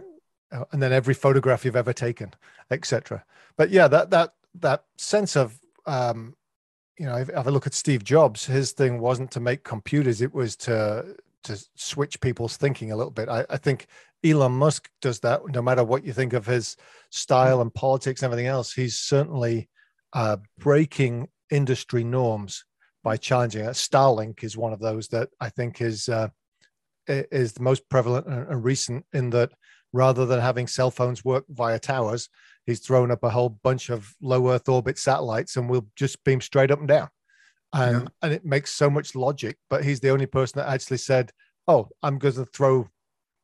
uh, 0.51 0.65
and 0.71 0.81
then 0.81 0.93
every 0.93 1.13
photograph 1.13 1.65
you've 1.65 1.75
ever 1.75 1.93
taken, 1.93 2.33
etc. 2.71 3.25
But 3.57 3.69
yeah, 3.71 3.87
that 3.87 4.11
that 4.11 4.33
that 4.59 4.85
sense 4.97 5.35
of 5.35 5.59
um, 5.85 6.35
you 6.97 7.05
know, 7.05 7.17
if, 7.17 7.29
if 7.29 7.47
I 7.47 7.49
look 7.49 7.67
at 7.67 7.73
Steve 7.73 8.03
Jobs, 8.03 8.45
his 8.45 8.71
thing 8.71 8.99
wasn't 8.99 9.31
to 9.31 9.39
make 9.39 9.63
computers; 9.63 10.21
it 10.21 10.33
was 10.33 10.55
to 10.57 11.15
to 11.43 11.65
switch 11.75 12.21
people's 12.21 12.55
thinking 12.55 12.91
a 12.91 12.95
little 12.95 13.11
bit. 13.11 13.29
I, 13.29 13.45
I 13.49 13.57
think 13.57 13.87
Elon 14.23 14.53
Musk 14.53 14.89
does 15.01 15.19
that. 15.21 15.41
No 15.49 15.61
matter 15.61 15.83
what 15.83 16.05
you 16.05 16.13
think 16.13 16.33
of 16.33 16.45
his 16.45 16.77
style 17.09 17.61
and 17.61 17.73
politics 17.73 18.21
and 18.21 18.31
everything 18.31 18.47
else, 18.47 18.73
he's 18.73 18.97
certainly 18.97 19.69
uh, 20.13 20.37
breaking 20.59 21.27
industry 21.51 22.03
norms 22.03 22.65
by 23.03 23.17
challenging 23.17 23.65
it. 23.65 23.71
Starlink 23.71 24.43
is 24.43 24.55
one 24.55 24.73
of 24.73 24.79
those 24.79 25.09
that 25.09 25.29
I 25.39 25.49
think 25.49 25.81
is 25.81 26.07
uh, 26.07 26.29
is 27.07 27.53
the 27.53 27.63
most 27.63 27.87
prevalent 27.89 28.27
and 28.27 28.63
recent 28.63 29.05
in 29.13 29.29
that 29.31 29.51
rather 29.91 30.25
than 30.25 30.39
having 30.39 30.67
cell 30.67 30.89
phones 30.89 31.23
work 31.23 31.45
via 31.49 31.79
towers, 31.79 32.29
he's 32.65 32.79
thrown 32.79 33.11
up 33.11 33.23
a 33.23 33.29
whole 33.29 33.49
bunch 33.49 33.89
of 33.89 34.15
low 34.21 34.49
Earth 34.49 34.67
orbit 34.69 34.97
satellites 34.97 35.55
and 35.55 35.69
we'll 35.69 35.87
just 35.95 36.23
beam 36.23 36.41
straight 36.41 36.71
up 36.71 36.79
and 36.79 36.87
down. 36.87 37.09
And, 37.73 38.03
yeah. 38.03 38.07
and 38.21 38.33
it 38.33 38.45
makes 38.45 38.71
so 38.71 38.89
much 38.89 39.15
logic, 39.15 39.57
but 39.69 39.83
he's 39.83 39.99
the 39.99 40.09
only 40.09 40.25
person 40.25 40.59
that 40.59 40.69
actually 40.69 40.97
said, 40.97 41.31
Oh, 41.67 41.89
I'm 42.01 42.19
going 42.19 42.35
to 42.35 42.45
throw 42.45 42.89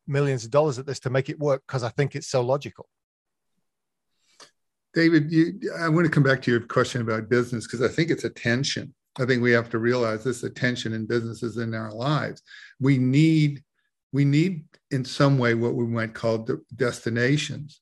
millions 0.10 0.44
of 0.44 0.52
dollars 0.52 0.80
at 0.80 0.86
this 0.86 1.00
to 1.02 1.10
make 1.10 1.30
it 1.30 1.40
work 1.40 1.64
because 1.68 1.84
I 1.84 1.90
think 1.90 2.16
it's 2.16 2.28
so 2.28 2.42
logical. 2.42 2.88
David, 4.94 5.32
you, 5.32 5.60
I 5.80 5.88
want 5.88 6.06
to 6.06 6.12
come 6.12 6.24
back 6.24 6.42
to 6.42 6.52
your 6.52 6.62
question 6.62 7.02
about 7.02 7.30
business 7.30 7.66
because 7.66 7.82
I 7.82 7.94
think 7.94 8.10
it's 8.10 8.24
attention. 8.24 8.94
I 9.20 9.26
think 9.26 9.42
we 9.42 9.52
have 9.52 9.70
to 9.70 9.80
realize 9.80 10.24
this 10.24 10.44
attention 10.44 10.94
in 10.94 11.06
businesses 11.06 11.58
in 11.58 11.74
our 11.74 11.94
lives. 11.94 12.42
We 12.80 12.98
need 12.98 13.64
we 14.12 14.26
need 14.26 14.66
in 14.90 15.06
some 15.06 15.38
way 15.38 15.54
what 15.54 15.76
we 15.76 15.86
might 15.86 16.16
call 16.16 16.40
de- 16.40 16.58
destinations. 16.76 17.82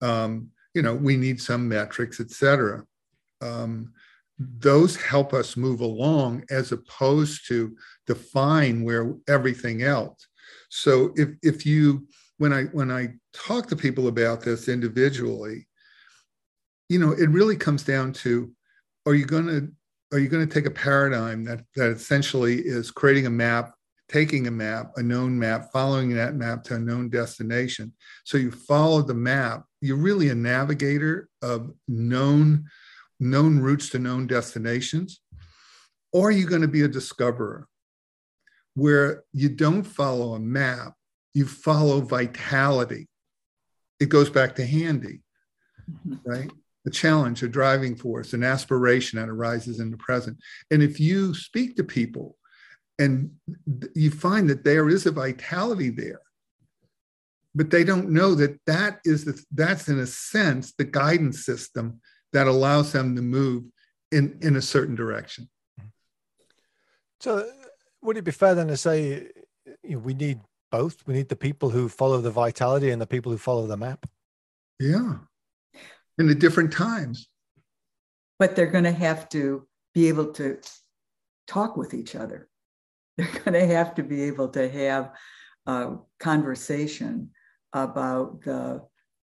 Um, 0.00 0.50
you 0.74 0.82
know, 0.82 0.94
we 0.94 1.16
need 1.16 1.40
some 1.40 1.68
metrics, 1.68 2.20
et 2.20 2.30
cetera. 2.30 2.84
Um, 3.40 3.92
those 4.38 4.96
help 4.96 5.32
us 5.32 5.56
move 5.56 5.80
along 5.80 6.44
as 6.50 6.70
opposed 6.70 7.48
to 7.48 7.76
define 8.06 8.84
where 8.84 9.14
everything 9.26 9.82
else. 9.82 10.28
So 10.70 11.12
if 11.16 11.30
if 11.42 11.66
you 11.66 12.06
when 12.38 12.52
I 12.52 12.64
when 12.64 12.90
I 12.90 13.14
talk 13.32 13.68
to 13.68 13.76
people 13.76 14.08
about 14.08 14.40
this 14.40 14.68
individually, 14.68 15.66
you 16.88 16.98
know, 16.98 17.12
it 17.12 17.30
really 17.30 17.56
comes 17.56 17.82
down 17.82 18.12
to 18.14 18.52
are 19.06 19.14
you 19.14 19.24
going 19.24 19.46
to 19.46 19.72
are 20.12 20.18
you 20.18 20.28
going 20.28 20.46
to 20.46 20.52
take 20.52 20.66
a 20.66 20.70
paradigm 20.70 21.44
that 21.44 21.64
that 21.76 21.90
essentially 21.90 22.56
is 22.56 22.90
creating 22.90 23.26
a 23.26 23.30
map 23.30 23.72
taking 24.08 24.46
a 24.46 24.50
map, 24.50 24.92
a 24.96 25.02
known 25.02 25.38
map, 25.38 25.72
following 25.72 26.14
that 26.14 26.34
map 26.34 26.62
to 26.64 26.76
a 26.76 26.78
known 26.78 27.08
destination. 27.08 27.92
So 28.24 28.38
you 28.38 28.50
follow 28.50 29.02
the 29.02 29.14
map. 29.14 29.64
You're 29.80 29.96
really 29.96 30.28
a 30.28 30.34
navigator 30.34 31.28
of 31.42 31.72
known, 31.88 32.66
known 33.18 33.58
routes 33.58 33.90
to 33.90 33.98
known 33.98 34.26
destinations. 34.26 35.20
Or 36.12 36.28
are 36.28 36.32
you 36.32 36.46
going 36.46 36.62
to 36.62 36.68
be 36.68 36.82
a 36.82 36.88
discoverer 36.88 37.66
where 38.76 39.24
you 39.32 39.48
don't 39.48 39.82
follow 39.82 40.34
a 40.34 40.40
map, 40.40 40.94
you 41.34 41.46
follow 41.46 42.00
vitality? 42.00 43.08
It 43.98 44.08
goes 44.08 44.30
back 44.30 44.54
to 44.56 44.66
handy, 44.66 45.22
mm-hmm. 45.90 46.14
right? 46.24 46.50
a 46.86 46.90
challenge, 46.90 47.42
a 47.42 47.48
driving 47.48 47.96
force, 47.96 48.32
an 48.32 48.44
aspiration 48.44 49.18
that 49.18 49.28
arises 49.28 49.80
in 49.80 49.90
the 49.90 49.96
present. 49.96 50.38
And 50.70 50.84
if 50.84 51.00
you 51.00 51.34
speak 51.34 51.74
to 51.76 51.82
people 51.82 52.36
and 53.00 53.32
you 53.92 54.12
find 54.12 54.48
that 54.48 54.62
there 54.62 54.88
is 54.88 55.04
a 55.04 55.10
vitality 55.10 55.90
there 55.90 56.20
but 57.56 57.70
they 57.70 57.82
don't 57.82 58.10
know 58.10 58.34
that 58.34 58.60
that 58.66 59.00
is 59.04 59.24
the, 59.24 59.42
that's 59.52 59.88
in 59.88 59.98
a 59.98 60.06
sense 60.06 60.74
the 60.76 60.84
guidance 60.84 61.44
system 61.44 62.00
that 62.32 62.46
allows 62.46 62.92
them 62.92 63.16
to 63.16 63.22
move 63.22 63.64
in 64.12 64.38
in 64.42 64.56
a 64.56 64.62
certain 64.62 64.94
direction 64.94 65.48
so 67.20 67.50
would 68.06 68.16
it 68.16 68.24
be 68.24 68.30
fair 68.30 68.54
then 68.54 68.68
to 68.68 68.76
say 68.76 69.28
you 69.82 69.96
know, 69.96 69.98
we 69.98 70.14
need 70.14 70.40
both? 70.70 71.06
We 71.06 71.14
need 71.14 71.28
the 71.28 71.36
people 71.36 71.70
who 71.70 71.88
follow 71.88 72.20
the 72.20 72.30
vitality 72.30 72.90
and 72.90 73.02
the 73.02 73.06
people 73.06 73.32
who 73.32 73.38
follow 73.38 73.66
the 73.66 73.76
map. 73.76 74.06
Yeah. 74.78 75.14
In 76.18 76.26
the 76.26 76.34
different 76.34 76.72
times. 76.72 77.28
But 78.38 78.54
they're 78.54 78.66
going 78.66 78.84
to 78.84 78.92
have 78.92 79.28
to 79.30 79.66
be 79.94 80.08
able 80.08 80.32
to 80.34 80.58
talk 81.46 81.76
with 81.76 81.94
each 81.94 82.14
other. 82.14 82.48
They're 83.16 83.40
going 83.44 83.54
to 83.54 83.66
have 83.74 83.94
to 83.94 84.02
be 84.02 84.24
able 84.24 84.48
to 84.48 84.68
have 84.68 85.12
a 85.64 85.96
conversation 86.20 87.30
about 87.72 88.42
the 88.42 88.82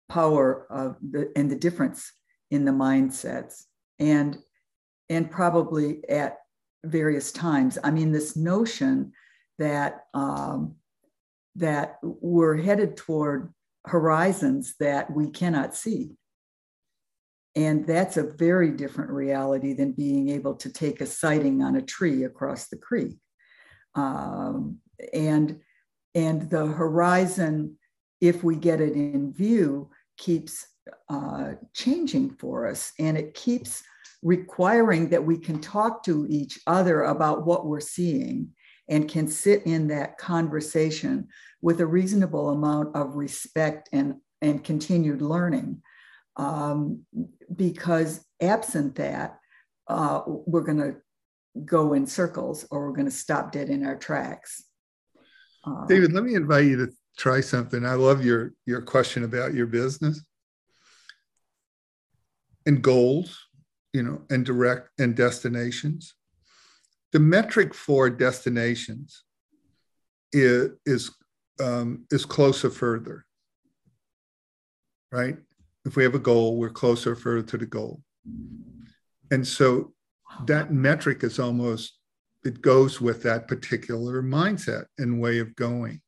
power 0.09 0.67
of 0.71 0.97
the 1.01 1.31
and 1.35 1.49
the 1.49 1.55
difference 1.55 2.11
in 2.51 2.65
the 2.65 2.71
mindsets 2.71 3.63
and 3.99 4.37
and 5.09 5.29
probably 5.29 6.07
at 6.07 6.37
various 6.85 7.31
times. 7.31 7.77
I 7.83 7.91
mean 7.91 8.11
this 8.11 8.35
notion 8.35 9.13
that 9.57 10.05
um, 10.13 10.75
that 11.55 11.97
we're 12.01 12.57
headed 12.57 12.95
toward 12.95 13.53
horizons 13.85 14.75
that 14.79 15.11
we 15.11 15.29
cannot 15.29 15.75
see. 15.75 16.11
And 17.55 17.85
that's 17.85 18.17
a 18.17 18.23
very 18.23 18.71
different 18.71 19.09
reality 19.09 19.73
than 19.73 19.91
being 19.91 20.29
able 20.29 20.55
to 20.55 20.71
take 20.71 21.01
a 21.01 21.05
sighting 21.05 21.61
on 21.61 21.75
a 21.75 21.81
tree 21.81 22.23
across 22.23 22.67
the 22.67 22.77
creek. 22.77 23.17
Um, 23.95 24.79
and 25.13 25.59
and 26.15 26.49
the 26.49 26.65
horizon, 26.65 27.77
if 28.19 28.43
we 28.43 28.55
get 28.55 28.81
it 28.81 28.93
in 28.93 29.33
view, 29.33 29.89
keeps 30.17 30.67
uh, 31.07 31.53
changing 31.73 32.31
for 32.31 32.67
us, 32.67 32.91
and 32.99 33.17
it 33.17 33.33
keeps 33.33 33.83
requiring 34.21 35.09
that 35.09 35.23
we 35.23 35.37
can 35.37 35.59
talk 35.59 36.03
to 36.03 36.27
each 36.29 36.59
other 36.67 37.03
about 37.03 37.45
what 37.45 37.65
we're 37.65 37.79
seeing 37.79 38.49
and 38.89 39.07
can 39.07 39.27
sit 39.27 39.63
in 39.65 39.87
that 39.87 40.17
conversation 40.17 41.27
with 41.61 41.79
a 41.79 41.85
reasonable 41.85 42.49
amount 42.49 42.95
of 42.95 43.15
respect 43.15 43.89
and, 43.91 44.15
and 44.41 44.63
continued 44.63 45.21
learning. 45.21 45.81
Um, 46.35 47.03
because 47.55 48.25
absent 48.41 48.95
that, 48.95 49.39
uh, 49.87 50.21
we're 50.25 50.63
going 50.63 50.77
to 50.79 50.95
go 51.65 51.93
in 51.93 52.05
circles 52.05 52.65
or 52.71 52.87
we're 52.87 52.95
going 52.95 53.09
to 53.09 53.11
stop 53.11 53.51
dead 53.51 53.69
in 53.69 53.85
our 53.85 53.95
tracks. 53.95 54.63
Uh, 55.65 55.85
David, 55.87 56.13
let 56.13 56.23
me 56.23 56.35
invite 56.35 56.65
you 56.65 56.77
to 56.77 56.91
try 57.17 57.41
something. 57.41 57.85
I 57.85 57.95
love 57.95 58.23
your 58.23 58.53
your 58.65 58.81
question 58.81 59.23
about 59.23 59.53
your 59.53 59.65
business 59.65 60.21
and 62.65 62.81
goals, 62.81 63.37
you 63.93 64.03
know, 64.03 64.21
and 64.29 64.45
direct 64.45 64.89
and 64.99 65.15
destinations. 65.15 66.13
The 67.11 67.19
metric 67.19 67.73
for 67.73 68.09
destinations 68.09 69.23
is 70.31 70.71
is 70.85 71.11
um, 71.59 72.05
is 72.11 72.25
closer 72.25 72.69
further, 72.69 73.25
right? 75.11 75.37
If 75.85 75.95
we 75.95 76.03
have 76.03 76.15
a 76.15 76.19
goal, 76.19 76.57
we're 76.57 76.69
closer 76.69 77.15
further 77.15 77.41
to 77.43 77.57
the 77.57 77.65
goal. 77.65 78.01
And 79.31 79.47
so 79.47 79.93
that 80.45 80.71
metric 80.71 81.23
is 81.23 81.39
almost 81.39 81.99
it 82.45 82.61
goes 82.61 83.01
with 83.01 83.23
that 83.23 83.47
particular 83.47 84.23
mindset 84.23 84.85
and 84.97 85.19
way 85.19 85.39
of 85.39 85.55
going 85.55 86.01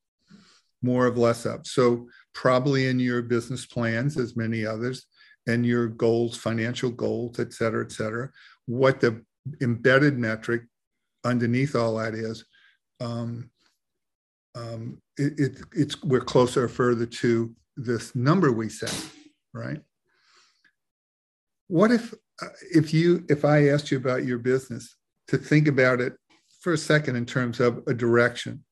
more 0.81 1.05
of 1.05 1.17
less 1.17 1.45
of 1.45 1.67
so 1.67 2.07
probably 2.33 2.87
in 2.87 2.99
your 2.99 3.21
business 3.21 3.65
plans 3.65 4.17
as 4.17 4.35
many 4.35 4.65
others 4.65 5.05
and 5.47 5.65
your 5.65 5.87
goals 5.87 6.37
financial 6.37 6.89
goals 6.89 7.39
et 7.39 7.53
cetera 7.53 7.83
et 7.83 7.91
cetera 7.91 8.29
what 8.65 8.99
the 8.99 9.23
embedded 9.61 10.17
metric 10.17 10.63
underneath 11.23 11.75
all 11.75 11.97
that 11.97 12.13
is 12.13 12.45
um, 12.99 13.49
um, 14.53 15.01
it, 15.17 15.39
it, 15.39 15.57
it's 15.73 16.01
we're 16.03 16.19
closer 16.19 16.65
or 16.65 16.67
further 16.67 17.05
to 17.05 17.53
this 17.77 18.13
number 18.15 18.51
we 18.51 18.69
set 18.69 18.95
right 19.53 19.81
what 21.67 21.91
if 21.91 22.13
if 22.73 22.93
you 22.93 23.25
if 23.29 23.45
I 23.45 23.69
asked 23.69 23.91
you 23.91 23.97
about 23.97 24.25
your 24.25 24.39
business 24.39 24.95
to 25.27 25.37
think 25.37 25.67
about 25.67 26.01
it 26.01 26.13
for 26.59 26.73
a 26.73 26.77
second 26.77 27.15
in 27.15 27.25
terms 27.25 27.59
of 27.59 27.81
a 27.87 27.93
direction, 27.93 28.63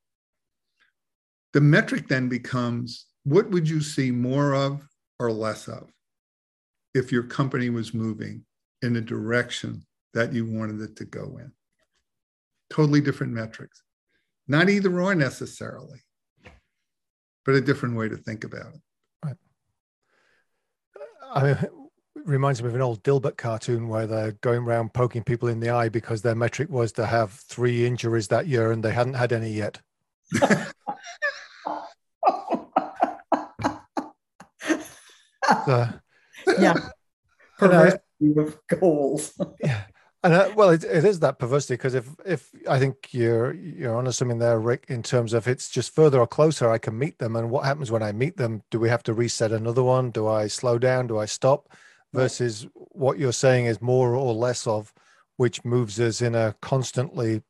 the 1.53 1.61
metric 1.61 2.07
then 2.07 2.29
becomes 2.29 3.05
what 3.23 3.49
would 3.51 3.69
you 3.69 3.81
see 3.81 4.11
more 4.11 4.53
of 4.53 4.87
or 5.19 5.31
less 5.31 5.67
of? 5.67 5.89
If 6.93 7.11
your 7.11 7.23
company 7.23 7.69
was 7.69 7.93
moving 7.93 8.43
in 8.81 8.95
a 8.95 9.01
direction 9.01 9.85
that 10.13 10.33
you 10.33 10.45
wanted 10.45 10.81
it 10.81 10.95
to 10.97 11.05
go 11.05 11.37
in. 11.37 11.51
Totally 12.69 13.01
different 13.01 13.33
metrics. 13.33 13.83
Not 14.47 14.69
either 14.69 14.99
or 14.99 15.13
necessarily, 15.13 16.01
but 17.45 17.55
a 17.55 17.61
different 17.61 17.95
way 17.95 18.09
to 18.09 18.17
think 18.17 18.43
about 18.43 18.73
it. 18.73 18.81
Right. 19.23 19.35
I 21.33 21.43
mean, 21.43 21.51
it 21.51 21.71
reminds 22.25 22.61
me 22.61 22.69
of 22.69 22.75
an 22.75 22.81
old 22.81 23.03
Dilbert 23.03 23.37
cartoon 23.37 23.87
where 23.87 24.07
they're 24.07 24.31
going 24.33 24.63
around 24.63 24.93
poking 24.93 25.23
people 25.23 25.49
in 25.49 25.59
the 25.59 25.69
eye 25.69 25.89
because 25.89 26.21
their 26.21 26.35
metric 26.35 26.69
was 26.69 26.91
to 26.93 27.05
have 27.05 27.31
three 27.31 27.85
injuries 27.85 28.29
that 28.29 28.47
year 28.47 28.71
and 28.71 28.83
they 28.83 28.91
hadn't 28.91 29.13
had 29.13 29.31
any 29.31 29.51
yet. 29.51 29.79
so, 35.65 35.89
yeah. 36.59 36.73
Perversity 37.57 38.33
of 38.37 38.57
goals. 38.67 39.33
yeah. 39.59 39.83
And 40.23 40.33
uh, 40.33 40.51
well, 40.55 40.69
it, 40.69 40.83
it 40.83 41.05
is 41.05 41.19
that 41.21 41.39
perversity 41.39 41.75
because 41.75 41.93
if 41.93 42.09
if 42.25 42.49
I 42.67 42.77
think 42.77 43.13
you're 43.13 43.53
you're 43.53 43.95
on 43.95 44.11
something 44.11 44.39
there, 44.39 44.59
Rick, 44.59 44.85
in 44.89 45.01
terms 45.01 45.33
of 45.33 45.47
it's 45.47 45.69
just 45.69 45.95
further 45.95 46.19
or 46.19 46.27
closer, 46.27 46.69
I 46.69 46.77
can 46.77 46.97
meet 46.97 47.19
them, 47.19 47.37
and 47.37 47.49
what 47.49 47.63
happens 47.63 47.89
when 47.89 48.03
I 48.03 48.11
meet 48.11 48.35
them? 48.35 48.63
Do 48.69 48.79
we 48.79 48.89
have 48.89 49.03
to 49.03 49.13
reset 49.13 49.53
another 49.53 49.83
one? 49.83 50.11
Do 50.11 50.27
I 50.27 50.47
slow 50.47 50.77
down? 50.77 51.07
Do 51.07 51.17
I 51.17 51.25
stop? 51.25 51.69
Versus 52.11 52.65
what 52.73 53.19
you're 53.19 53.31
saying 53.31 53.67
is 53.67 53.83
more 53.83 54.15
or 54.15 54.33
less 54.33 54.65
of, 54.65 54.91
which 55.37 55.63
moves 55.63 55.99
us 55.99 56.21
in 56.21 56.33
a 56.33 56.55
constantly 56.59 57.43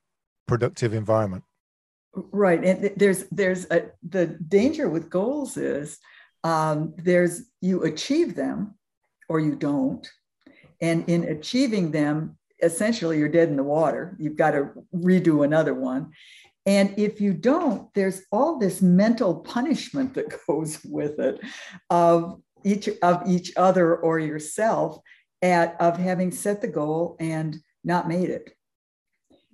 productive 0.48 0.94
environment. 0.94 1.46
Right, 2.14 2.64
and 2.64 2.92
there's 2.98 3.26
there's 3.32 3.66
a, 3.72 3.86
the 4.08 4.28
danger 4.28 4.90
with 4.90 5.10
goals 5.10 5.58
is 5.58 5.98
um, 6.44 6.94
there's 6.98 7.44
you 7.62 7.84
achieve 7.84 8.36
them 8.36 8.76
or 9.30 9.40
you 9.40 9.56
don't, 9.56 10.08
and 10.82 11.08
in 11.08 11.26
achieving 11.26 11.92
them, 11.92 12.38
essentially 12.62 13.18
you're 13.18 13.30
dead 13.30 13.50
in 13.50 13.56
the 13.56 13.64
water. 13.64 14.16
You've 14.20 14.38
got 14.38 14.52
to 14.52 14.70
redo 14.94 15.46
another 15.46 15.74
one. 15.74 16.12
And 16.66 16.94
if 16.98 17.22
you 17.22 17.34
don't, 17.34 17.92
there's 17.94 18.22
all 18.32 18.60
this 18.60 18.82
mental 18.82 19.36
punishment 19.36 20.14
that 20.16 20.36
goes 20.48 20.80
with 20.84 21.20
it 21.20 21.40
of 21.90 22.42
each 22.64 22.90
of 23.02 23.24
each 23.26 23.54
other 23.56 23.96
or 23.96 24.20
yourself 24.20 25.00
at 25.42 25.80
of 25.80 25.98
having 25.98 26.32
set 26.32 26.62
the 26.62 26.68
goal 26.68 27.16
and 27.20 27.58
not 27.84 28.08
made 28.08 28.30
it. 28.30 28.52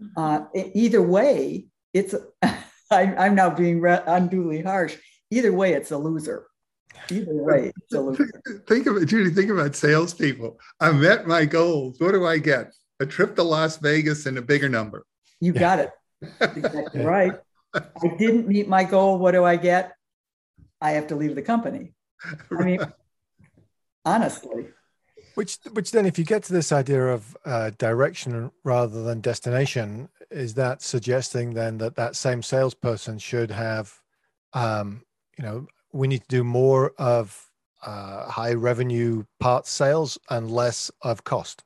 Mm-hmm. 0.02 0.22
Uh, 0.22 0.46
either 0.74 1.02
way, 1.02 1.68
it's 1.94 2.16
I, 2.42 3.26
am 3.26 3.36
now 3.36 3.50
being 3.50 3.84
unduly 3.86 4.62
harsh. 4.62 4.98
Either 5.32 5.54
way, 5.54 5.74
it's 5.74 5.92
a 5.92 5.98
loser. 5.98 6.48
Either 7.12 7.34
way, 7.34 7.72
it's 7.82 7.94
a 7.94 8.02
loser. 8.02 8.30
Think 8.68 8.88
of 8.88 8.98
it, 8.98 9.06
Judy. 9.06 9.30
Think 9.30 9.52
about 9.52 9.76
salespeople. 9.76 10.60
I 10.80 10.92
met 10.92 11.28
my 11.28 11.46
goals. 11.46 12.00
What 12.00 12.12
do 12.12 12.26
I 12.26 12.38
get? 12.38 12.74
A 13.00 13.06
trip 13.06 13.36
to 13.36 13.44
Las 13.44 13.78
Vegas 13.78 14.26
and 14.26 14.38
a 14.38 14.42
bigger 14.42 14.70
number. 14.70 15.06
You 15.40 15.54
got 15.54 15.80
it. 15.80 15.92
Exactly 16.40 17.04
right. 17.04 17.34
I 17.74 18.08
didn't 18.18 18.48
meet 18.48 18.68
my 18.68 18.84
goal. 18.84 19.18
What 19.20 19.32
do 19.32 19.44
I 19.44 19.58
get? 19.58 19.94
I 20.82 20.92
have 20.92 21.08
to 21.08 21.16
leave 21.16 21.36
the 21.36 21.42
company. 21.42 21.94
I 22.52 22.64
mean, 22.64 22.80
honestly. 24.06 24.68
Which, 25.36 25.58
which 25.74 25.92
then, 25.92 26.06
if 26.06 26.18
you 26.18 26.24
get 26.24 26.44
to 26.44 26.54
this 26.54 26.72
idea 26.72 27.08
of 27.08 27.36
uh, 27.46 27.72
direction 27.78 28.52
rather 28.64 29.04
than 29.04 29.20
destination, 29.20 30.08
is 30.32 30.54
that 30.54 30.82
suggesting 30.82 31.54
then 31.54 31.78
that 31.80 31.96
that 31.96 32.16
same 32.16 32.42
salesperson 32.42 33.18
should 33.18 33.52
have, 33.52 34.00
um, 34.54 35.04
you 35.38 35.44
know, 35.44 35.68
we 35.96 36.08
need 36.08 36.22
to 36.22 36.28
do 36.28 36.44
more 36.44 36.94
of 36.98 37.50
uh, 37.86 38.30
high 38.30 38.54
revenue 38.54 39.24
parts 39.40 39.70
sales 39.72 40.18
and 40.30 40.52
less 40.52 40.92
of 41.02 41.24
cost? 41.24 41.64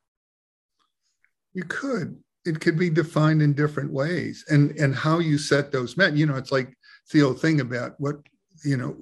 You 1.54 1.63
could. 1.63 2.22
It 2.46 2.60
could 2.62 2.78
be 2.80 2.89
defined 2.89 3.42
in 3.42 3.54
different 3.54 3.92
ways, 3.92 4.46
and 4.50 4.72
and 4.78 4.96
how 4.96 5.20
you 5.20 5.38
set 5.38 5.72
those 5.72 5.98
met. 5.98 6.15
You 6.15 6.26
know, 6.26 6.36
it's 6.36 6.52
like 6.52 6.74
the 7.12 7.22
old 7.22 7.42
thing 7.42 7.60
about 7.60 8.00
what 8.00 8.18
you 8.63 8.78
know, 8.78 8.96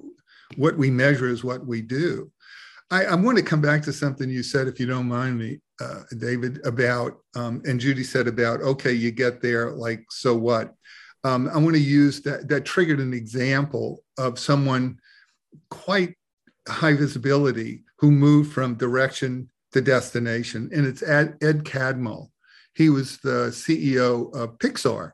what 0.56 0.76
we 0.76 0.90
measure 0.90 1.28
is 1.28 1.44
what 1.44 1.66
we 1.66 1.82
do. 1.82 2.30
I, 2.90 3.04
I 3.04 3.14
want 3.14 3.36
to 3.38 3.44
come 3.44 3.60
back 3.60 3.82
to 3.82 3.92
something 3.92 4.30
you 4.30 4.42
said, 4.42 4.66
if 4.66 4.80
you 4.80 4.86
don't 4.86 5.08
mind 5.08 5.38
me, 5.38 5.60
uh, 5.80 6.02
David, 6.16 6.64
about, 6.66 7.18
um, 7.36 7.62
and 7.66 7.78
Judy 7.78 8.02
said 8.02 8.26
about, 8.26 8.62
okay, 8.62 8.92
you 8.92 9.10
get 9.10 9.42
there, 9.42 9.72
like, 9.72 10.04
so 10.10 10.34
what? 10.34 10.74
Um, 11.24 11.48
I 11.52 11.58
want 11.58 11.74
to 11.74 11.82
use 11.82 12.22
that, 12.22 12.48
that 12.48 12.64
triggered 12.64 13.00
an 13.00 13.12
example 13.12 14.02
of 14.16 14.38
someone 14.38 14.98
quite 15.70 16.16
high 16.68 16.94
visibility 16.94 17.84
who 17.98 18.10
moved 18.10 18.52
from 18.52 18.74
direction 18.74 19.48
to 19.72 19.80
destination, 19.80 20.70
and 20.72 20.86
it's 20.86 21.02
Ed, 21.02 21.36
Ed. 21.42 21.68
He 22.74 22.90
was 22.90 23.18
the 23.18 23.48
CEO 23.50 24.34
of 24.34 24.58
Pixar, 24.58 25.12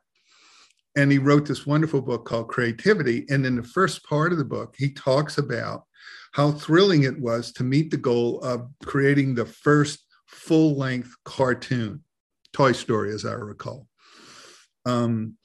and 0.97 1.11
he 1.11 1.19
wrote 1.19 1.47
this 1.47 1.67
wonderful 1.67 2.03
book 2.03 2.25
called 2.25 2.49
Creativity. 2.49 3.25
And 3.29 3.45
in 3.47 3.57
the 3.57 3.63
first 3.63 4.05
part 4.05 4.33
of 4.33 4.39
the 4.39 4.45
book, 4.45 4.75
he 4.77 4.91
talks 4.91 5.39
about 5.39 5.85
how 6.33 6.53
thrilling 6.53 7.05
it 7.05 7.19
was 7.19 7.53
to 7.53 7.65
meet 7.65 7.91
the 7.91 7.97
goal 7.97 8.41
of 8.41 8.69
creating 8.85 9.35
the 9.35 9.47
first 9.47 10.05
full 10.27 10.77
length 10.77 11.15
cartoon, 11.25 12.03
Toy 12.53 12.73
Story, 12.73 13.15
as 13.15 13.25
I 13.25 13.33
recall. 13.33 13.89
Um, 14.85 15.37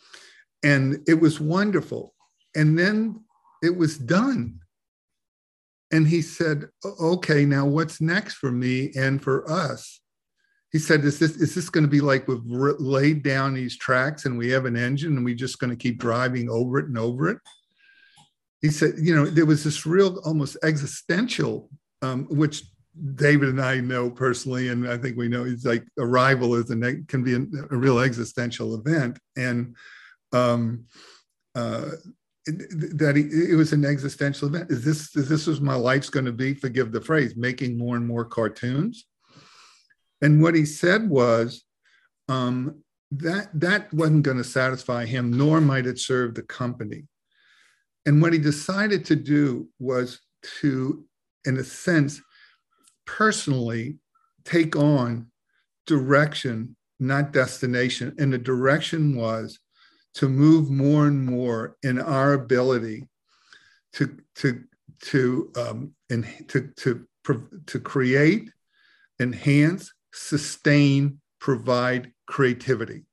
and 0.64 1.04
it 1.08 1.20
was 1.20 1.40
wonderful. 1.40 2.14
And 2.56 2.78
then 2.78 3.24
it 3.64 3.76
was 3.76 3.98
done. 3.98 4.60
And 5.92 6.08
he 6.08 6.22
said, 6.22 6.66
okay, 6.86 7.46
now 7.46 7.66
what's 7.66 8.00
next 8.00 8.36
for 8.36 8.52
me 8.52 8.92
and 8.96 9.22
for 9.22 9.50
us? 9.50 10.02
He 10.72 10.78
said, 10.78 11.04
is 11.04 11.18
this, 11.18 11.32
is 11.32 11.56
this 11.56 11.70
going 11.70 11.84
to 11.84 11.90
be 11.90 12.02
like 12.02 12.28
we've 12.28 12.46
laid 12.46 13.24
down 13.24 13.56
these 13.56 13.76
tracks 13.76 14.26
and 14.26 14.38
we 14.38 14.52
have 14.52 14.66
an 14.66 14.78
engine 14.78 15.18
and 15.18 15.26
we're 15.26 15.34
just 15.34 15.58
going 15.58 15.72
to 15.72 15.76
keep 15.76 15.98
driving 15.98 16.48
over 16.48 16.78
it 16.78 16.86
and 16.86 16.98
over 16.98 17.30
it? 17.30 17.40
he 18.62 18.70
said, 18.70 18.96
you 18.98 19.16
know, 19.16 19.26
there 19.26 19.46
was 19.46 19.64
this 19.64 19.86
real 19.86 20.20
almost 20.26 20.58
existential, 20.64 21.70
um, 22.02 22.26
which 22.26 22.64
David 23.16 23.50
and 23.50 23.62
I 23.62 23.80
know 23.80 24.10
personally, 24.10 24.70
and 24.70 24.88
I 24.88 24.98
think 24.98 25.18
we 25.18 25.30
know 25.30 25.46
it's 25.46 25.66
like 25.66 25.86
arrival 25.98 26.56
is 26.56 26.70
a 26.70 26.76
can 27.08 27.24
be 27.24 27.36
a, 27.36 27.40
a 27.72 27.78
real 27.78 28.00
existential 28.00 28.76
event, 28.76 29.18
and 29.38 29.76
um, 30.34 30.86
uh, 31.56 31.92
that 32.46 33.16
it 33.18 33.56
was 33.56 33.74
an 33.74 33.86
existential 33.86 34.48
event. 34.48 34.72
Is 34.72 34.84
this 34.84 35.16
is 35.16 35.30
this 35.30 35.48
was 35.48 35.62
my 35.62 35.76
life's 35.76 36.10
going 36.10 36.26
to 36.26 36.32
be? 36.32 36.54
Forgive 36.54 36.92
the 36.92 37.02
phrase, 37.02 37.36
making 37.36 37.78
more 37.78 37.96
and 37.96 38.08
more 38.08 38.26
cartoons. 38.26 39.06
And 40.22 40.42
what 40.42 40.56
he 40.56 40.66
said 40.66 41.10
was 41.10 41.64
um, 42.28 42.84
that 43.12 43.50
that 43.54 43.94
wasn't 43.94 44.24
going 44.24 44.38
to 44.38 44.44
satisfy 44.44 45.06
him, 45.06 45.32
nor 45.32 45.62
might 45.62 45.86
it 45.86 46.00
serve 46.00 46.36
the 46.36 46.44
company. 46.44 47.06
And 48.06 48.22
what 48.22 48.34
he 48.34 48.40
decided 48.40 49.06
to 49.06 49.16
do 49.16 49.70
was 49.80 50.20
to, 50.62 51.06
in 51.46 51.58
a 51.58 51.64
sense, 51.64 52.22
personally 53.06 53.98
take 54.46 54.76
on 54.76 55.28
direction, 55.86 56.76
not 57.00 57.34
destination. 57.34 58.16
And 58.18 58.32
the 58.32 58.38
direction 58.38 59.16
was 59.16 59.60
to 60.20 60.28
move 60.28 60.70
more 60.70 61.08
and 61.08 61.26
more 61.26 61.78
in 61.82 61.98
our 61.98 62.34
ability 62.34 63.08
to 63.94 64.18
to 64.36 64.62
to 65.02 65.50
um, 65.56 65.94
and 66.10 66.28
to 66.50 66.68
to 66.76 67.06
to 67.68 67.80
create, 67.80 68.52
enhance, 69.22 69.94
sustain, 70.14 71.22
provide 71.40 72.12
creativity. 72.26 73.06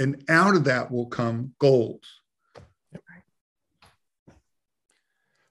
And 0.00 0.24
out 0.28 0.56
of 0.56 0.64
that 0.64 0.90
will 0.90 1.06
come 1.06 1.54
goals. 1.60 2.02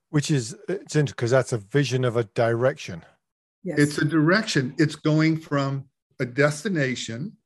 Which 0.10 0.29
is 0.29 0.58
it's 0.67 0.97
interesting 0.97 1.05
because 1.05 1.31
that's 1.31 1.53
a 1.53 1.58
vision 1.58 2.03
of 2.03 2.17
a 2.17 2.25
direction. 2.25 3.01
Yes. 3.63 3.79
It's 3.79 3.97
a 3.99 4.05
direction. 4.05 4.75
It's 4.77 4.95
going 4.95 5.38
from 5.38 5.86
a 6.19 6.25
destination, 6.25 7.38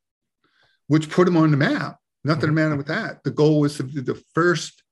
which 0.87 1.11
put 1.11 1.25
them 1.25 1.37
on 1.37 1.51
the 1.51 1.57
map. 1.57 1.99
Nothing 2.23 2.47
mm-hmm. 2.47 2.55
matter 2.55 2.75
with 2.75 2.87
that. 2.87 3.23
The 3.23 3.31
goal 3.31 3.61
was 3.61 3.77
to 3.77 3.83
be 3.83 4.01
the 4.01 4.21
first, 4.33 4.83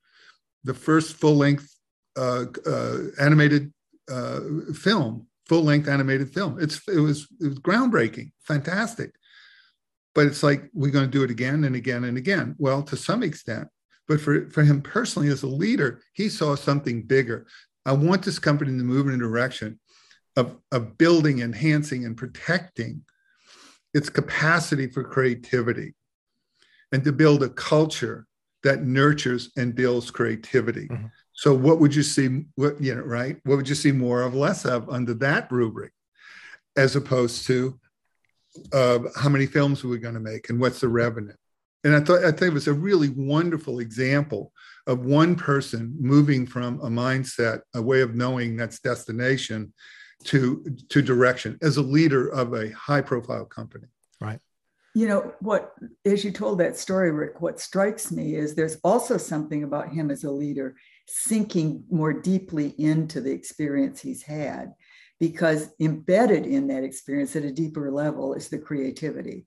the 0.64 0.74
first 0.74 1.16
full 1.16 1.36
length 1.36 1.74
uh, 2.18 2.46
uh, 2.66 2.98
animated 3.20 3.74
uh, 4.10 4.40
film, 4.74 5.28
full 5.46 5.64
length 5.64 5.88
animated 5.88 6.34
film. 6.34 6.58
It's 6.60 6.82
it 6.88 7.00
was 7.00 7.28
it 7.42 7.48
was 7.48 7.60
groundbreaking, 7.60 8.32
fantastic. 8.44 9.12
But 10.16 10.26
it's 10.26 10.42
like 10.42 10.70
we're 10.74 10.92
going 10.92 11.06
to 11.06 11.12
do 11.12 11.24
it 11.24 11.30
again 11.30 11.64
and 11.64 11.76
again 11.76 12.06
and 12.06 12.18
again. 12.18 12.56
Well, 12.58 12.82
to 12.84 12.98
some 12.98 13.22
extent, 13.22 13.68
but 14.08 14.20
for, 14.22 14.50
for 14.50 14.64
him 14.64 14.82
personally 14.82 15.28
as 15.28 15.44
a 15.44 15.48
leader, 15.48 16.02
he 16.14 16.30
saw 16.30 16.56
something 16.56 17.04
bigger. 17.04 17.46
I 17.86 17.92
want 17.92 18.24
this 18.24 18.40
company 18.40 18.76
to 18.78 18.84
move 18.84 19.08
in 19.08 19.14
a 19.14 19.18
direction 19.18 19.80
of, 20.36 20.58
of 20.72 20.98
building, 20.98 21.40
enhancing, 21.40 22.06
and 22.06 22.18
protecting 22.18 23.04
its 23.94 24.10
capacity 24.10 24.88
for 24.88 25.04
creativity 25.04 25.94
and 26.92 27.04
to 27.04 27.12
build 27.12 27.44
a 27.44 27.50
culture 27.50 28.26
that 28.64 28.84
nurtures 28.84 29.52
and 29.58 29.76
builds 29.76 30.12
creativity. 30.12 30.88
Mm-hmm. 30.88 31.08
So 31.34 31.54
what 31.54 31.80
would 31.80 31.94
you 31.96 32.04
see? 32.04 32.46
What 32.56 32.82
you 32.82 32.96
know, 32.96 33.02
right? 33.02 33.38
What 33.44 33.58
would 33.58 33.70
you 33.70 33.76
see 33.76 33.92
more 33.92 34.24
of, 34.24 34.34
less 34.34 34.66
of 34.66 34.90
under 34.90 35.14
that 35.16 35.52
rubric, 35.52 35.94
as 36.76 36.96
opposed 36.96 37.46
to 37.48 37.80
uh, 38.74 39.00
how 39.16 39.30
many 39.30 39.46
films 39.46 39.84
are 39.84 39.88
we 39.88 40.00
going 40.00 40.16
to 40.16 40.20
make 40.20 40.50
and 40.50 40.60
what's 40.60 40.80
the 40.80 40.88
revenue? 40.88 41.34
And 41.84 41.96
I 41.96 42.00
thought 42.00 42.26
I 42.26 42.32
think 42.32 42.52
it 42.52 42.54
was 42.54 42.68
a 42.68 42.74
really 42.74 43.10
wonderful 43.10 43.80
example 43.80 44.52
of 44.88 45.06
one 45.06 45.36
person 45.36 45.96
moving 46.00 46.46
from 46.46 46.80
a 46.82 46.90
mindset, 46.90 47.62
a 47.76 47.82
way 47.82 48.02
of 48.02 48.16
knowing 48.16 48.58
that's 48.58 48.80
destination, 48.80 49.74
to 50.26 50.66
to 50.90 51.02
direction 51.02 51.58
as 51.62 51.78
a 51.78 51.82
leader 51.82 52.28
of 52.30 52.54
a 52.54 52.72
high 52.72 53.02
profile 53.02 53.46
company. 53.46 53.88
Right. 54.20 54.40
You 54.98 55.08
know 55.08 55.32
what? 55.42 55.76
As 56.06 56.26
you 56.26 56.32
told 56.32 56.58
that 56.58 56.76
story, 56.76 57.12
Rick, 57.12 57.40
what 57.40 57.60
strikes 57.60 58.12
me 58.12 58.34
is 58.34 58.56
there's 58.56 58.80
also 58.84 59.18
something 59.18 59.64
about 59.64 59.94
him 59.94 60.10
as 60.10 60.24
a 60.24 60.32
leader 60.32 60.76
sinking 61.06 61.84
more 61.92 62.14
deeply 62.14 62.70
into 62.80 63.22
the 63.22 63.30
experience 63.30 64.02
he's 64.02 64.24
had 64.24 64.74
because 65.20 65.70
embedded 65.80 66.48
in 66.48 66.66
that 66.70 66.84
experience 66.84 67.36
at 67.36 67.44
a 67.44 67.52
deeper 67.52 67.92
level 67.92 68.34
is 68.34 68.50
the 68.50 68.58
creativity. 68.58 69.46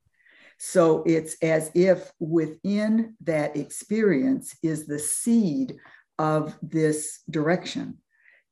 So 0.57 1.03
it's 1.05 1.35
as 1.43 1.73
if 1.75 2.13
within 2.21 3.17
that 3.25 3.57
experience 3.57 4.55
is 4.63 4.87
the 4.87 5.01
seed 5.01 5.79
of 6.17 6.57
this 6.63 7.23
direction. 7.29 7.99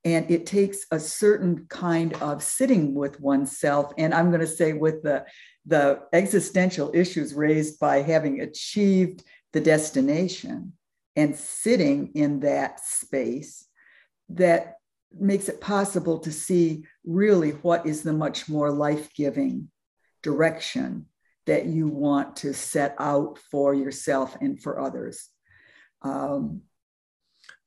And 0.08 0.30
it 0.30 0.46
takes 0.46 0.86
a 0.90 0.98
certain 0.98 1.66
kind 1.68 2.14
of 2.22 2.42
sitting 2.42 2.94
with 2.94 3.20
oneself. 3.20 3.92
And 3.98 4.14
I'm 4.14 4.30
going 4.30 4.40
to 4.40 4.46
say, 4.46 4.72
with 4.72 5.02
the, 5.02 5.26
the 5.66 6.00
existential 6.14 6.90
issues 6.94 7.34
raised 7.34 7.78
by 7.78 8.00
having 8.00 8.40
achieved 8.40 9.22
the 9.52 9.60
destination 9.60 10.72
and 11.14 11.36
sitting 11.36 12.12
in 12.14 12.40
that 12.40 12.80
space, 12.80 13.66
that 14.30 14.76
makes 15.12 15.48
it 15.48 15.60
possible 15.60 16.18
to 16.20 16.32
see 16.32 16.84
really 17.04 17.50
what 17.50 17.86
is 17.86 18.02
the 18.02 18.12
much 18.12 18.48
more 18.48 18.70
life 18.70 19.12
giving 19.14 19.68
direction 20.22 21.06
that 21.46 21.66
you 21.66 21.88
want 21.88 22.36
to 22.36 22.54
set 22.54 22.94
out 22.98 23.38
for 23.50 23.74
yourself 23.74 24.36
and 24.40 24.62
for 24.62 24.80
others. 24.80 25.28
Um, 26.02 26.62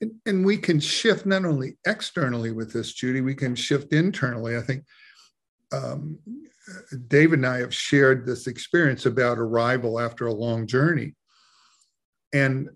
and, 0.01 0.11
and, 0.25 0.45
we 0.45 0.57
can 0.57 0.79
shift 0.79 1.25
not 1.25 1.45
only 1.45 1.77
externally 1.85 2.51
with 2.51 2.73
this, 2.73 2.93
Judy, 2.93 3.21
we 3.21 3.35
can 3.35 3.55
shift 3.55 3.93
internally. 3.93 4.57
I 4.57 4.61
think 4.61 4.83
um, 5.71 6.17
David 7.07 7.39
and 7.39 7.47
I 7.47 7.59
have 7.59 7.73
shared 7.73 8.25
this 8.25 8.47
experience 8.47 9.05
about 9.05 9.37
arrival 9.37 9.99
after 9.99 10.27
a 10.27 10.33
long 10.33 10.67
journey. 10.67 11.15
And, 12.33 12.69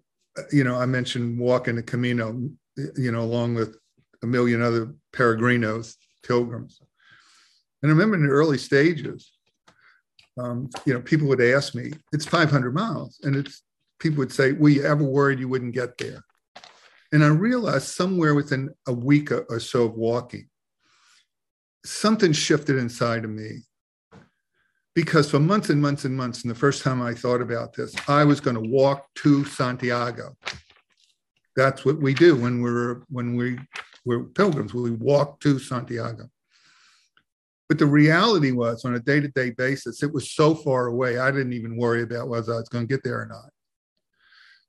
you 0.52 0.64
know, 0.64 0.76
I 0.76 0.86
mentioned 0.86 1.40
walking 1.40 1.76
the 1.76 1.84
Camino, 1.84 2.50
you 2.96 3.12
know, 3.12 3.22
along 3.22 3.56
with 3.56 3.78
a 4.24 4.28
million 4.28 4.62
other 4.62 4.94
peregrinos, 5.14 5.96
pilgrims. 6.24 6.80
And 7.82 7.92
I 7.92 7.94
remember 7.94 8.16
in 8.16 8.24
the 8.24 8.30
early 8.30 8.58
stages, 8.58 9.32
um, 10.38 10.70
you 10.86 10.94
know, 10.94 11.02
people 11.02 11.28
would 11.28 11.42
ask 11.42 11.76
me, 11.76 11.94
it's 12.12 12.26
500 12.26 12.74
miles. 12.74 13.20
And 13.24 13.36
it's, 13.36 13.64
people 14.00 14.18
would 14.20 14.34
say, 14.34 14.52
were 14.52 14.70
you 14.70 14.84
ever 14.84 15.04
worried 15.04 15.40
you 15.40 15.48
wouldn't 15.48 15.74
get 15.74 15.98
there? 15.98 16.25
And 17.16 17.24
I 17.24 17.28
realized 17.28 17.88
somewhere 17.88 18.36
within 18.36 18.72
a 18.90 18.92
week 18.92 19.32
or 19.32 19.58
so 19.62 19.86
of 19.86 19.94
walking, 19.96 20.50
something 21.86 22.34
shifted 22.34 22.76
inside 22.76 23.24
of 23.24 23.30
me. 23.30 23.60
Because 24.96 25.32
for 25.32 25.40
months 25.40 25.70
and 25.70 25.82
months 25.82 26.04
and 26.04 26.14
months, 26.14 26.42
and 26.42 26.52
the 26.52 26.60
first 26.60 26.84
time 26.84 27.02
I 27.02 27.14
thought 27.14 27.42
about 27.42 27.74
this, 27.74 27.96
I 28.10 28.26
was 28.26 28.42
going 28.42 28.62
to 28.62 28.70
walk 28.70 29.08
to 29.20 29.46
Santiago. 29.46 30.36
That's 31.56 31.86
what 31.86 32.02
we 32.02 32.14
do 32.14 32.36
when 32.36 32.62
we're 32.62 33.04
when 33.08 33.38
we 33.38 33.60
we're 34.04 34.26
pilgrims. 34.26 34.74
We 34.74 34.92
walk 34.92 35.40
to 35.40 35.58
Santiago. 35.58 36.28
But 37.70 37.80
the 37.80 37.88
reality 37.88 38.52
was, 38.52 38.84
on 38.84 38.96
a 38.96 39.00
day 39.00 39.22
to 39.22 39.30
day 39.30 39.52
basis, 39.52 40.04
it 40.04 40.14
was 40.14 40.32
so 40.32 40.54
far 40.54 40.88
away, 40.88 41.18
I 41.18 41.32
didn't 41.32 41.54
even 41.54 41.78
worry 41.78 42.04
about 42.04 42.28
whether 42.28 42.56
I 42.56 42.58
was 42.58 42.68
going 42.68 42.86
to 42.86 42.94
get 42.94 43.06
there 43.06 43.22
or 43.22 43.28
not. 43.28 43.55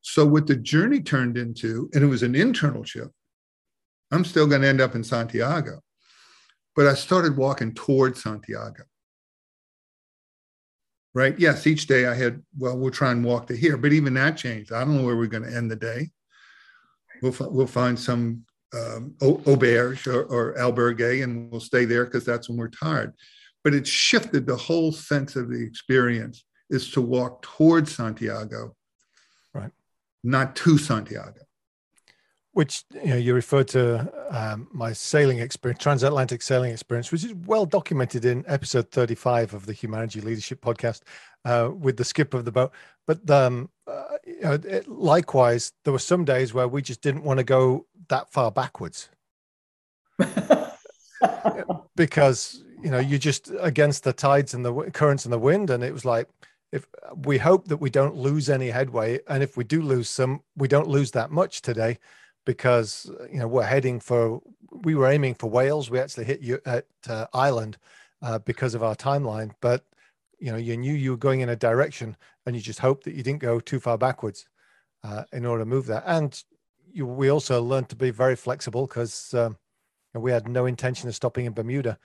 So, 0.08 0.24
what 0.24 0.46
the 0.46 0.54
journey 0.54 1.00
turned 1.00 1.36
into, 1.36 1.90
and 1.92 2.04
it 2.04 2.06
was 2.06 2.22
an 2.22 2.36
internal 2.36 2.84
shift, 2.84 3.10
I'm 4.12 4.24
still 4.24 4.46
going 4.46 4.62
to 4.62 4.68
end 4.68 4.80
up 4.80 4.94
in 4.94 5.02
Santiago. 5.02 5.80
But 6.76 6.86
I 6.86 6.94
started 6.94 7.36
walking 7.36 7.74
towards 7.74 8.22
Santiago. 8.22 8.84
Right? 11.12 11.36
Yes, 11.40 11.66
each 11.66 11.88
day 11.88 12.06
I 12.06 12.14
had, 12.14 12.40
well, 12.56 12.78
we'll 12.78 12.92
try 12.92 13.10
and 13.10 13.24
walk 13.24 13.48
to 13.48 13.56
here. 13.56 13.76
But 13.76 13.92
even 13.92 14.14
that 14.14 14.36
changed. 14.36 14.72
I 14.72 14.84
don't 14.84 14.96
know 14.96 15.02
where 15.02 15.16
we're 15.16 15.26
going 15.26 15.42
to 15.42 15.56
end 15.56 15.72
the 15.72 15.76
day. 15.76 16.10
We'll, 17.20 17.34
we'll 17.40 17.66
find 17.66 17.98
some 17.98 18.44
um, 18.74 19.16
auberge 19.20 20.06
or, 20.06 20.22
or 20.22 20.54
albergue 20.54 21.24
and 21.24 21.50
we'll 21.50 21.60
stay 21.60 21.84
there 21.84 22.04
because 22.04 22.24
that's 22.24 22.48
when 22.48 22.58
we're 22.58 22.68
tired. 22.68 23.12
But 23.64 23.74
it 23.74 23.88
shifted 23.88 24.46
the 24.46 24.56
whole 24.56 24.92
sense 24.92 25.34
of 25.34 25.50
the 25.50 25.60
experience 25.60 26.44
is 26.70 26.92
to 26.92 27.00
walk 27.00 27.42
towards 27.42 27.96
Santiago? 27.96 28.75
Not 30.24 30.56
to 30.56 30.78
Santiago. 30.78 31.40
Which 32.52 32.84
you 32.94 33.10
know, 33.10 33.16
you 33.16 33.34
referred 33.34 33.68
to 33.68 34.10
um, 34.30 34.68
my 34.72 34.94
sailing 34.94 35.40
experience, 35.40 35.82
transatlantic 35.82 36.40
sailing 36.40 36.72
experience, 36.72 37.12
which 37.12 37.22
is 37.22 37.34
well 37.34 37.66
documented 37.66 38.24
in 38.24 38.44
episode 38.48 38.90
35 38.90 39.52
of 39.52 39.66
the 39.66 39.74
Humanity 39.74 40.22
Leadership 40.22 40.62
podcast 40.62 41.02
uh, 41.44 41.70
with 41.70 41.98
the 41.98 42.04
skip 42.04 42.32
of 42.32 42.46
the 42.46 42.52
boat. 42.52 42.72
But 43.06 43.28
um, 43.30 43.68
uh, 43.86 44.16
you 44.26 44.40
know, 44.40 44.54
it, 44.54 44.88
likewise, 44.88 45.72
there 45.84 45.92
were 45.92 45.98
some 45.98 46.24
days 46.24 46.54
where 46.54 46.66
we 46.66 46.80
just 46.80 47.02
didn't 47.02 47.24
want 47.24 47.38
to 47.38 47.44
go 47.44 47.86
that 48.08 48.32
far 48.32 48.50
backwards 48.50 49.10
because 51.96 52.62
you 52.82 52.90
know 52.90 52.98
you're 52.98 53.18
just 53.18 53.50
against 53.60 54.04
the 54.04 54.12
tides 54.12 54.54
and 54.54 54.64
the 54.64 54.72
currents 54.92 55.24
and 55.24 55.32
the 55.32 55.38
wind 55.38 55.70
and 55.70 55.82
it 55.82 55.92
was 55.92 56.04
like 56.04 56.28
if 56.72 56.86
we 57.24 57.38
hope 57.38 57.68
that 57.68 57.76
we 57.78 57.90
don't 57.90 58.16
lose 58.16 58.50
any 58.50 58.68
headway 58.68 59.20
and 59.28 59.42
if 59.42 59.56
we 59.56 59.64
do 59.64 59.82
lose 59.82 60.10
some 60.10 60.40
we 60.56 60.68
don't 60.68 60.88
lose 60.88 61.12
that 61.12 61.30
much 61.30 61.62
today 61.62 61.98
because 62.44 63.10
you 63.30 63.38
know 63.38 63.48
we're 63.48 63.64
heading 63.64 64.00
for 64.00 64.40
we 64.70 64.94
were 64.94 65.08
aiming 65.08 65.34
for 65.34 65.48
wales. 65.48 65.90
We 65.90 65.98
actually 65.98 66.24
hit 66.24 66.40
you 66.40 66.60
at 66.64 66.86
uh, 67.08 67.26
Ireland 67.32 67.76
uh, 68.22 68.38
because 68.38 68.74
of 68.74 68.82
our 68.82 68.94
timeline. 68.94 69.52
But 69.60 69.84
you 70.38 70.50
know 70.50 70.58
you 70.58 70.76
knew 70.76 70.94
you 70.94 71.12
were 71.12 71.16
going 71.16 71.40
in 71.40 71.50
a 71.50 71.56
direction 71.56 72.16
and 72.46 72.56
you 72.56 72.62
just 72.62 72.78
hope 72.78 73.04
that 73.04 73.14
you 73.14 73.22
didn't 73.22 73.40
go 73.40 73.60
too 73.60 73.80
far 73.80 73.98
backwards 73.98 74.46
uh, 75.04 75.24
in 75.32 75.44
order 75.44 75.64
to 75.64 75.68
move 75.68 75.86
that. 75.86 76.04
And 76.06 76.42
you, 76.92 77.06
we 77.06 77.28
also 77.28 77.62
learned 77.62 77.88
to 77.90 77.96
be 77.96 78.10
very 78.10 78.36
flexible 78.36 78.86
because 78.86 79.34
um, 79.34 79.56
we 80.14 80.30
had 80.30 80.48
no 80.48 80.66
intention 80.66 81.08
of 81.08 81.14
stopping 81.14 81.46
in 81.46 81.52
Bermuda. 81.52 81.98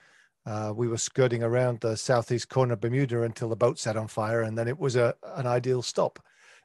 Uh, 0.44 0.72
we 0.74 0.88
were 0.88 0.98
skirting 0.98 1.42
around 1.42 1.80
the 1.80 1.96
southeast 1.96 2.48
corner 2.48 2.74
of 2.74 2.80
Bermuda 2.80 3.22
until 3.22 3.48
the 3.48 3.56
boat 3.56 3.78
set 3.78 3.96
on 3.96 4.08
fire, 4.08 4.42
and 4.42 4.58
then 4.58 4.68
it 4.68 4.78
was 4.78 4.96
a 4.96 5.14
an 5.36 5.46
ideal 5.46 5.82
stop. 5.82 6.18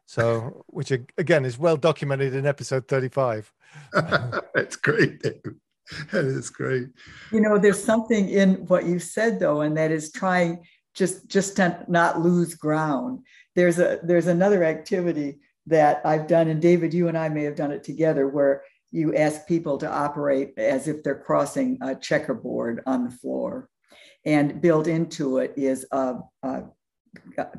So, 0.06 0.64
which 0.68 0.92
again 0.92 1.46
is 1.46 1.60
well 1.60 1.78
documented 1.78 2.34
in 2.34 2.46
episode 2.46 2.88
35. 2.88 3.54
That's 3.94 4.76
great. 4.76 5.22
That 5.22 6.26
is 6.26 6.50
great. 6.50 6.88
You 7.32 7.42
know, 7.42 7.58
there's 7.58 7.84
something 7.84 8.30
in 8.30 8.66
what 8.68 8.86
you 8.86 9.00
said 9.00 9.40
though, 9.40 9.62
and 9.62 9.78
that 9.78 9.92
is 9.92 10.12
trying 10.12 10.66
just 10.94 11.28
just 11.28 11.56
to 11.58 11.86
not 11.88 12.20
lose 12.20 12.56
ground. 12.56 13.20
There's 13.56 13.80
a 13.80 14.00
there's 14.04 14.28
another 14.28 14.64
activity 14.64 15.40
that 15.68 16.02
I've 16.04 16.28
done, 16.28 16.48
and 16.48 16.62
David, 16.62 16.94
you 16.94 17.10
and 17.10 17.18
I 17.18 17.30
may 17.30 17.44
have 17.44 17.56
done 17.56 17.72
it 17.72 17.84
together, 17.84 18.28
where 18.28 18.64
you 18.98 19.16
ask 19.16 19.48
people 19.48 19.78
to 19.78 19.90
operate 19.90 20.58
as 20.58 20.88
if 20.88 21.04
they're 21.04 21.20
crossing 21.20 21.78
a 21.82 21.96
checkerboard 21.96 22.82
on 22.86 23.04
the 23.04 23.12
floor. 23.12 23.70
And 24.26 24.60
built 24.60 24.88
into 24.88 25.38
it 25.38 25.54
is 25.56 25.86
a, 25.92 26.16
a 26.44 26.64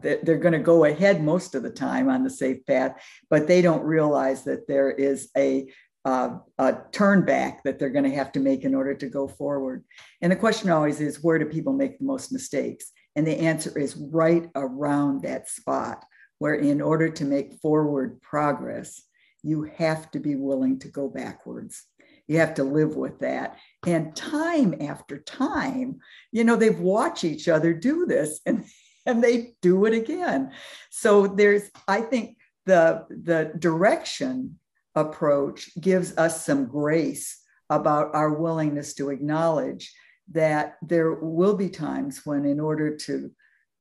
they're 0.03 0.38
going 0.38 0.53
to 0.53 0.59
go 0.59 0.85
ahead 0.85 1.22
most 1.22 1.55
of 1.55 1.62
the 1.62 1.70
time 1.70 2.09
on 2.09 2.22
the 2.22 2.31
safe 2.31 2.64
path, 2.66 3.01
but 3.31 3.46
they 3.46 3.62
don't 3.62 3.83
realize 3.83 4.44
that 4.44 4.68
there 4.68 4.90
is 4.90 5.31
a, 5.37 5.72
uh, 6.05 6.37
a 6.59 6.77
turn 6.92 7.24
back 7.24 7.62
that 7.64 7.79
they're 7.79 7.90
going 7.90 8.05
to 8.05 8.14
have 8.14 8.31
to 8.33 8.40
make 8.40 8.64
in 8.64 8.74
order 8.74 8.94
to 8.94 9.09
go 9.09 9.27
forward. 9.27 9.85
And 10.20 10.31
the 10.31 10.37
question 10.37 10.70
always 10.70 11.01
is 11.01 11.22
where 11.22 11.38
do 11.38 11.46
people 11.46 11.72
make 11.72 11.98
the 11.98 12.05
most 12.05 12.33
mistakes? 12.33 12.92
And 13.16 13.27
the 13.27 13.38
answer 13.38 13.77
is 13.79 13.96
right 13.96 14.48
around 14.55 15.22
that 15.22 15.48
spot 15.48 16.05
where 16.38 16.55
in 16.55 16.81
order 16.81 17.09
to 17.09 17.24
make 17.24 17.61
forward 17.61 18.20
progress, 18.20 19.03
you 19.43 19.64
have 19.76 20.11
to 20.12 20.20
be 20.20 20.34
willing 20.36 20.78
to 20.80 20.89
go 20.89 21.09
backwards. 21.09 21.84
You 22.26 22.39
have 22.39 22.55
to 22.55 22.64
live 22.64 22.97
with 22.97 23.20
that. 23.20 23.57
And 23.86 24.14
time 24.14 24.74
after 24.80 25.18
time, 25.18 26.01
you 26.30 26.45
know, 26.45 26.57
they've 26.57 26.78
watched 26.78 27.24
each 27.24 27.49
other 27.49 27.72
do 27.72 28.07
this 28.07 28.41
and, 28.47 28.64
and 29.07 29.22
they 29.22 29.55
do 29.62 29.86
it 29.86 29.95
again. 29.95 30.53
So 30.91 31.26
there's, 31.26 31.70
I 31.86 32.03
think 32.03 32.36
the, 32.66 33.07
the 33.09 33.53
direction 33.59 34.59
approach 34.95 35.70
gives 35.80 36.16
us 36.18 36.45
some 36.45 36.66
grace 36.66 37.41
about 37.70 38.14
our 38.14 38.32
willingness 38.32 38.95
to 38.95 39.11
acknowledge 39.11 39.93
that 40.32 40.76
there 40.82 41.12
will 41.14 41.55
be 41.55 41.70
times 41.70 42.24
when 42.24 42.45
in 42.45 42.61
order 42.61 42.97
to 42.97 43.30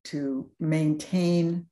to 0.04 0.50
maintain 0.58 1.66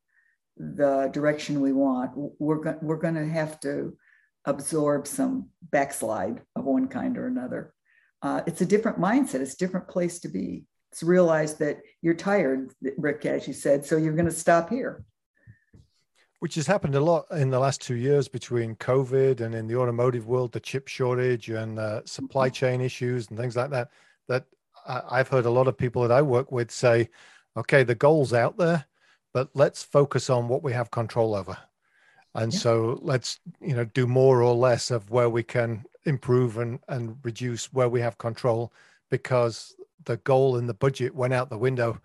the 0.57 1.11
direction 1.13 1.61
we 1.61 1.73
want, 1.73 2.13
we're, 2.15 2.61
go- 2.61 2.79
we're 2.81 2.97
going 2.97 3.15
to 3.15 3.27
have 3.27 3.61
to 3.61 3.97
absorb 4.45 5.07
some 5.07 5.49
backslide 5.71 6.41
of 6.55 6.65
one 6.65 6.89
kind 6.89 7.19
or 7.19 7.27
another. 7.27 7.73
Uh, 8.23 8.41
it's 8.47 8.61
a 8.61 8.67
different 8.67 8.99
mindset. 8.99 9.41
It's 9.41 9.55
a 9.55 9.59
different 9.59 9.89
place 9.89 10.21
to 10.21 10.29
be. 10.29 10.65
It's 10.93 11.03
realize 11.03 11.55
that 11.57 11.81
you're 12.01 12.15
tired, 12.15 12.73
Rick, 12.97 13.27
as 13.27 13.47
you 13.47 13.53
said, 13.53 13.85
so 13.85 13.97
you're 13.97 14.15
going 14.15 14.27
to 14.27 14.33
stop 14.33 14.71
here. 14.71 15.05
Which 16.41 16.55
has 16.55 16.67
happened 16.67 16.95
a 16.95 17.01
lot 17.01 17.27
in 17.33 17.51
the 17.51 17.59
last 17.59 17.81
two 17.81 17.97
years 17.97 18.29
between 18.29 18.77
COVID 18.77 19.41
and 19.41 19.55
in 19.55 19.67
the 19.67 19.77
automotive 19.77 20.27
world, 20.27 20.53
the 20.53 20.61
chip 20.61 20.87
shortage 20.87 21.49
and 21.51 21.79
uh, 21.79 22.03
supply 22.05 22.49
mm-hmm. 22.49 22.55
chain 22.55 22.81
issues 22.81 23.29
and 23.29 23.39
things 23.39 23.57
like 23.57 23.71
that. 23.71 23.91
That 24.29 24.45
I've 24.87 25.29
heard 25.29 25.47
a 25.47 25.51
lot 25.51 25.69
of 25.69 25.77
people 25.77 26.03
that 26.03 26.13
I 26.13 26.23
work 26.23 26.53
with 26.53 26.71
say, 26.71 27.09
okay, 27.57 27.83
the 27.83 27.95
goal's 27.95 28.33
out 28.33 28.57
there, 28.57 28.85
but 29.37 29.51
let's 29.53 29.83
focus 29.83 30.31
on 30.31 30.49
what 30.49 30.63
we 30.63 30.73
have 30.73 30.91
control 30.91 31.35
over. 31.35 31.59
And 32.35 32.55
yeah. 32.55 32.59
so 32.59 32.99
let's, 33.03 33.39
you 33.61 33.77
know, 33.77 33.85
do 33.85 34.07
more 34.07 34.43
or 34.43 34.55
less 34.55 34.91
of 34.91 35.11
where 35.11 35.29
we 35.29 35.43
can 35.43 35.85
improve 36.07 36.57
and, 36.57 36.81
and 36.89 37.19
reduce 37.23 37.71
where 37.71 37.91
we 37.91 38.01
have 38.01 38.17
control 38.17 38.73
because 39.11 39.77
the 40.07 40.17
goal 40.17 40.57
in 40.57 40.67
the 40.67 40.73
budget 40.73 41.15
went 41.15 41.35
out 41.35 41.51
the 41.51 41.59
window 41.59 42.01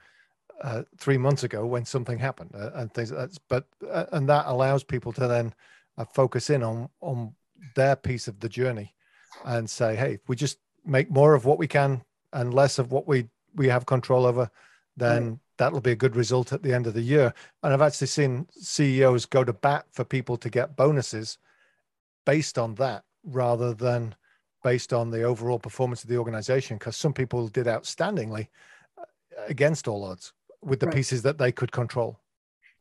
uh, 0.61 0.83
three 0.97 1.17
months 1.17 1.43
ago 1.43 1.65
when 1.65 1.85
something 1.85 2.19
happened 2.19 2.51
uh, 2.53 2.71
and 2.73 2.93
things 2.93 3.13
like 3.13 3.29
that. 3.29 3.39
But, 3.47 3.65
uh, 3.89 4.07
and 4.11 4.27
that 4.27 4.47
allows 4.47 4.83
people 4.83 5.13
to 5.13 5.25
then 5.25 5.53
uh, 5.97 6.03
focus 6.03 6.49
in 6.49 6.61
on, 6.61 6.89
on 6.99 7.33
their 7.77 7.95
piece 7.95 8.27
of 8.27 8.41
the 8.41 8.49
journey 8.49 8.93
and 9.45 9.69
say, 9.69 9.95
hey, 9.95 10.15
if 10.15 10.27
we 10.27 10.35
just 10.35 10.57
make 10.85 11.09
more 11.09 11.33
of 11.33 11.45
what 11.45 11.59
we 11.59 11.67
can 11.69 12.03
and 12.33 12.53
less 12.53 12.77
of 12.77 12.91
what 12.91 13.07
we, 13.07 13.29
we 13.55 13.69
have 13.69 13.85
control 13.85 14.25
over, 14.25 14.51
then 14.97 15.39
that'll 15.61 15.79
be 15.79 15.91
a 15.91 15.95
good 15.95 16.15
result 16.15 16.51
at 16.51 16.63
the 16.63 16.73
end 16.73 16.87
of 16.87 16.95
the 16.95 17.01
year. 17.01 17.31
And 17.61 17.71
I've 17.71 17.83
actually 17.83 18.07
seen 18.07 18.47
CEOs 18.59 19.27
go 19.27 19.43
to 19.43 19.53
bat 19.53 19.85
for 19.91 20.03
people 20.03 20.35
to 20.37 20.49
get 20.49 20.75
bonuses 20.75 21.37
based 22.25 22.57
on 22.57 22.73
that 22.75 23.03
rather 23.23 23.71
than 23.75 24.15
based 24.63 24.91
on 24.91 25.11
the 25.11 25.21
overall 25.21 25.59
performance 25.59 26.03
of 26.03 26.09
the 26.09 26.17
organization 26.17 26.77
because 26.77 26.97
some 26.97 27.13
people 27.13 27.47
did 27.47 27.67
outstandingly 27.67 28.47
uh, 28.97 29.03
against 29.47 29.87
all 29.87 30.03
odds 30.03 30.33
with 30.63 30.79
the 30.79 30.87
right. 30.87 30.95
pieces 30.95 31.21
that 31.21 31.37
they 31.37 31.51
could 31.51 31.71
control. 31.71 32.19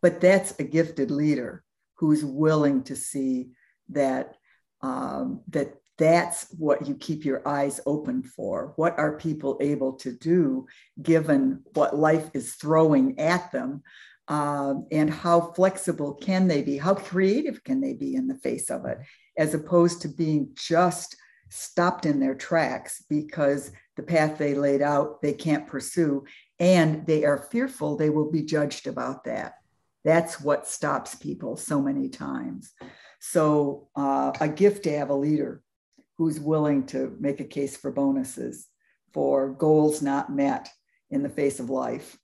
But 0.01 0.23
that's 0.23 0.59
a 0.59 0.65
gifted 0.65 1.11
leader 1.11 1.63
who's 1.97 2.25
willing 2.25 2.83
to 2.85 2.97
see 2.97 3.51
that 3.91 4.37
um, 4.81 5.43
that 5.49 5.75
that's 6.01 6.47
what 6.57 6.89
you 6.89 6.95
keep 6.95 7.27
your 7.27 7.47
eyes 7.47 7.79
open 7.85 8.23
for. 8.23 8.73
What 8.77 8.99
are 8.99 9.19
people 9.19 9.59
able 9.61 9.93
to 9.99 10.13
do 10.13 10.67
given 11.01 11.63
what 11.75 11.95
life 11.95 12.31
is 12.33 12.55
throwing 12.55 13.21
at 13.21 13.53
them? 13.53 13.83
Um, 14.27 14.87
and 14.91 15.11
how 15.11 15.53
flexible 15.53 16.15
can 16.15 16.49
they 16.49 16.63
be? 16.63 16.79
How 16.79 16.95
creative 16.95 17.63
can 17.65 17.83
they 17.83 17.93
be 17.93 18.15
in 18.15 18.29
the 18.29 18.39
face 18.39 18.71
of 18.71 18.87
it, 18.87 18.99
as 19.37 19.53
opposed 19.53 20.01
to 20.03 20.09
being 20.09 20.49
just 20.55 21.17
stopped 21.51 22.07
in 22.07 22.19
their 22.19 22.35
tracks 22.35 23.05
because 23.11 23.71
the 23.97 24.03
path 24.03 24.39
they 24.39 24.55
laid 24.55 24.81
out 24.81 25.21
they 25.21 25.33
can't 25.33 25.67
pursue 25.67 26.25
and 26.61 27.05
they 27.07 27.25
are 27.25 27.49
fearful 27.51 27.97
they 27.97 28.09
will 28.09 28.31
be 28.31 28.43
judged 28.43 28.87
about 28.87 29.25
that. 29.25 29.55
That's 30.05 30.41
what 30.41 30.67
stops 30.67 31.17
people 31.17 31.57
so 31.57 31.83
many 31.83 32.09
times. 32.09 32.73
So, 33.19 33.89
uh, 33.97 34.33
a 34.41 34.49
gift 34.49 34.85
to 34.85 34.97
have 34.97 35.11
a 35.11 35.15
leader 35.15 35.61
who's 36.21 36.39
willing 36.39 36.85
to 36.85 37.17
make 37.19 37.41
a 37.41 37.45
case 37.45 37.79
for 37.79 37.91
bonuses 37.91 38.69
for 39.11 39.55
goals 39.55 40.03
not 40.03 40.31
met 40.31 40.69
in 41.09 41.23
the 41.23 41.31
face 41.31 41.59
of 41.59 41.71
life. 41.71 42.19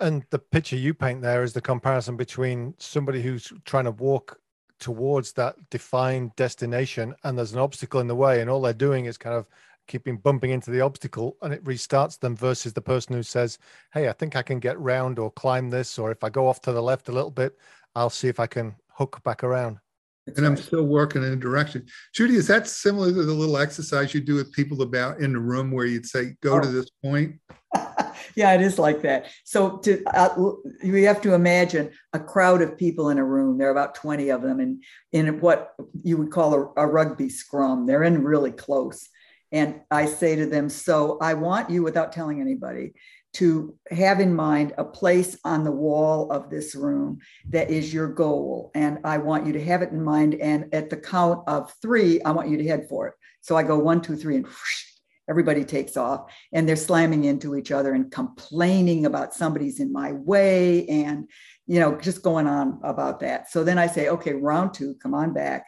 And 0.00 0.24
the 0.30 0.38
picture 0.38 0.76
you 0.76 0.94
paint 0.94 1.20
there 1.20 1.42
is 1.42 1.52
the 1.52 1.60
comparison 1.60 2.16
between 2.16 2.72
somebody 2.78 3.20
who's 3.20 3.52
trying 3.66 3.84
to 3.84 3.90
walk 3.90 4.40
towards 4.80 5.34
that 5.34 5.56
defined 5.68 6.34
destination 6.36 7.14
and 7.24 7.36
there's 7.36 7.52
an 7.52 7.58
obstacle 7.58 8.00
in 8.00 8.06
the 8.06 8.14
way 8.14 8.40
and 8.40 8.48
all 8.48 8.62
they're 8.62 8.72
doing 8.72 9.04
is 9.04 9.18
kind 9.18 9.36
of 9.36 9.46
keeping 9.86 10.16
bumping 10.16 10.50
into 10.50 10.70
the 10.70 10.80
obstacle 10.80 11.36
and 11.42 11.52
it 11.52 11.62
restarts 11.64 12.18
them 12.18 12.34
versus 12.34 12.72
the 12.72 12.80
person 12.80 13.14
who 13.14 13.22
says 13.22 13.58
hey 13.94 14.06
i 14.06 14.12
think 14.12 14.36
i 14.36 14.42
can 14.42 14.58
get 14.58 14.78
round 14.78 15.18
or 15.18 15.30
climb 15.30 15.70
this 15.70 15.98
or 15.98 16.10
if 16.10 16.22
i 16.22 16.28
go 16.28 16.46
off 16.46 16.60
to 16.60 16.72
the 16.72 16.82
left 16.82 17.08
a 17.08 17.12
little 17.12 17.30
bit 17.30 17.56
i'll 17.94 18.10
see 18.10 18.28
if 18.28 18.38
i 18.38 18.46
can 18.46 18.76
hook 18.90 19.22
back 19.24 19.42
around 19.42 19.78
that's 20.26 20.38
and 20.38 20.46
right. 20.46 20.58
I'm 20.58 20.62
still 20.62 20.84
working 20.84 21.22
in 21.22 21.32
a 21.32 21.36
direction. 21.36 21.86
Judy, 22.12 22.34
is 22.34 22.48
that 22.48 22.66
similar 22.66 23.08
to 23.08 23.24
the 23.24 23.32
little 23.32 23.56
exercise 23.56 24.12
you 24.12 24.20
do 24.20 24.34
with 24.34 24.52
people 24.52 24.82
about 24.82 25.20
in 25.20 25.32
the 25.32 25.38
room 25.38 25.70
where 25.70 25.86
you'd 25.86 26.06
say, 26.06 26.34
go 26.42 26.54
oh. 26.54 26.60
to 26.60 26.68
this 26.68 26.90
point? 27.02 27.36
yeah, 28.34 28.52
it 28.52 28.60
is 28.60 28.78
like 28.78 29.02
that. 29.02 29.26
So 29.44 29.78
to 29.78 30.02
uh, 30.14 30.52
you 30.82 31.06
have 31.06 31.20
to 31.22 31.34
imagine 31.34 31.90
a 32.12 32.18
crowd 32.18 32.60
of 32.60 32.76
people 32.76 33.10
in 33.10 33.18
a 33.18 33.24
room. 33.24 33.58
There 33.58 33.68
are 33.68 33.72
about 33.72 33.94
20 33.94 34.30
of 34.30 34.42
them 34.42 34.58
and 34.60 34.82
in 35.12 35.40
what 35.40 35.74
you 36.02 36.16
would 36.16 36.32
call 36.32 36.54
a, 36.54 36.82
a 36.82 36.86
rugby 36.86 37.28
scrum. 37.28 37.86
They're 37.86 38.02
in 38.02 38.24
really 38.24 38.52
close. 38.52 39.08
And 39.52 39.80
I 39.90 40.06
say 40.06 40.36
to 40.36 40.46
them, 40.46 40.68
so 40.68 41.18
I 41.20 41.34
want 41.34 41.70
you, 41.70 41.82
without 41.82 42.12
telling 42.12 42.40
anybody, 42.40 42.94
to 43.36 43.76
have 43.90 44.20
in 44.20 44.34
mind 44.34 44.72
a 44.78 44.84
place 44.84 45.38
on 45.44 45.62
the 45.62 45.70
wall 45.70 46.32
of 46.32 46.48
this 46.48 46.74
room 46.74 47.18
that 47.50 47.70
is 47.70 47.92
your 47.92 48.08
goal. 48.08 48.70
And 48.74 48.98
I 49.04 49.18
want 49.18 49.46
you 49.46 49.52
to 49.52 49.64
have 49.64 49.82
it 49.82 49.90
in 49.90 50.02
mind. 50.02 50.36
And 50.36 50.72
at 50.72 50.88
the 50.88 50.96
count 50.96 51.46
of 51.46 51.70
three, 51.82 52.22
I 52.22 52.30
want 52.30 52.48
you 52.48 52.56
to 52.56 52.66
head 52.66 52.88
for 52.88 53.08
it. 53.08 53.14
So 53.42 53.54
I 53.54 53.62
go 53.62 53.78
one, 53.78 54.00
two, 54.00 54.16
three, 54.16 54.36
and 54.36 54.46
whoosh, 54.46 54.84
everybody 55.28 55.66
takes 55.66 55.98
off. 55.98 56.32
And 56.54 56.66
they're 56.66 56.76
slamming 56.76 57.24
into 57.24 57.56
each 57.56 57.72
other 57.72 57.92
and 57.92 58.10
complaining 58.10 59.04
about 59.04 59.34
somebody's 59.34 59.80
in 59.80 59.92
my 59.92 60.12
way 60.12 60.86
and, 60.88 61.28
you 61.66 61.78
know, 61.78 62.00
just 62.00 62.22
going 62.22 62.46
on 62.46 62.80
about 62.82 63.20
that. 63.20 63.50
So 63.50 63.64
then 63.64 63.76
I 63.76 63.86
say, 63.86 64.08
okay, 64.08 64.32
round 64.32 64.72
two, 64.72 64.94
come 65.02 65.12
on 65.12 65.34
back. 65.34 65.66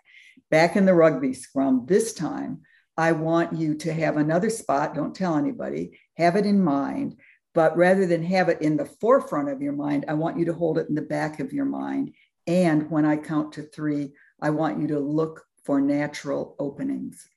Back 0.50 0.76
in 0.76 0.86
the 0.86 0.94
rugby 0.94 1.34
scrum. 1.34 1.84
This 1.86 2.14
time, 2.14 2.62
I 2.96 3.12
want 3.12 3.58
you 3.58 3.74
to 3.74 3.92
have 3.92 4.16
another 4.16 4.48
spot. 4.48 4.94
Don't 4.94 5.14
tell 5.14 5.36
anybody. 5.36 6.00
Have 6.16 6.36
it 6.36 6.46
in 6.46 6.64
mind 6.64 7.16
but 7.54 7.76
rather 7.76 8.06
than 8.06 8.22
have 8.22 8.48
it 8.48 8.60
in 8.62 8.76
the 8.76 8.84
forefront 8.84 9.48
of 9.48 9.62
your 9.62 9.72
mind, 9.72 10.04
I 10.08 10.14
want 10.14 10.38
you 10.38 10.44
to 10.46 10.52
hold 10.52 10.78
it 10.78 10.88
in 10.88 10.94
the 10.94 11.02
back 11.02 11.40
of 11.40 11.52
your 11.52 11.64
mind. 11.64 12.14
And 12.46 12.90
when 12.90 13.04
I 13.04 13.16
count 13.16 13.52
to 13.54 13.62
three, 13.62 14.12
I 14.40 14.50
want 14.50 14.80
you 14.80 14.86
to 14.88 14.98
look 14.98 15.44
for 15.64 15.80
natural 15.80 16.56
openings. 16.58 17.28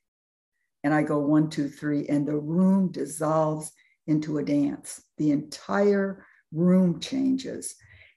And 0.84 0.94
I 0.94 1.02
go 1.02 1.18
one, 1.18 1.50
two, 1.50 1.68
three, 1.68 2.06
and 2.08 2.26
the 2.26 2.36
room 2.36 2.90
dissolves 2.90 3.72
into 4.06 4.38
a 4.38 4.44
dance. 4.44 5.02
The 5.18 5.30
entire 5.30 6.24
room 6.52 7.00
changes. 7.00 7.74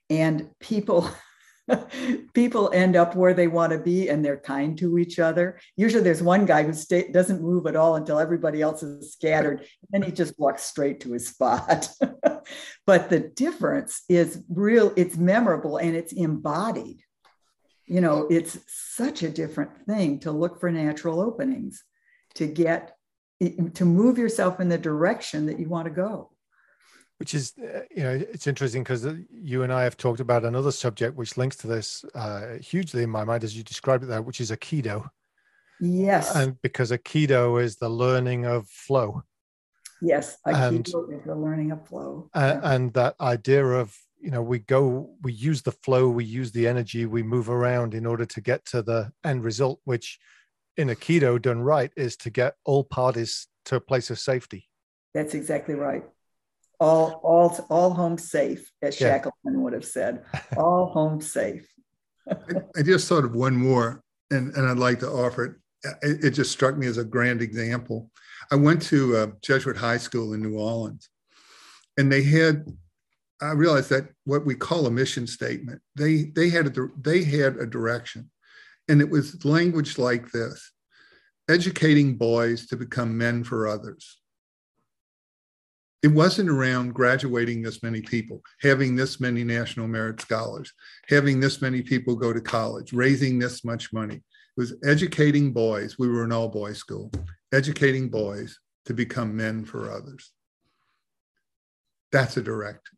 And 0.10 0.50
people, 0.60 1.10
people 2.34 2.72
end 2.74 2.96
up 2.96 3.16
where 3.16 3.34
they 3.34 3.48
want 3.48 3.72
to 3.72 3.80
be 3.80 4.10
and 4.10 4.24
they're 4.24 4.38
kind 4.38 4.78
to 4.78 4.98
each 4.98 5.20
other. 5.20 5.60
Usually 5.76 6.04
there's 6.04 6.22
one 6.22 6.46
guy 6.46 6.64
who 6.64 6.74
stay, 6.74 7.12
doesn't 7.12 7.42
move 7.42 7.66
at 7.68 7.76
all 7.76 7.96
until 7.96 8.20
everybody 8.20 8.62
else 8.62 8.84
is 8.84 9.14
scattered. 9.14 9.66
And 9.94 10.04
he 10.04 10.12
just 10.12 10.38
walks 10.40 10.64
straight 10.64 11.00
to 11.02 11.14
his 11.14 11.28
spot. 11.30 11.90
but 12.86 13.10
the 13.10 13.20
difference 13.20 14.04
is 14.10 14.44
real, 14.50 14.94
it's 14.96 15.18
memorable 15.18 15.78
and 15.78 15.96
it's 15.96 16.14
embodied. 16.14 17.02
You 17.86 18.02
know, 18.02 18.28
it's 18.30 18.58
such 18.68 19.22
a 19.24 19.30
different 19.30 19.86
thing 19.86 20.20
to 20.20 20.32
look 20.32 20.60
for 20.60 20.72
natural 20.72 21.22
openings, 21.22 21.84
to 22.36 22.48
get, 22.48 22.96
to 23.76 23.86
move 23.86 24.18
yourself 24.18 24.60
in 24.60 24.70
the 24.70 24.78
direction 24.78 25.46
that 25.48 25.60
you 25.60 25.70
want 25.70 25.86
to 25.86 25.92
go 25.92 26.32
which 27.18 27.34
is 27.34 27.54
uh, 27.64 27.82
you 27.96 28.04
know 28.04 28.12
it's 28.12 28.48
interesting 28.48 28.84
because 28.84 29.06
uh, 29.06 29.16
you 29.30 29.64
and 29.64 29.72
i 29.72 29.84
have 29.84 29.98
talked 29.98 30.20
about 30.20 30.44
another 30.44 30.72
subject 30.72 31.16
which 31.16 31.38
links 31.38 31.56
to 31.56 31.68
this 31.68 32.04
uh, 32.14 32.56
hugely 32.62 33.04
in 33.04 33.10
my 33.10 33.24
mind 33.24 33.44
as 33.44 33.56
you 33.56 33.64
described 33.64 34.04
it 34.04 34.08
there 34.08 34.22
which 34.22 34.42
is 34.42 34.52
aikido. 34.52 35.10
Yes. 35.82 36.34
And 36.34 36.62
because 36.62 36.92
aikido 36.92 37.62
is 37.62 37.76
the 37.76 37.90
learning 37.90 38.46
of 38.46 38.68
flow. 38.68 39.24
Yes 40.02 40.38
aikido 40.48 41.06
and, 41.06 41.14
is 41.14 41.26
the 41.26 41.36
learning 41.36 41.72
of 41.72 41.88
flow. 41.88 42.30
and, 42.34 42.62
yeah. 42.62 42.72
and 42.74 42.94
that 42.94 43.16
idea 43.20 43.66
of 43.66 43.98
you 44.20 44.32
know 44.32 44.42
we 44.42 44.60
go 44.60 45.10
we 45.22 45.34
use 45.34 45.62
the 45.62 45.72
flow 45.72 46.10
we 46.10 46.26
use 46.26 46.52
the 46.52 46.68
energy 46.68 47.06
we 47.06 47.24
move 47.24 47.50
around 47.50 47.94
in 47.94 48.06
order 48.06 48.26
to 48.26 48.42
get 48.42 48.66
to 48.66 48.82
the 48.82 49.12
end 49.24 49.44
result 49.44 49.80
which 49.84 50.20
in 50.78 50.90
aikido 50.90 51.42
done 51.42 51.62
right 51.62 51.92
is 51.96 52.18
to 52.18 52.30
get 52.30 52.56
all 52.66 52.84
parties 52.84 53.48
to 53.66 53.78
a 53.78 53.80
place 53.80 54.10
of 54.10 54.20
safety. 54.20 54.68
That's 55.14 55.34
exactly 55.34 55.76
right 55.76 56.04
all 56.80 57.22
all 57.24 57.66
all 57.70 57.94
home 57.94 58.18
safe 58.18 58.72
as 58.82 59.00
yeah. 59.00 59.10
shackleton 59.10 59.62
would 59.62 59.74
have 59.74 59.86
said 59.86 60.24
all 60.58 60.88
home 60.88 61.22
safe 61.22 61.68
I, 62.30 62.36
I, 62.78 62.82
just 62.82 63.08
thought 63.08 63.24
of 63.24 63.36
one 63.36 63.56
more 63.56 64.02
and, 64.32 64.54
and 64.54 64.68
i'd 64.68 64.78
like 64.78 65.00
to 65.00 65.10
offer 65.10 65.46
it. 65.46 65.56
it. 66.02 66.26
it 66.26 66.32
just 66.32 66.52
struck 66.52 66.78
me 66.78 66.88
as 66.88 66.98
a 66.98 67.04
grand 67.04 67.42
example 67.42 68.10
i 68.52 68.56
went 68.56 68.82
to 68.84 69.18
a 69.18 69.32
jesuit 69.42 69.78
high 69.78 69.98
school 69.98 70.34
in 70.34 70.42
new 70.42 70.58
orleans 70.58 71.10
and 71.98 72.12
they 72.12 72.24
had 72.24 72.66
i 73.42 73.52
realized 73.52 73.90
that 73.90 74.10
what 74.26 74.46
we 74.46 74.56
call 74.56 74.86
a 74.88 74.92
mission 74.92 75.28
statement 75.28 75.82
they 75.96 76.32
they 76.36 76.50
had 76.50 76.68
a 76.68 76.88
they 77.02 77.24
had 77.24 77.58
a 77.58 77.66
direction 77.66 78.30
and 78.88 79.02
it 79.02 79.10
was 79.10 79.44
language 79.46 79.98
like 79.98 80.32
this 80.32 80.72
educating 81.50 82.16
boys 82.16 82.68
to 82.68 82.76
become 82.76 83.18
men 83.18 83.44
for 83.44 83.68
others 83.68 84.20
it 86.04 86.10
wasn't 86.10 86.50
around 86.50 86.94
graduating 86.94 87.62
this 87.62 87.82
many 87.82 88.02
people, 88.02 88.42
having 88.62 88.96
this 88.96 89.20
many 89.20 89.44
national 89.44 89.88
merit 89.88 90.22
scholars, 90.22 90.72
having 91.08 91.40
this 91.40 91.62
many 91.62 91.82
people 91.82 92.16
go 92.16 92.32
to 92.32 92.42
college, 92.42 92.94
raising 92.94 93.40
this 93.40 93.64
much 93.64 93.92
money. 93.92 94.16
It 94.16 94.24
was 94.56 94.76
educating 94.86 95.52
boys. 95.52 95.98
We 95.98 96.08
were 96.08 96.24
an 96.24 96.32
all 96.32 96.48
boys 96.48 96.78
school, 96.78 97.12
educating 97.54 98.10
boys 98.10 98.60
to 98.86 98.94
become 98.94 99.36
men 99.36 99.66
for 99.66 99.92
others. 99.92 100.32
That's 102.12 102.38
a 102.38 102.42
direct. 102.42 102.90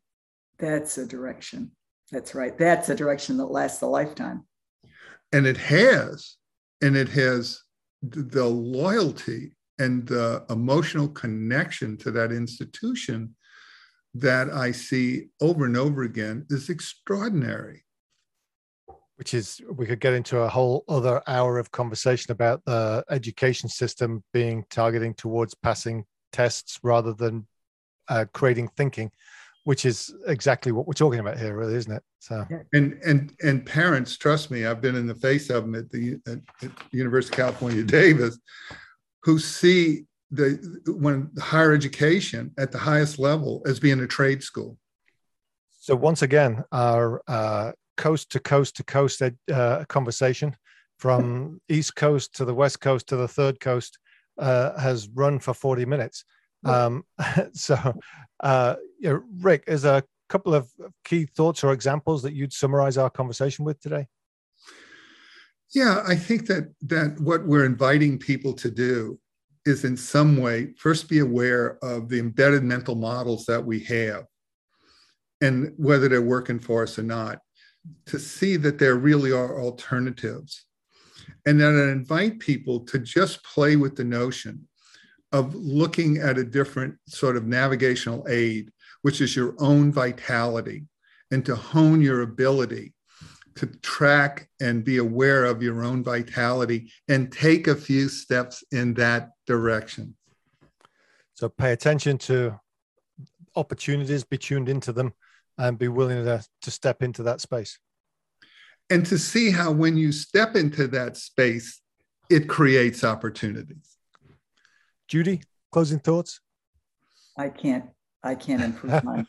That's 0.58 0.98
a 0.98 1.06
direction. 1.06 1.72
That's 2.12 2.34
right. 2.34 2.56
That's 2.56 2.88
a 2.88 2.94
direction 2.94 3.36
that 3.38 3.46
lasts 3.46 3.82
a 3.82 3.86
lifetime. 3.86 4.44
And 5.32 5.46
it 5.46 5.56
has, 5.56 6.36
and 6.82 6.96
it 6.96 7.08
has 7.08 7.60
the 8.02 8.46
loyalty 8.46 9.56
and 9.78 10.06
the 10.06 10.44
emotional 10.50 11.08
connection 11.08 11.96
to 11.98 12.10
that 12.12 12.32
institution 12.32 13.34
that 14.14 14.50
I 14.50 14.72
see 14.72 15.28
over 15.40 15.64
and 15.66 15.76
over 15.76 16.02
again 16.02 16.46
is 16.50 16.68
extraordinary. 16.68 17.84
Which 19.16 19.34
is, 19.34 19.60
we 19.72 19.86
could 19.86 20.00
get 20.00 20.14
into 20.14 20.38
a 20.38 20.48
whole 20.48 20.84
other 20.88 21.20
hour 21.26 21.58
of 21.58 21.72
conversation 21.72 22.30
about 22.30 22.64
the 22.64 23.04
education 23.10 23.68
system 23.68 24.22
being 24.32 24.64
targeting 24.70 25.14
towards 25.14 25.54
passing 25.54 26.04
tests 26.32 26.78
rather 26.82 27.12
than 27.12 27.46
uh, 28.08 28.26
creating 28.32 28.68
thinking, 28.76 29.10
which 29.64 29.84
is 29.84 30.14
exactly 30.26 30.72
what 30.72 30.86
we're 30.86 30.92
talking 30.92 31.18
about 31.18 31.38
here, 31.38 31.56
really, 31.56 31.74
isn't 31.74 31.92
it? 31.92 32.02
So, 32.20 32.46
and 32.72 32.98
and 33.04 33.32
and 33.42 33.66
parents, 33.66 34.16
trust 34.16 34.50
me, 34.50 34.66
I've 34.66 34.80
been 34.80 34.96
in 34.96 35.06
the 35.06 35.14
face 35.14 35.50
of 35.50 35.64
them 35.64 35.74
at 35.74 35.90
the 35.90 36.18
at, 36.26 36.38
at 36.62 36.70
University 36.92 37.34
of 37.34 37.36
California, 37.38 37.82
Davis, 37.82 38.38
who 39.22 39.38
see 39.38 40.04
the 40.30 40.58
when 40.86 41.30
higher 41.38 41.72
education 41.72 42.52
at 42.58 42.72
the 42.72 42.78
highest 42.78 43.18
level 43.18 43.62
as 43.66 43.80
being 43.80 44.00
a 44.00 44.06
trade 44.06 44.42
school. 44.42 44.76
So 45.70 45.96
once 45.96 46.22
again, 46.22 46.64
our 46.70 47.22
uh, 47.26 47.72
coast 47.96 48.32
to 48.32 48.40
coast 48.40 48.76
to 48.76 48.84
coast 48.84 49.22
uh, 49.22 49.84
conversation 49.88 50.54
from 50.98 51.60
East 51.68 51.96
Coast 51.96 52.34
to 52.36 52.44
the 52.44 52.54
West 52.54 52.80
Coast 52.80 53.08
to 53.08 53.16
the 53.16 53.28
Third 53.28 53.60
Coast 53.60 53.98
uh, 54.36 54.78
has 54.78 55.08
run 55.08 55.38
for 55.38 55.54
40 55.54 55.84
minutes. 55.84 56.24
Um, 56.64 57.04
so, 57.52 57.76
uh, 58.40 58.76
yeah, 58.98 59.18
Rick, 59.40 59.64
is 59.66 59.84
a 59.84 60.02
couple 60.28 60.54
of 60.54 60.70
key 61.04 61.26
thoughts 61.26 61.64
or 61.64 61.72
examples 61.72 62.22
that 62.22 62.34
you'd 62.34 62.52
summarize 62.52 62.98
our 62.98 63.10
conversation 63.10 63.64
with 63.64 63.80
today? 63.80 64.06
Yeah, 65.74 66.02
I 66.06 66.16
think 66.16 66.46
that 66.46 66.72
that 66.82 67.20
what 67.20 67.46
we're 67.46 67.66
inviting 67.66 68.18
people 68.18 68.52
to 68.54 68.70
do 68.70 69.18
is 69.66 69.84
in 69.84 69.96
some 69.96 70.38
way 70.38 70.72
first 70.78 71.08
be 71.08 71.18
aware 71.18 71.78
of 71.82 72.08
the 72.08 72.18
embedded 72.18 72.64
mental 72.64 72.94
models 72.94 73.44
that 73.46 73.64
we 73.64 73.80
have 73.80 74.24
and 75.40 75.72
whether 75.76 76.08
they're 76.08 76.22
working 76.22 76.58
for 76.58 76.82
us 76.84 76.98
or 76.98 77.02
not 77.02 77.40
to 78.06 78.18
see 78.18 78.56
that 78.56 78.78
there 78.78 78.96
really 78.96 79.30
are 79.30 79.60
alternatives. 79.60 80.64
And 81.46 81.60
then 81.60 81.78
I 81.78 81.92
invite 81.92 82.38
people 82.38 82.80
to 82.86 82.98
just 82.98 83.44
play 83.44 83.76
with 83.76 83.94
the 83.94 84.04
notion 84.04 84.66
of 85.32 85.54
looking 85.54 86.16
at 86.16 86.38
a 86.38 86.44
different 86.44 86.96
sort 87.06 87.36
of 87.36 87.46
navigational 87.46 88.26
aid 88.28 88.70
which 89.02 89.20
is 89.20 89.36
your 89.36 89.54
own 89.58 89.92
vitality 89.92 90.84
and 91.30 91.44
to 91.44 91.54
hone 91.54 92.00
your 92.00 92.22
ability 92.22 92.92
to 93.58 93.66
track 93.66 94.48
and 94.60 94.84
be 94.84 94.98
aware 94.98 95.44
of 95.44 95.62
your 95.62 95.82
own 95.82 96.02
vitality 96.04 96.92
and 97.08 97.32
take 97.32 97.66
a 97.66 97.74
few 97.74 98.08
steps 98.08 98.62
in 98.70 98.94
that 98.94 99.30
direction. 99.46 100.14
So 101.34 101.48
pay 101.48 101.72
attention 101.72 102.18
to 102.18 102.58
opportunities, 103.56 104.24
be 104.24 104.38
tuned 104.38 104.68
into 104.68 104.92
them, 104.92 105.12
and 105.56 105.76
be 105.78 105.88
willing 105.88 106.24
to, 106.24 106.44
to 106.62 106.70
step 106.70 107.02
into 107.02 107.24
that 107.24 107.40
space. 107.40 107.78
And 108.90 109.04
to 109.06 109.18
see 109.18 109.50
how 109.50 109.72
when 109.72 109.96
you 109.96 110.12
step 110.12 110.54
into 110.54 110.86
that 110.88 111.16
space, 111.16 111.80
it 112.30 112.48
creates 112.48 113.04
opportunities. 113.04 113.96
Judy, 115.08 115.42
closing 115.72 115.98
thoughts? 115.98 116.40
I 117.36 117.48
can't 117.48 117.86
I 118.22 118.34
can't 118.34 118.62
improve 118.62 119.02
mine. 119.04 119.26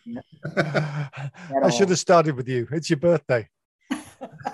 I 0.57 1.69
should 1.69 1.89
have 1.89 1.99
started 1.99 2.35
with 2.35 2.47
you. 2.47 2.67
It's 2.71 2.89
your 2.89 2.97
birthday. 2.97 3.47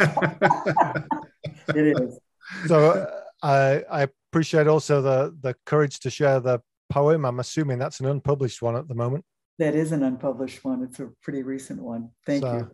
it 1.69 1.99
is. 1.99 2.19
So 2.67 2.91
uh, 2.91 3.21
I, 3.41 3.83
I 4.01 4.07
appreciate 4.31 4.67
also 4.67 5.01
the 5.01 5.35
the 5.41 5.55
courage 5.65 5.99
to 6.01 6.09
share 6.09 6.39
the 6.39 6.61
poem. 6.89 7.25
I'm 7.25 7.39
assuming 7.39 7.79
that's 7.79 7.99
an 7.99 8.07
unpublished 8.07 8.61
one 8.61 8.75
at 8.75 8.87
the 8.87 8.95
moment. 8.95 9.25
That 9.59 9.75
is 9.75 9.91
an 9.91 10.03
unpublished 10.03 10.63
one. 10.65 10.83
It's 10.83 10.99
a 10.99 11.09
pretty 11.21 11.43
recent 11.43 11.81
one. 11.81 12.09
Thank 12.25 12.43
so, 12.43 12.53
you. 12.53 12.71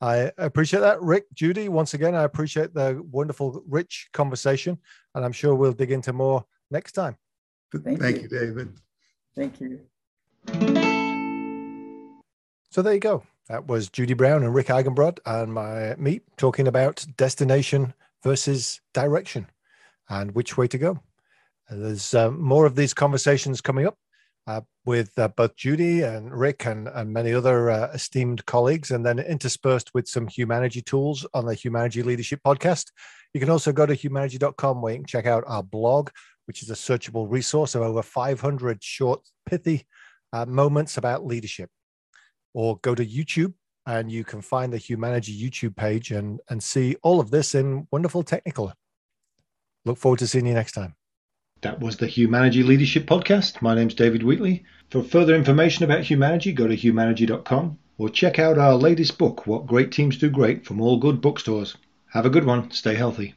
I 0.00 0.30
appreciate 0.38 0.80
that, 0.80 1.00
Rick, 1.00 1.26
Judy. 1.32 1.68
Once 1.68 1.94
again, 1.94 2.14
I 2.14 2.24
appreciate 2.24 2.74
the 2.74 3.02
wonderful, 3.10 3.62
rich 3.66 4.08
conversation, 4.12 4.78
and 5.14 5.24
I'm 5.24 5.32
sure 5.32 5.54
we'll 5.54 5.72
dig 5.72 5.92
into 5.92 6.12
more 6.12 6.44
next 6.70 6.92
time. 6.92 7.16
Thank, 7.72 8.00
Thank 8.00 8.16
you. 8.16 8.22
you, 8.22 8.28
David. 8.28 8.72
Thank 9.34 9.60
you. 9.60 9.80
So 12.70 12.82
there 12.82 12.94
you 12.94 13.00
go. 13.00 13.24
That 13.48 13.66
was 13.66 13.90
Judy 13.90 14.14
Brown 14.14 14.42
and 14.42 14.54
Rick 14.54 14.68
Eigenbrod 14.68 15.18
and 15.26 15.52
my 15.52 15.94
me 15.96 16.20
talking 16.38 16.66
about 16.66 17.04
destination 17.18 17.92
versus 18.22 18.80
direction 18.94 19.48
and 20.08 20.34
which 20.34 20.56
way 20.56 20.66
to 20.68 20.78
go. 20.78 21.02
there's 21.68 22.14
uh, 22.14 22.30
more 22.30 22.64
of 22.64 22.74
these 22.74 22.94
conversations 22.94 23.60
coming 23.60 23.86
up 23.86 23.98
uh, 24.46 24.62
with 24.86 25.18
uh, 25.18 25.28
both 25.28 25.56
Judy 25.56 26.00
and 26.00 26.32
Rick 26.32 26.64
and, 26.64 26.88
and 26.88 27.12
many 27.12 27.34
other 27.34 27.68
uh, 27.68 27.90
esteemed 27.92 28.46
colleagues, 28.46 28.90
and 28.90 29.04
then 29.04 29.18
interspersed 29.18 29.92
with 29.92 30.08
some 30.08 30.26
humanity 30.26 30.80
tools 30.80 31.26
on 31.34 31.44
the 31.44 31.54
Humanity 31.54 32.02
Leadership 32.02 32.40
podcast. 32.46 32.92
You 33.34 33.40
can 33.40 33.50
also 33.50 33.72
go 33.72 33.84
to 33.84 33.94
humanity.com 33.94 34.80
where 34.80 34.92
you 34.94 34.98
can 35.00 35.06
check 35.06 35.26
out 35.26 35.44
our 35.46 35.62
blog, 35.62 36.10
which 36.46 36.62
is 36.62 36.70
a 36.70 36.74
searchable 36.74 37.26
resource 37.30 37.74
of 37.74 37.82
over 37.82 38.02
500 38.02 38.82
short, 38.82 39.20
pithy 39.46 39.86
uh, 40.32 40.46
moments 40.46 40.96
about 40.96 41.26
leadership 41.26 41.68
or 42.54 42.78
go 42.78 42.94
to 42.94 43.04
YouTube 43.04 43.52
and 43.86 44.10
you 44.10 44.24
can 44.24 44.40
find 44.40 44.72
the 44.72 44.78
Humanity 44.78 45.38
YouTube 45.38 45.76
page 45.76 46.10
and, 46.10 46.40
and 46.48 46.62
see 46.62 46.96
all 47.02 47.20
of 47.20 47.30
this 47.30 47.54
in 47.54 47.86
wonderful 47.90 48.22
technical. 48.22 48.72
Look 49.84 49.98
forward 49.98 50.20
to 50.20 50.26
seeing 50.26 50.46
you 50.46 50.54
next 50.54 50.72
time. 50.72 50.94
That 51.60 51.80
was 51.80 51.96
the 51.96 52.06
Humanity 52.06 52.62
Leadership 52.62 53.06
Podcast. 53.06 53.62
My 53.62 53.74
name's 53.74 53.94
David 53.94 54.22
Wheatley. 54.22 54.64
For 54.90 55.02
further 55.02 55.34
information 55.34 55.84
about 55.84 56.04
Humanity, 56.04 56.52
go 56.52 56.66
to 56.66 56.74
humanity.com 56.74 57.78
or 57.98 58.08
check 58.08 58.38
out 58.38 58.58
our 58.58 58.74
latest 58.74 59.18
book, 59.18 59.46
What 59.46 59.66
Great 59.66 59.92
Teams 59.92 60.18
Do 60.18 60.28
Great, 60.30 60.66
from 60.66 60.80
all 60.80 60.98
good 60.98 61.20
bookstores. 61.20 61.76
Have 62.12 62.26
a 62.26 62.30
good 62.30 62.44
one. 62.44 62.70
Stay 62.70 62.94
healthy. 62.94 63.34